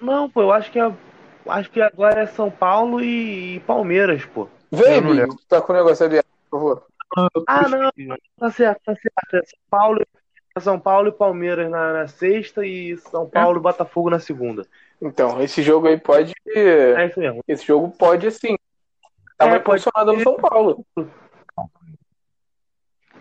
Não, 0.00 0.30
pô, 0.30 0.40
eu 0.42 0.52
acho 0.52 0.70
que 0.72 0.78
é, 0.80 0.90
acho 1.48 1.70
que 1.70 1.80
agora 1.82 2.22
é 2.22 2.26
São 2.26 2.50
Paulo 2.50 3.02
e, 3.02 3.56
e 3.56 3.60
Palmeiras, 3.60 4.24
pô. 4.24 4.48
Vem, 4.72 4.94
Eu 4.94 5.02
não 5.02 5.28
Bi, 5.28 5.36
tá 5.46 5.60
com 5.60 5.72
o 5.72 5.76
negócio 5.76 6.06
aberto, 6.06 6.26
por 6.50 6.58
favor. 6.58 6.86
Ah, 7.46 7.68
não, 7.68 7.90
tá 8.38 8.50
certo, 8.50 8.80
tá 8.84 8.94
certo. 8.94 9.34
É 9.34 9.42
São 9.44 9.58
Paulo, 9.70 10.00
é 10.00 10.06
São 10.60 10.78
Paulo 10.78 11.08
e 11.08 11.12
Palmeiras 11.12 11.70
na, 11.70 11.92
na 11.92 12.08
sexta 12.08 12.64
e 12.66 12.96
São 12.96 13.28
Paulo 13.28 13.58
e 13.58 13.62
Botafogo 13.62 14.10
na 14.10 14.18
segunda. 14.18 14.66
Então, 15.00 15.42
esse 15.42 15.62
jogo 15.62 15.86
aí 15.86 15.98
pode. 15.98 16.32
É 16.46 17.06
isso 17.06 17.20
mesmo. 17.20 17.42
Esse 17.46 17.66
jogo 17.66 17.90
pode, 17.90 18.26
assim. 18.26 18.56
Dar 19.38 19.48
É, 19.48 19.58
pode 19.58 19.84
no 20.06 20.20
São 20.22 20.36
Paulo. 20.36 20.86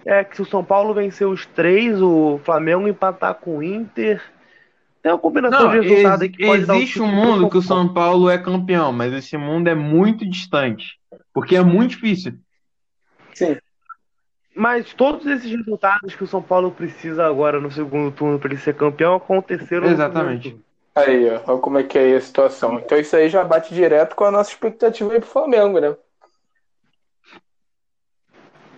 É 0.05 0.23
que 0.23 0.35
se 0.35 0.41
o 0.41 0.45
São 0.45 0.63
Paulo 0.63 0.93
vencer 0.93 1.27
os 1.27 1.45
três, 1.47 2.01
o 2.01 2.39
Flamengo 2.43 2.87
empatar 2.87 3.35
com 3.35 3.57
o 3.57 3.63
Inter. 3.63 4.21
Tem 5.01 5.11
uma 5.11 5.19
combinação 5.19 5.59
Não, 5.59 5.69
de 5.71 5.87
resultados 5.87 6.21
aí 6.21 6.27
ex- 6.27 6.37
que 6.37 6.45
pode 6.45 6.61
existe 6.61 7.01
um 7.01 7.05
título 7.05 7.21
pro 7.21 7.31
mundo 7.31 7.49
que 7.49 7.57
o. 7.57 7.61
São 7.61 7.93
Paulo 7.93 8.29
é 8.29 8.37
campeão, 8.37 8.91
mas 8.93 9.13
esse 9.13 9.35
mundo 9.35 9.67
é 9.67 9.75
muito 9.75 10.27
distante. 10.29 10.99
Porque 11.33 11.55
é 11.55 11.61
muito 11.61 11.91
difícil. 11.91 12.33
Sim. 13.33 13.57
Mas 14.55 14.93
todos 14.93 15.25
esses 15.27 15.51
resultados 15.51 16.15
que 16.15 16.23
o 16.23 16.27
São 16.27 16.41
Paulo 16.41 16.71
precisa 16.71 17.25
agora 17.27 17.59
no 17.59 17.69
segundo 17.69 18.09
turno 18.09 18.39
para 18.39 18.53
ele 18.53 18.61
ser 18.61 18.73
campeão 18.73 19.15
aconteceram 19.15 19.87
Exatamente. 19.87 20.57
Aí, 20.95 21.29
ó. 21.29 21.41
Olha 21.45 21.59
como 21.59 21.77
é 21.77 21.83
que 21.83 21.97
é 21.97 22.03
aí 22.03 22.15
a 22.15 22.21
situação. 22.21 22.79
Então 22.79 22.97
isso 22.97 23.13
aí 23.17 23.27
já 23.27 23.43
bate 23.43 23.73
direto 23.73 24.15
com 24.15 24.23
a 24.23 24.31
nossa 24.31 24.49
expectativa 24.51 25.11
aí 25.11 25.19
pro 25.19 25.27
Flamengo, 25.27 25.81
né? 25.81 25.97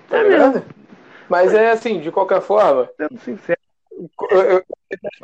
Tá 0.10 0.18
É 0.18 0.24
ligado? 0.24 0.66
Mas 1.30 1.54
é 1.54 1.70
assim, 1.70 2.00
de 2.00 2.12
qualquer 2.12 2.42
forma, 2.42 2.90
Sendo 2.98 3.20
sincero, 3.20 3.60
eu, 4.32 4.42
eu, 4.42 4.66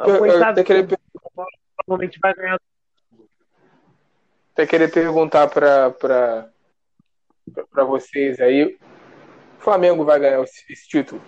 eu, 0.06 0.26
eu 0.26 0.43
até 0.43 0.64
queria, 0.64 0.86
provavelmente 1.76 2.20
vai 2.22 2.34
ganhar. 2.36 2.60
até 4.51 4.68
queria 4.68 4.89
perguntar 4.89 5.47
pra 5.47 5.93
vocês 7.88 8.39
aí. 8.39 8.78
O 9.64 9.72
Flamengo 9.72 10.03
vai 10.03 10.20
ganhar 10.20 10.43
esse, 10.43 10.61
esse 10.70 10.89
título? 10.89 11.22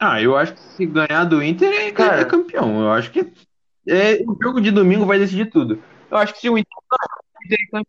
Ah, 0.00 0.20
eu 0.20 0.36
acho 0.36 0.54
que 0.54 0.60
se 0.60 0.86
ganhar 0.86 1.22
do 1.24 1.40
Inter 1.40 1.72
é, 1.72 1.92
Cara. 1.92 2.22
é 2.22 2.24
campeão. 2.24 2.82
Eu 2.82 2.90
acho 2.90 3.12
que 3.12 3.20
é, 3.86 4.14
o 4.26 4.36
jogo 4.42 4.60
de 4.60 4.72
domingo 4.72 5.06
vai 5.06 5.20
decidir 5.20 5.50
tudo. 5.50 5.80
Eu 6.10 6.16
acho 6.16 6.34
que 6.34 6.40
se 6.40 6.50
o 6.50 6.58
Inter 6.58 6.72
é 7.76 7.80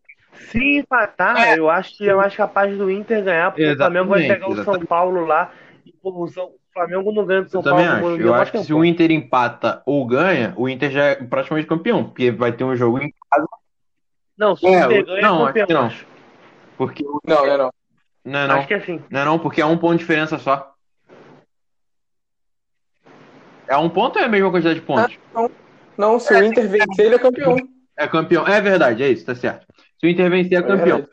Se 0.51 0.79
empatar, 0.81 1.57
eu 1.57 1.67
acho 1.67 1.97
que 1.97 2.07
é 2.07 2.13
mais 2.13 2.35
capaz 2.35 2.77
do 2.77 2.91
Inter 2.91 3.23
ganhar, 3.23 3.49
porque 3.49 3.71
o 3.71 3.75
Flamengo 3.75 4.09
vai 4.09 4.19
Exatamente, 4.19 4.33
pegar 4.39 4.45
o 4.45 4.49
São 4.51 4.61
exatamente. 4.61 4.87
Paulo 4.87 5.25
lá. 5.25 5.51
E 5.83 5.91
o 6.03 6.27
São- 6.27 6.51
Flamengo 6.71 7.11
não 7.11 7.25
ganha 7.25 7.41
do 7.41 7.49
São 7.49 7.61
eu 7.61 7.63
também 7.63 7.87
Paulo 7.87 8.01
no 8.01 8.07
acho. 8.07 8.21
Eu 8.21 8.33
acho 8.35 8.51
que 8.51 8.63
se 8.63 8.71
o 8.71 8.85
Inter 8.85 9.09
empata 9.09 9.81
ou 9.83 10.05
ganha, 10.05 10.53
o 10.55 10.69
Inter 10.69 10.91
já 10.91 11.03
é 11.05 11.15
praticamente 11.15 11.67
campeão, 11.67 12.03
porque 12.03 12.29
vai 12.29 12.51
ter 12.51 12.63
um 12.65 12.75
jogo 12.75 12.99
em 12.99 13.11
casa, 13.31 13.47
Não, 14.37 14.55
se 14.55 14.63
o 14.63 14.69
É, 14.69 14.85
Inter 14.85 15.05
ganha, 15.07 15.21
não, 15.23 15.47
é 15.47 15.53
campeão. 15.53 15.85
acho 15.87 15.97
que 15.97 16.05
não. 16.05 16.19
porque 16.77 17.03
Não, 17.03 17.47
não, 17.47 17.57
não. 17.57 17.78
Não 18.29 18.39
é 18.39 18.47
não, 18.47 18.55
Acho 18.57 18.67
que 18.67 18.73
é 18.73 18.77
assim. 18.77 19.01
não 19.09 19.19
é 19.19 19.25
não, 19.25 19.39
porque 19.39 19.61
é 19.61 19.65
um 19.65 19.77
ponto 19.77 19.93
de 19.93 19.99
diferença 19.99 20.37
só. 20.37 20.73
É 23.67 23.77
um 23.77 23.89
ponto 23.89 24.15
ou 24.17 24.21
é 24.21 24.25
a 24.25 24.29
mesma 24.29 24.49
quantidade 24.49 24.79
de 24.79 24.85
pontos? 24.85 25.17
Não, 25.97 26.19
se 26.19 26.33
o 26.33 26.43
Inter 26.43 26.67
vencer, 26.67 27.05
ele 27.05 27.15
é 27.15 27.19
campeão. 27.19 27.55
É 27.97 28.07
campeão. 28.07 28.47
É 28.47 28.59
verdade, 28.61 29.03
é 29.03 29.09
isso, 29.09 29.25
tá 29.25 29.35
certo. 29.35 29.67
Se 29.99 30.07
o 30.07 30.09
Inter 30.09 30.29
vencer, 30.29 30.53
é 30.53 30.57
É 30.57 30.61
campeão. 30.61 30.97
verdade. 30.97 31.09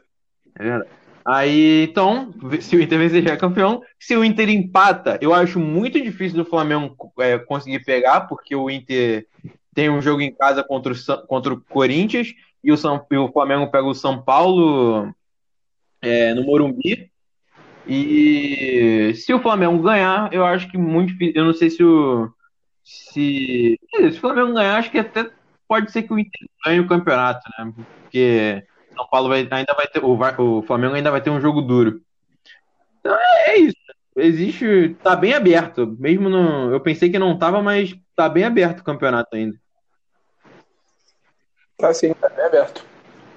É 0.58 0.62
verdade. 0.62 0.90
Aí, 1.24 1.82
então, 1.90 2.32
se 2.60 2.76
o 2.76 2.80
Inter 2.80 2.98
vencer, 2.98 3.22
já 3.22 3.32
é 3.32 3.36
campeão. 3.36 3.82
Se 3.98 4.16
o 4.16 4.24
Inter 4.24 4.48
empata, 4.48 5.18
eu 5.20 5.34
acho 5.34 5.58
muito 5.58 6.00
difícil 6.00 6.38
do 6.42 6.48
Flamengo 6.48 6.96
é, 7.18 7.36
conseguir 7.36 7.80
pegar, 7.84 8.22
porque 8.22 8.54
o 8.54 8.70
Inter 8.70 9.26
tem 9.74 9.90
um 9.90 10.00
jogo 10.00 10.20
em 10.22 10.32
casa 10.32 10.62
contra 10.62 10.92
o, 10.92 11.26
contra 11.26 11.52
o 11.52 11.60
Corinthians 11.60 12.28
e 12.62 12.70
o, 12.72 12.76
São, 12.76 13.04
e 13.10 13.16
o 13.16 13.28
Flamengo 13.32 13.70
pega 13.70 13.86
o 13.86 13.94
São 13.94 14.22
Paulo 14.22 15.12
é, 16.06 16.34
no 16.34 16.44
Morumbi. 16.44 17.10
E 17.86 19.12
se 19.14 19.32
o 19.32 19.40
Flamengo 19.40 19.82
ganhar, 19.82 20.32
eu 20.32 20.44
acho 20.44 20.68
que 20.70 20.78
muito. 20.78 21.14
Eu 21.34 21.44
não 21.44 21.52
sei 21.52 21.70
se 21.70 21.82
o. 21.82 22.30
Se, 22.84 23.78
se 23.92 24.06
o 24.06 24.20
Flamengo 24.20 24.54
ganhar, 24.54 24.76
acho 24.76 24.90
que 24.90 24.98
até 24.98 25.28
pode 25.68 25.90
ser 25.90 26.02
que 26.02 26.12
o 26.12 26.18
Inter 26.18 26.48
ganhe 26.64 26.80
o 26.80 26.86
campeonato, 26.86 27.40
né? 27.58 27.72
Porque 28.02 28.64
São 28.94 29.06
Paulo 29.08 29.28
vai, 29.28 29.48
ainda 29.50 29.74
vai 29.74 29.86
ter. 29.86 30.04
O, 30.04 30.18
o 30.38 30.62
Flamengo 30.62 30.94
ainda 30.94 31.10
vai 31.10 31.20
ter 31.20 31.30
um 31.30 31.40
jogo 31.40 31.60
duro. 31.60 32.00
Então 33.00 33.16
é, 33.16 33.50
é 33.50 33.58
isso. 33.58 33.76
Existe. 34.16 34.96
Tá 35.02 35.14
bem 35.14 35.34
aberto. 35.34 35.96
Mesmo 35.98 36.28
no. 36.28 36.72
Eu 36.72 36.80
pensei 36.80 37.10
que 37.10 37.18
não 37.18 37.38
tava, 37.38 37.62
mas 37.62 37.96
tá 38.14 38.28
bem 38.28 38.44
aberto 38.44 38.80
o 38.80 38.84
campeonato 38.84 39.34
ainda. 39.34 39.56
Tá 41.76 41.92
sim, 41.92 42.14
tá 42.14 42.28
bem 42.28 42.46
aberto. 42.46 42.95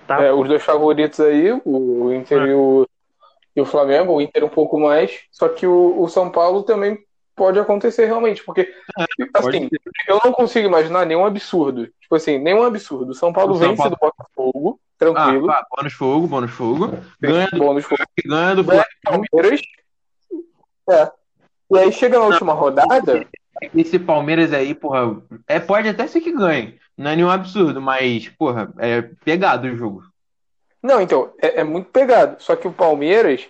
Tá? 0.10 0.24
É, 0.24 0.34
os 0.34 0.48
dois 0.48 0.64
favoritos 0.64 1.20
aí, 1.20 1.52
o 1.64 2.12
Inter 2.12 2.42
e, 2.48 2.54
o, 2.56 2.88
e 3.56 3.62
o 3.62 3.66
Flamengo, 3.66 4.14
o 4.14 4.20
Inter 4.20 4.44
um 4.44 4.50
pouco 4.50 4.80
mais, 4.80 5.20
só 5.32 5.48
que 5.48 5.68
o, 5.68 6.02
o 6.02 6.10
São 6.10 6.32
Paulo 6.32 6.64
também 6.64 6.98
pode 7.36 7.60
acontecer 7.60 8.06
realmente, 8.08 8.44
porque 8.44 8.74
Pode 9.32 9.58
assim, 9.58 9.70
eu 10.08 10.20
não 10.26 10.32
consigo 10.34 10.68
imaginar 10.68 11.06
nenhum 11.06 11.24
absurdo. 11.26 11.86
Tipo 12.02 12.16
assim, 12.16 12.40
nenhum 12.40 12.64
absurdo. 12.64 13.12
O 13.12 13.14
São 13.14 13.32
Paulo 13.32 13.54
O 13.54 13.58
São 13.58 13.68
vence 13.68 13.78
Paulo- 13.78 13.96
do 13.96 14.00
Botafogo, 14.00 14.80
Ah, 14.82 14.98
tranquilo. 14.98 15.46
pá, 15.46 15.64
bônus 15.78 15.94
fogo, 15.94 16.26
bônus 16.28 16.52
fogo. 16.52 16.90
Ganha 17.22 17.48
do, 17.54 17.60
bônus 17.60 17.86
fogo. 17.86 18.04
ganha 18.26 18.56
do 18.56 18.64
Ganha 18.64 18.82
do 18.82 19.12
Palmeiras. 19.32 19.62
É. 20.90 21.12
E 21.72 21.78
aí 21.78 21.92
chega 21.92 22.18
na 22.18 22.26
última 22.26 22.54
rodada, 22.54 23.28
Esse 23.76 24.00
Palmeiras 24.00 24.52
aí, 24.54 24.74
porra, 24.74 25.22
é, 25.48 25.60
pode 25.60 25.88
até 25.88 26.08
ser 26.08 26.20
que 26.22 26.32
ganhe. 26.32 26.80
Não 27.00 27.12
é 27.12 27.16
nenhum 27.16 27.30
absurdo, 27.30 27.82
mas, 27.82 28.28
porra, 28.28 28.74
é 28.78 29.02
pegado 29.24 29.68
o 29.68 29.78
jogo. 29.78 30.04
Não, 30.84 31.00
então, 31.00 31.32
é, 31.42 31.62
é 31.62 31.64
muito 31.64 31.90
pegado. 31.92 32.36
Só 32.44 32.58
que 32.58 32.68
o 32.68 32.74
Palmeiras. 32.74 33.48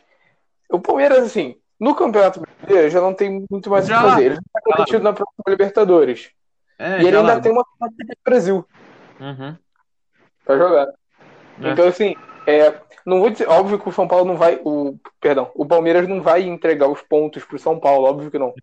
O 0.70 0.80
Palmeiras, 0.80 1.24
assim, 1.24 1.56
no 1.80 1.96
Campeonato 1.96 2.42
Brasileiro 2.42 2.90
já 2.92 3.02
não 3.02 3.12
tem 3.14 3.44
muito 3.50 3.68
mais 3.70 3.86
o 3.86 3.88
que 3.88 3.94
fazer. 4.00 4.26
Ele 4.26 4.36
já 4.36 4.42
está 4.42 4.62
competindo 4.64 5.02
na 5.04 5.14
próxima 5.14 5.44
Libertadores. 5.48 6.30
É, 6.78 7.02
e 7.02 7.08
ele 7.08 7.18
ainda 7.18 7.34
lá. 7.36 7.40
tem 7.40 7.52
uma 7.52 7.64
Copa 7.66 7.90
do 7.90 8.16
Brasil 8.24 8.66
Uhum. 9.20 9.58
pra 10.46 10.58
jogar. 10.58 10.88
É. 11.62 11.72
Então, 11.72 11.88
assim, 11.88 12.16
é, 12.46 12.74
não 13.04 13.20
vou 13.20 13.32
dizer. 13.32 13.50
Óbvio 13.50 13.80
que 13.80 13.90
o 13.90 13.92
São 13.92 14.08
Paulo 14.08 14.26
não 14.26 14.38
vai. 14.38 14.62
O, 14.64 14.96
perdão, 15.20 15.50
o 15.56 15.66
Palmeiras 15.66 16.08
não 16.08 16.22
vai 16.22 16.44
entregar 16.44 16.88
os 16.88 17.02
pontos 17.02 17.44
pro 17.44 17.58
São 17.58 17.80
Paulo, 17.80 18.08
óbvio 18.08 18.30
que 18.30 18.38
não. 18.38 18.54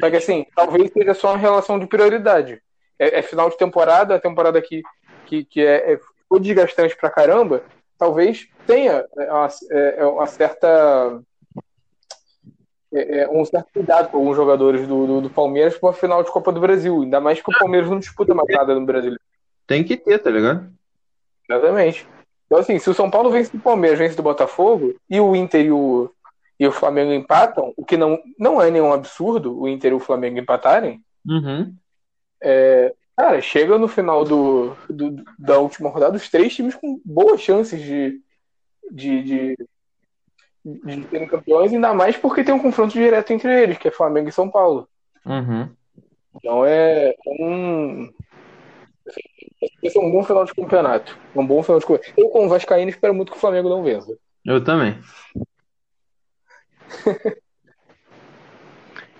Só 0.00 0.08
que 0.08 0.16
assim, 0.16 0.46
talvez 0.54 0.92
seja 0.92 1.14
só 1.14 1.30
uma 1.32 1.38
relação 1.38 1.78
de 1.80 1.86
prioridade. 1.86 2.62
É, 2.98 3.18
é 3.18 3.22
final 3.22 3.50
de 3.50 3.56
temporada, 3.56 4.14
a 4.14 4.20
temporada 4.20 4.60
que, 4.60 4.82
que, 5.26 5.44
que 5.44 5.60
é, 5.60 5.92
é 5.92 6.00
foi 6.28 6.40
desgastante 6.40 6.96
pra 6.96 7.10
caramba, 7.10 7.62
talvez 7.96 8.48
tenha 8.66 9.04
é, 9.16 9.32
uma, 9.32 9.48
é, 9.70 9.94
é 9.98 10.06
uma 10.06 10.26
certa. 10.26 11.20
um 13.30 13.44
certo 13.44 13.68
cuidado 13.72 14.10
com 14.10 14.18
alguns 14.18 14.36
jogadores 14.36 14.86
do, 14.88 15.06
do, 15.06 15.20
do 15.22 15.30
Palmeiras 15.30 15.78
para 15.78 15.90
a 15.90 15.92
final 15.92 16.22
de 16.22 16.30
Copa 16.30 16.50
do 16.50 16.60
Brasil. 16.60 17.02
Ainda 17.02 17.20
mais 17.20 17.40
que 17.40 17.50
o 17.50 17.58
Palmeiras 17.58 17.88
não 17.88 17.98
disputa 17.98 18.34
mais 18.34 18.48
nada 18.48 18.74
no 18.74 18.84
Brasil. 18.84 19.14
Tem 19.66 19.84
que 19.84 19.96
ter, 19.96 20.18
tá 20.18 20.30
ligado? 20.30 20.68
Exatamente. 21.48 22.06
Então, 22.46 22.58
assim, 22.58 22.78
se 22.78 22.88
o 22.88 22.94
São 22.94 23.10
Paulo 23.10 23.30
vence 23.30 23.52
do 23.52 23.62
Palmeiras, 23.62 23.98
vence 23.98 24.16
do 24.16 24.22
Botafogo, 24.22 24.94
e 25.10 25.20
o 25.20 25.34
Inter 25.34 25.66
e 25.66 25.72
o, 25.72 26.10
e 26.58 26.66
o 26.66 26.72
Flamengo 26.72 27.12
empatam, 27.12 27.72
o 27.76 27.84
que 27.84 27.96
não, 27.96 28.20
não 28.38 28.62
é 28.62 28.70
nenhum 28.70 28.92
absurdo 28.92 29.60
o 29.60 29.68
Inter 29.68 29.92
e 29.92 29.94
o 29.94 30.00
Flamengo 30.00 30.38
empatarem, 30.38 31.02
Uhum. 31.28 31.74
Cara, 33.16 33.40
chega 33.40 33.78
no 33.78 33.88
final 33.88 34.24
do, 34.24 34.76
do- 34.88 35.24
da 35.38 35.58
última 35.58 35.88
rodada 35.88 36.16
os 36.16 36.28
três 36.28 36.54
times 36.54 36.74
com 36.74 37.00
boas 37.04 37.40
chances 37.40 37.80
de, 37.80 38.20
de, 38.90 39.22
de, 39.22 39.56
de 40.64 41.08
serem 41.08 41.26
campeões, 41.28 41.72
ainda 41.72 41.94
mais 41.94 42.16
porque 42.16 42.44
tem 42.44 42.54
um 42.54 42.58
confronto 42.62 42.92
direto 42.92 43.32
entre 43.32 43.62
eles, 43.62 43.78
que 43.78 43.88
é 43.88 43.90
Flamengo 43.90 44.28
e 44.28 44.32
São 44.32 44.50
Paulo. 44.50 44.88
Uhum. 45.24 45.68
Então 46.36 46.64
é 46.64 47.14
um. 47.40 48.12
Esse 49.82 49.96
é 49.96 50.00
um 50.00 50.10
bom 50.10 50.22
final 50.22 50.44
de 50.44 50.54
campeonato. 50.54 51.16
Um 51.34 51.46
bom 51.46 51.62
final 51.62 51.78
de 51.78 51.86
campeonato. 51.86 52.20
Eu, 52.20 52.28
como 52.28 52.48
Vascaíno, 52.48 52.90
espero 52.90 53.14
muito 53.14 53.32
que 53.32 53.38
o 53.38 53.40
Flamengo 53.40 53.68
não 53.68 53.82
vença. 53.82 54.16
Eu 54.44 54.62
também. 54.62 54.98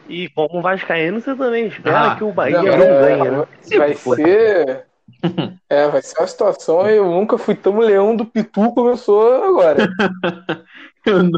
E 0.09 0.29
como 0.31 0.63
Vascaíno, 0.63 1.21
você 1.21 1.35
também 1.35 1.67
espera 1.67 2.13
Ah, 2.13 2.17
que 2.17 2.25
o 2.25 2.33
Bahia 2.33 2.63
Não, 2.63 2.65
não, 2.65 2.85
é, 2.85 3.17
ganhe, 3.17 3.31
né? 3.31 3.47
Vai 3.77 3.95
ser. 3.95 4.87
É, 5.69 5.89
vai 5.89 6.03
ser 6.03 6.19
uma 6.19 6.27
situação. 6.27 6.87
Eu 6.89 7.07
nunca 7.07 7.39
fui 7.39 7.55
tão 7.55 7.79
leão 7.79 8.15
do 8.15 8.27
Pitu 8.27 8.73
começou 8.73 9.43
agora. 9.45 9.89
Não- 11.07 11.31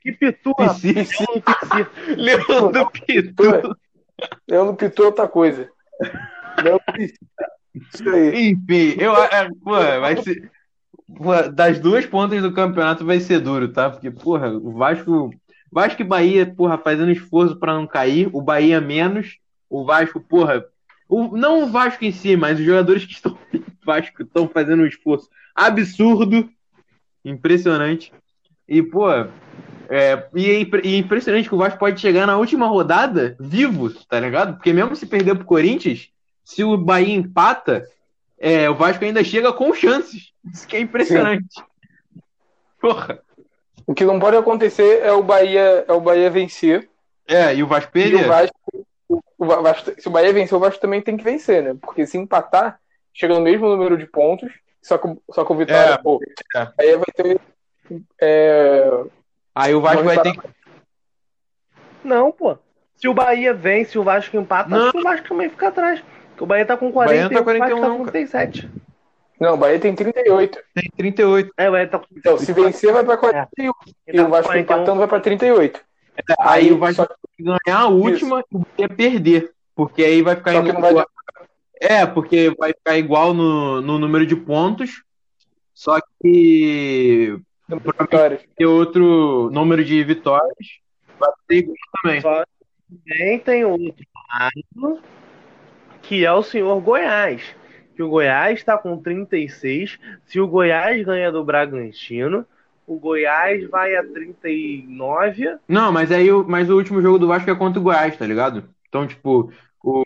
Que 0.00 0.12
pitu. 0.12 0.54
Pici. 0.54 1.24
Leão 1.26 1.40
do 1.42 1.42
Pici. 1.80 2.14
Leão 2.16 2.72
do 2.72 2.90
Pitu. 2.90 3.76
Leão 4.48 4.66
do 4.66 4.74
Pitu 4.74 5.02
é 5.02 5.06
outra 5.06 5.28
coisa. 5.28 5.68
Leão 6.62 6.80
do 6.86 6.92
Pitu. 6.92 7.18
Isso 7.92 8.08
aí. 8.08 8.50
Enfim, 8.50 8.94
eu, 8.98 9.14
é, 9.16 9.48
pô, 9.62 9.72
vai 9.72 10.16
ser. 10.22 10.50
pô, 11.16 11.42
das 11.52 11.78
duas 11.78 12.06
pontas 12.06 12.40
do 12.42 12.52
campeonato 12.52 13.04
vai 13.04 13.20
ser 13.20 13.40
duro, 13.40 13.68
tá? 13.72 13.90
Porque, 13.90 14.10
porra, 14.10 14.48
o 14.50 14.72
Vasco 14.72 15.30
Vasco 15.70 16.00
e 16.00 16.04
Bahia, 16.04 16.46
porra, 16.46 16.78
fazendo 16.78 17.12
esforço 17.12 17.56
para 17.56 17.74
não 17.74 17.86
cair. 17.86 18.28
O 18.32 18.40
Bahia 18.40 18.80
menos. 18.80 19.38
O 19.68 19.84
Vasco, 19.84 20.20
porra. 20.20 20.64
O, 21.08 21.36
não 21.36 21.64
o 21.64 21.68
Vasco 21.68 22.04
em 22.04 22.12
si, 22.12 22.36
mas 22.36 22.58
os 22.58 22.64
jogadores 22.64 23.04
que 23.04 23.12
estão 23.12 23.38
no 23.52 23.64
Vasco 23.84 24.22
estão 24.22 24.48
fazendo 24.48 24.82
um 24.82 24.86
esforço 24.86 25.28
absurdo. 25.54 26.48
Impressionante. 27.24 28.12
E, 28.66 28.82
pô, 28.82 29.10
é, 29.88 30.28
e, 30.34 30.50
é 30.50 30.60
e 30.84 30.94
é 30.94 30.98
impressionante 30.98 31.48
que 31.48 31.54
o 31.54 31.58
Vasco 31.58 31.78
pode 31.78 32.00
chegar 32.00 32.26
na 32.26 32.36
última 32.36 32.66
rodada 32.66 33.36
vivo, 33.40 33.90
tá 34.06 34.20
ligado? 34.20 34.54
Porque 34.54 34.72
mesmo 34.72 34.94
se 34.94 35.06
perder 35.06 35.34
pro 35.34 35.46
Corinthians, 35.46 36.10
se 36.44 36.62
o 36.62 36.76
Bahia 36.76 37.14
empata, 37.14 37.86
é, 38.38 38.68
o 38.68 38.74
Vasco 38.74 39.04
ainda 39.04 39.24
chega 39.24 39.52
com 39.52 39.74
chances. 39.74 40.32
Isso 40.52 40.66
que 40.66 40.76
é 40.76 40.80
impressionante. 40.80 41.62
Porra. 42.80 43.20
O 43.88 43.94
que 43.94 44.04
não 44.04 44.20
pode 44.20 44.36
acontecer 44.36 45.00
é 45.02 45.10
o 45.12 45.22
Bahia, 45.22 45.82
é 45.88 45.92
o 45.94 46.00
Bahia 46.00 46.28
vencer. 46.28 46.90
É, 47.26 47.54
e 47.54 47.62
o 47.62 47.66
Vasco 47.66 47.88
o 47.88 47.92
perder. 47.92 48.26
Vasco, 48.28 48.54
o- 49.08 49.20
o 49.38 49.46
Vasco- 49.46 49.92
se 49.98 50.06
o 50.06 50.10
Bahia 50.10 50.30
vencer, 50.30 50.54
o 50.54 50.60
Vasco 50.60 50.78
também 50.78 51.00
tem 51.00 51.16
que 51.16 51.24
vencer, 51.24 51.62
né? 51.62 51.74
Porque 51.80 52.06
se 52.06 52.18
empatar, 52.18 52.78
chega 53.14 53.32
no 53.34 53.40
mesmo 53.40 53.66
número 53.66 53.96
de 53.96 54.04
pontos, 54.06 54.52
só 54.82 54.98
que, 54.98 55.08
o- 55.08 55.22
só 55.32 55.42
que 55.42 55.52
o 55.52 55.56
Vitória, 55.56 55.94
É, 55.94 55.96
pô, 55.96 56.20
é. 56.54 56.62
o 56.64 56.72
Bahia 56.76 56.98
vai 56.98 57.06
ter. 57.14 57.40
é, 58.20 58.90
Aí 59.54 59.74
o 59.74 59.80
Vasco 59.80 60.04
vai 60.04 60.20
ter 60.20 60.32
que. 60.32 60.48
Não, 62.04 62.30
pô. 62.30 62.58
Se 62.96 63.08
o 63.08 63.14
Bahia 63.14 63.54
vence, 63.54 63.98
o 63.98 64.02
Vasco 64.02 64.36
empata, 64.36 64.68
Não. 64.68 64.82
acho 64.82 64.92
que 64.92 64.98
o 64.98 65.02
Vasco 65.02 65.28
também 65.28 65.48
fica 65.48 65.68
atrás. 65.68 66.02
Porque 66.28 66.44
o 66.44 66.46
Bahia 66.46 66.66
tá 66.66 66.76
com 66.76 66.90
Bahia 66.90 67.22
40 67.22 67.22
não 67.22 67.28
tá 67.30 67.34
e 67.34 67.40
o 67.40 67.44
Vasco 67.44 67.58
41 67.58 67.80
tá 67.80 67.88
não, 67.88 67.96
com 67.98 68.04
cara. 68.04 68.12
37. 69.38 69.40
Não, 69.40 69.54
o 69.54 69.56
Bahia 69.56 69.78
tem 69.78 69.94
38. 69.94 70.58
Tem 70.74 70.90
38. 70.96 71.52
É, 71.56 71.68
o 71.68 71.72
Bahia 71.72 71.88
tá 71.88 71.98
com 71.98 72.06
Então, 72.16 72.38
se 72.38 72.52
vencer, 72.52 72.92
vai 72.92 73.04
pra 73.04 73.16
41. 73.16 73.72
Ele 74.06 74.16
E 74.18 74.20
tá 74.20 74.26
o 74.26 74.30
Vasco 74.30 74.46
41. 74.52 74.60
empatando 74.62 74.98
vai 74.98 75.08
pra 75.08 75.20
38. 75.20 75.80
Aí 76.40 76.72
o 76.72 76.78
Vasco 76.78 77.02
só, 77.02 77.08
vai 77.40 77.58
ganhar 77.64 77.78
a 77.80 77.86
última 77.88 78.40
e 78.52 78.56
o 78.56 78.58
Bahia 78.58 78.88
perder. 78.88 79.52
Porque 79.74 80.02
aí 80.02 80.22
vai 80.22 80.34
ficar 80.36 80.52
só 80.52 80.62
não 80.62 80.80
vai 80.80 80.90
igual- 80.90 81.06
É, 81.80 82.04
porque 82.06 82.52
vai 82.58 82.72
ficar 82.72 82.98
igual 82.98 83.32
no, 83.32 83.80
no 83.80 83.98
número 83.98 84.26
de 84.26 84.34
pontos. 84.34 85.02
Só 85.72 86.00
que 86.20 87.38
vitórias. 87.68 88.42
ter 88.56 88.66
outro 88.66 89.48
número 89.52 89.84
de 89.84 90.02
vitórias. 90.02 90.80
Vai 91.20 91.30
ser 91.48 91.56
igual 91.58 91.76
também. 92.02 92.20
Só 92.20 92.42
também 93.06 93.38
tem 93.38 93.64
outro 93.64 93.94
lado, 94.40 95.00
que 96.02 96.24
é 96.24 96.32
o 96.32 96.42
senhor 96.42 96.80
Goiás. 96.80 97.42
Que 97.98 98.02
o 98.04 98.08
Goiás 98.08 98.60
está 98.60 98.78
com 98.78 98.96
36. 98.96 99.98
Se 100.24 100.38
o 100.38 100.46
Goiás 100.46 101.04
ganha 101.04 101.32
do 101.32 101.42
Bragantino, 101.44 102.46
o 102.86 102.96
Goiás 102.96 103.68
vai 103.68 103.96
a 103.96 104.04
39. 104.04 105.56
Não, 105.66 105.90
mas 105.90 106.12
aí 106.12 106.30
o, 106.30 106.44
mas 106.46 106.70
o 106.70 106.76
último 106.76 107.02
jogo 107.02 107.18
do 107.18 107.26
Vasco 107.26 107.50
é 107.50 107.56
contra 107.56 107.80
o 107.80 107.82
Goiás, 107.82 108.16
tá 108.16 108.24
ligado? 108.24 108.62
Então, 108.88 109.04
tipo, 109.04 109.52
o, 109.82 110.04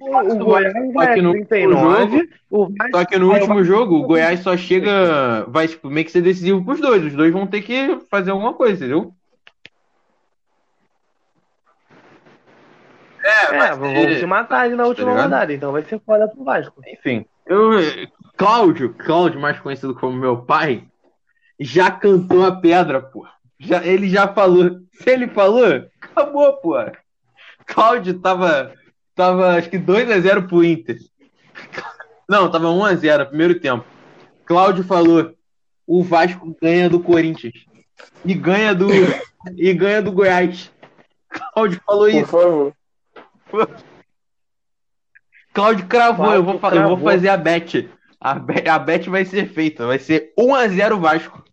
O 0.00 0.44
Goiás 0.44 0.74
vai 0.92 1.14
que 1.14 1.20
a 1.20 1.22
no 1.22 1.30
39. 1.30 2.28
O 2.50 2.66
Vasco 2.66 2.96
Só 2.96 3.04
que 3.04 3.16
no 3.16 3.32
último 3.32 3.62
jogo, 3.62 3.94
o 3.94 4.06
Goiás 4.08 4.40
só 4.40 4.56
chega. 4.56 5.44
Vai 5.46 5.68
tipo, 5.68 5.88
meio 5.88 6.04
que 6.04 6.10
ser 6.10 6.22
decisivo 6.22 6.64
pros 6.64 6.80
dois. 6.80 7.04
Os 7.04 7.14
dois 7.14 7.32
vão 7.32 7.46
ter 7.46 7.62
que 7.62 8.00
fazer 8.10 8.32
alguma 8.32 8.54
coisa, 8.54 8.84
entendeu? 8.84 9.14
É, 13.26 13.56
vai 13.56 13.76
vão 13.76 13.94
ser- 13.94 14.18
se 14.20 14.26
matar 14.26 14.60
ali 14.60 14.74
na 14.74 14.86
última 14.86 15.10
ligado? 15.10 15.24
rodada. 15.24 15.52
Então 15.54 15.72
vai 15.72 15.82
ser 15.82 16.00
foda 16.04 16.28
pro 16.28 16.44
Vasco. 16.44 16.80
Enfim. 16.86 17.24
Eu, 17.46 17.70
Cláudio, 18.36 18.94
Cláudio, 18.94 19.40
mais 19.40 19.58
conhecido 19.60 19.94
como 19.94 20.16
meu 20.16 20.38
pai, 20.42 20.84
já 21.60 21.90
cantou 21.90 22.44
a 22.44 22.52
pedra, 22.52 23.00
pô. 23.00 23.26
Já, 23.58 23.84
ele 23.84 24.08
já 24.08 24.28
falou. 24.28 24.80
Se 24.92 25.10
ele 25.10 25.28
falou, 25.28 25.64
acabou, 26.00 26.52
pô. 26.54 26.74
Cláudio 27.66 28.18
tava. 28.20 28.72
Tava 29.14 29.54
acho 29.56 29.70
que 29.70 29.78
2x0 29.78 30.46
pro 30.46 30.62
Inter. 30.62 30.98
Não, 32.28 32.50
tava 32.50 32.66
1x0, 32.68 33.26
primeiro 33.28 33.58
tempo. 33.60 33.84
Cláudio 34.44 34.84
falou: 34.84 35.32
o 35.86 36.02
Vasco 36.02 36.54
ganha 36.60 36.90
do 36.90 37.00
Corinthians. 37.00 37.54
E 38.24 38.34
ganha 38.34 38.74
do. 38.74 38.88
e 39.56 39.72
ganha 39.72 40.02
do 40.02 40.12
Goiás. 40.12 40.70
Cláudio 41.54 41.80
falou 41.86 42.02
Por 42.10 42.10
isso. 42.14 42.26
favor. 42.26 42.72
Cláudio 45.52 45.86
cravou, 45.86 46.32
eu, 46.34 46.42
vou, 46.44 46.58
fa- 46.58 46.68
eu 46.68 46.82
vou 46.82 46.96
cravou. 46.96 47.10
fazer 47.10 47.28
a 47.28 47.36
bet. 47.36 47.88
A 48.20 48.34
bet, 48.34 48.68
a 48.68 48.78
bet 48.78 49.08
vai 49.10 49.24
ser 49.24 49.48
feita, 49.48 49.86
vai 49.86 49.98
ser 49.98 50.32
1x0 50.38 50.98
Vasco. 51.00 51.44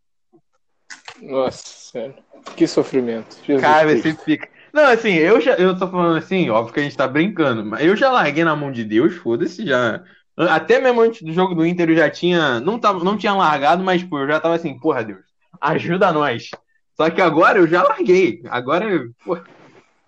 Nossa, 1.22 1.64
sério. 1.66 2.16
Que 2.56 2.68
sofrimento. 2.68 3.38
Jesus 3.46 3.62
Cara, 3.62 3.89
Cristo. 3.89 4.10
você 4.20 4.26
fica. 4.26 4.50
Não, 4.74 4.86
assim, 4.86 5.14
eu 5.14 5.39
já 5.39 5.54
eu 5.54 5.78
tô 5.78 5.88
falando 5.88 6.18
assim, 6.18 6.50
óbvio 6.50 6.74
que 6.74 6.80
a 6.80 6.84
gente 6.84 6.98
tá 6.98 7.08
brincando, 7.08 7.64
mas 7.64 7.86
eu 7.86 7.96
já 7.96 8.12
larguei 8.12 8.44
na 8.44 8.56
mão 8.56 8.72
de 8.72 8.84
Deus, 8.84 9.14
foda-se, 9.16 9.66
já. 9.66 10.04
Até 10.36 10.80
mesmo 10.80 11.00
antes 11.00 11.22
do 11.22 11.32
jogo 11.32 11.54
do 11.54 11.66
Inter 11.66 11.89
eu 11.91 11.96
já 11.96 12.10
tinha. 12.10 12.60
Não, 12.60 12.80
tava, 12.80 13.04
não 13.04 13.16
tinha 13.16 13.34
largado, 13.34 13.84
mas, 13.84 14.04
pô, 14.04 14.20
eu 14.20 14.28
já 14.28 14.39
tava 14.39 14.56
assim, 14.56 14.78
porra, 14.80 15.04
Deus, 15.04 15.20
ajuda 15.62 16.12
nós. 16.12 16.50
Só 16.98 17.10
que 17.10 17.22
agora 17.22 17.60
eu 17.60 17.68
já 17.68 17.84
larguei. 17.84 18.41
Agora, 18.50 18.86
pô, 19.24 19.38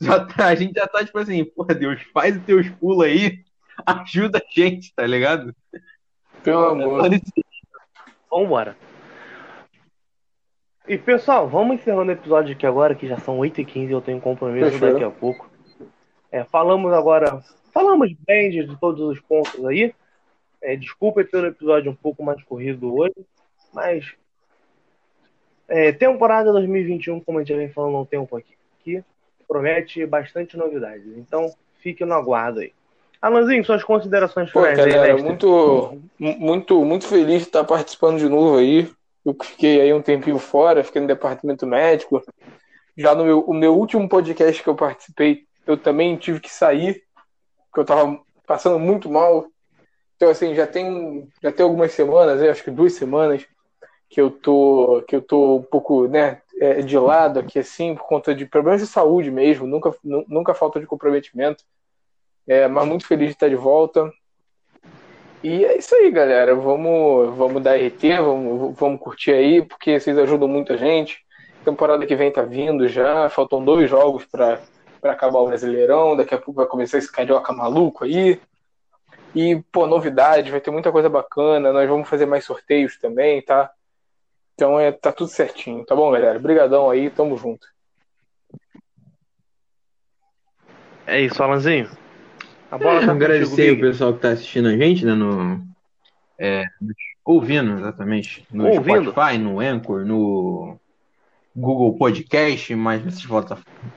já 0.01 0.25
tá- 0.25 0.47
a 0.47 0.55
gente 0.55 0.73
já 0.77 0.87
tá 0.87 1.03
tipo 1.03 1.17
assim, 1.17 1.43
porra, 1.45 1.73
Deus, 1.73 2.01
faz 2.13 2.35
os 2.37 2.43
teus 2.43 2.69
pulos 2.69 3.05
aí, 3.05 3.43
ajuda 3.85 4.39
a 4.39 4.53
gente, 4.53 4.93
tá 4.93 5.05
ligado? 5.05 5.55
Pelo 6.43 6.65
amor. 6.65 7.09
Vambora. 8.29 8.75
E 10.87 10.97
pessoal, 10.97 11.47
vamos 11.49 11.75
encerrando 11.75 12.09
o 12.11 12.13
episódio 12.13 12.53
aqui 12.53 12.65
agora, 12.65 12.93
que 12.93 13.07
já 13.07 13.17
são 13.17 13.39
8h15 13.39 13.87
e 13.89 13.91
eu 13.91 14.01
tenho 14.01 14.21
compromisso 14.21 14.71
Fechou. 14.71 14.91
daqui 14.91 15.03
a 15.03 15.09
pouco. 15.09 15.49
É, 16.31 16.43
falamos 16.43 16.93
agora, 16.93 17.41
falamos 17.73 18.13
bem 18.27 18.51
de, 18.51 18.65
de 18.65 18.79
todos 18.79 19.01
os 19.01 19.19
pontos 19.19 19.65
aí. 19.65 19.95
É, 20.61 20.75
desculpa 20.75 21.23
pelo 21.23 21.47
episódio 21.47 21.91
um 21.91 21.95
pouco 21.95 22.23
mais 22.23 22.43
corrido 22.43 22.93
hoje, 22.95 23.15
mas 23.73 24.13
é, 25.67 25.91
temporada 25.91 26.51
2021, 26.51 27.19
como 27.21 27.39
a 27.39 27.41
gente 27.41 27.49
já 27.49 27.57
vem 27.57 27.71
falando 27.71 27.95
há 27.95 28.01
um 28.01 28.05
tempo 28.05 28.35
aqui, 28.37 28.55
que 28.83 29.03
promete 29.47 30.05
bastante 30.05 30.57
novidades. 30.57 31.05
Então, 31.17 31.53
fique 31.79 32.03
no 32.05 32.13
aguardo 32.13 32.59
aí. 32.59 32.73
Alanzinho, 33.21 33.65
suas 33.65 33.83
considerações 33.83 34.51
Pô, 34.51 34.61
finais 34.61 34.79
aí, 34.79 34.91
galera, 34.91 35.13
mestre. 35.13 35.29
muito, 35.29 36.01
mu- 36.19 36.39
muito, 36.39 36.85
muito 36.85 37.07
feliz 37.07 37.41
de 37.41 37.47
estar 37.47 37.63
participando 37.63 38.19
de 38.19 38.29
novo 38.29 38.57
aí. 38.57 38.91
Eu 39.25 39.35
fiquei 39.41 39.81
aí 39.81 39.93
um 39.93 40.01
tempinho 40.01 40.37
fora, 40.37 40.83
fiquei 40.83 41.01
no 41.01 41.07
departamento 41.07 41.65
médico. 41.65 42.21
Já 42.95 43.15
no 43.15 43.25
meu, 43.25 43.39
o 43.41 43.53
meu 43.53 43.75
último 43.75 44.07
podcast 44.07 44.61
que 44.61 44.69
eu 44.69 44.75
participei, 44.75 45.45
eu 45.65 45.75
também 45.75 46.15
tive 46.15 46.39
que 46.39 46.49
sair, 46.51 47.01
porque 47.69 47.79
eu 47.79 47.85
tava 47.85 48.19
passando 48.45 48.77
muito 48.79 49.09
mal. 49.09 49.47
Então, 50.15 50.29
assim, 50.29 50.53
já 50.53 50.65
tem, 50.67 51.27
já 51.41 51.51
tem 51.51 51.63
algumas 51.63 51.91
semanas, 51.91 52.41
eu 52.41 52.51
acho 52.51 52.63
que 52.63 52.71
duas 52.71 52.93
semanas, 52.93 53.45
que 54.09 54.21
eu 54.21 54.29
tô, 54.29 55.03
que 55.07 55.15
eu 55.15 55.21
tô 55.21 55.57
um 55.57 55.63
pouco, 55.63 56.07
né, 56.07 56.41
é, 56.59 56.81
de 56.81 56.97
lado 56.97 57.39
aqui, 57.39 57.59
assim, 57.59 57.95
por 57.95 58.05
conta 58.07 58.33
de 58.33 58.45
problemas 58.45 58.81
de 58.81 58.87
saúde 58.87 59.29
mesmo, 59.29 59.67
nunca, 59.67 59.93
nu- 60.03 60.25
nunca 60.27 60.53
falta 60.53 60.79
de 60.79 60.85
comprometimento. 60.85 61.63
É, 62.47 62.67
mas 62.67 62.87
muito 62.87 63.07
feliz 63.07 63.29
de 63.29 63.33
estar 63.33 63.49
de 63.49 63.55
volta. 63.55 64.11
E 65.43 65.65
é 65.65 65.77
isso 65.77 65.93
aí, 65.95 66.09
galera. 66.11 66.55
Vamos, 66.55 67.35
vamos 67.35 67.61
dar 67.61 67.77
RT, 67.77 68.17
vamos, 68.17 68.75
vamos 68.77 68.99
curtir 68.99 69.31
aí, 69.31 69.61
porque 69.61 69.99
vocês 69.99 70.17
ajudam 70.17 70.47
muito 70.47 70.73
a 70.73 70.77
gente. 70.77 71.23
Temporada 71.63 72.05
que 72.05 72.15
vem 72.15 72.31
tá 72.31 72.43
vindo 72.43 72.87
já, 72.87 73.29
faltam 73.29 73.63
dois 73.63 73.89
jogos 73.89 74.25
para 74.25 74.59
acabar 75.03 75.39
o 75.39 75.47
Brasileirão. 75.47 76.15
Daqui 76.15 76.33
a 76.33 76.37
pouco 76.37 76.59
vai 76.61 76.67
começar 76.67 76.97
esse 76.97 77.11
carioca 77.11 77.51
maluco 77.51 78.05
aí. 78.05 78.39
E, 79.33 79.61
pô, 79.71 79.85
novidade, 79.85 80.49
vai 80.49 80.61
ter 80.61 80.71
muita 80.71 80.91
coisa 80.91 81.09
bacana. 81.09 81.73
Nós 81.73 81.89
vamos 81.89 82.07
fazer 82.07 82.25
mais 82.25 82.45
sorteios 82.45 82.97
também, 82.97 83.41
tá? 83.41 83.71
Então 84.55 84.79
é, 84.79 84.91
tá 84.91 85.11
tudo 85.11 85.27
certinho, 85.29 85.85
tá 85.85 85.93
bom, 85.93 86.09
galera? 86.11 86.39
Obrigadão 86.39 86.89
aí, 86.89 87.09
tamo 87.09 87.37
junto. 87.37 87.67
É 91.05 91.21
isso, 91.21 91.43
Alanzinho. 91.43 91.89
A 92.71 92.77
bola 92.77 93.05
tá 93.05 93.11
Agradecer 93.11 93.71
o 93.71 93.79
pessoal 93.79 94.13
que 94.13 94.21
tá 94.21 94.29
assistindo 94.29 94.69
a 94.69 94.77
gente, 94.77 95.05
né? 95.05 95.13
No, 95.13 95.61
é, 96.39 96.63
ouvindo, 97.23 97.77
exatamente. 97.79 98.47
No 98.51 98.67
Ouvindo. 98.67 99.11
Spotify, 99.11 99.37
no 99.37 99.59
Anchor, 99.59 100.05
no 100.05 100.79
Google 101.55 101.97
Podcast, 101.97 102.73
mais 102.75 103.03
nessas 103.03 103.25
plataformas. 103.25 103.93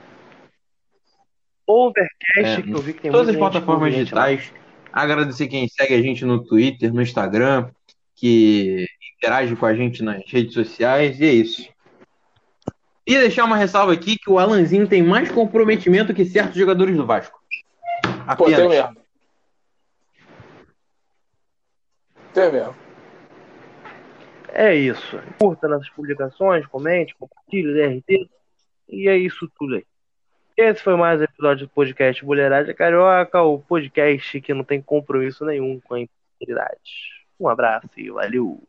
Overcast, 1.65 2.59
É, 2.59 2.61
que 2.61 2.71
eu 2.71 2.79
vi 2.79 2.93
que 2.93 3.01
tem 3.01 3.11
todas 3.11 3.29
as 3.29 3.35
plataformas 3.35 3.93
a 3.93 3.97
gente 3.97 4.13
lá. 4.13 4.27
digitais. 4.27 4.53
Agradecer 4.91 5.47
quem 5.47 5.67
segue 5.67 5.93
a 5.93 6.01
gente 6.01 6.25
no 6.25 6.43
Twitter, 6.43 6.91
no 6.93 7.01
Instagram, 7.01 7.69
que 8.15 8.85
interage 9.19 9.55
com 9.55 9.65
a 9.65 9.73
gente 9.73 10.01
nas 10.01 10.23
redes 10.25 10.53
sociais, 10.53 11.19
e 11.19 11.25
é 11.25 11.31
isso. 11.31 11.69
E 13.05 13.17
deixar 13.17 13.43
uma 13.43 13.57
ressalva 13.57 13.91
aqui 13.91 14.17
que 14.17 14.29
o 14.29 14.39
Alanzinho 14.39 14.87
tem 14.87 15.03
mais 15.03 15.29
comprometimento 15.29 16.13
que 16.13 16.23
certos 16.23 16.55
jogadores 16.55 16.95
do 16.95 17.05
Vasco. 17.05 17.37
Pô, 18.37 18.45
tem 18.45 18.69
mesmo. 18.69 18.97
Tem 22.33 22.51
mesmo. 22.51 22.75
É 24.53 24.73
isso. 24.73 25.19
Curta 25.39 25.67
nossas 25.67 25.89
publicações, 25.89 26.65
comente, 26.67 27.15
compartilhe, 27.15 27.73
DRT. 27.73 28.29
E 28.87 29.09
é 29.09 29.17
isso 29.17 29.51
tudo 29.57 29.75
aí. 29.75 29.85
Esse 30.55 30.81
foi 30.81 30.95
mais 30.95 31.19
um 31.19 31.23
episódio 31.23 31.67
do 31.67 31.73
podcast 31.73 32.23
Boleiragem 32.23 32.75
Carioca, 32.75 33.41
o 33.41 33.59
podcast 33.59 34.39
que 34.41 34.53
não 34.53 34.63
tem 34.63 34.81
compromisso 34.81 35.45
nenhum 35.45 35.79
com 35.79 35.95
a 35.95 35.99
integridade. 35.99 36.91
Um 37.39 37.47
abraço 37.47 37.89
e 37.97 38.09
valeu! 38.09 38.61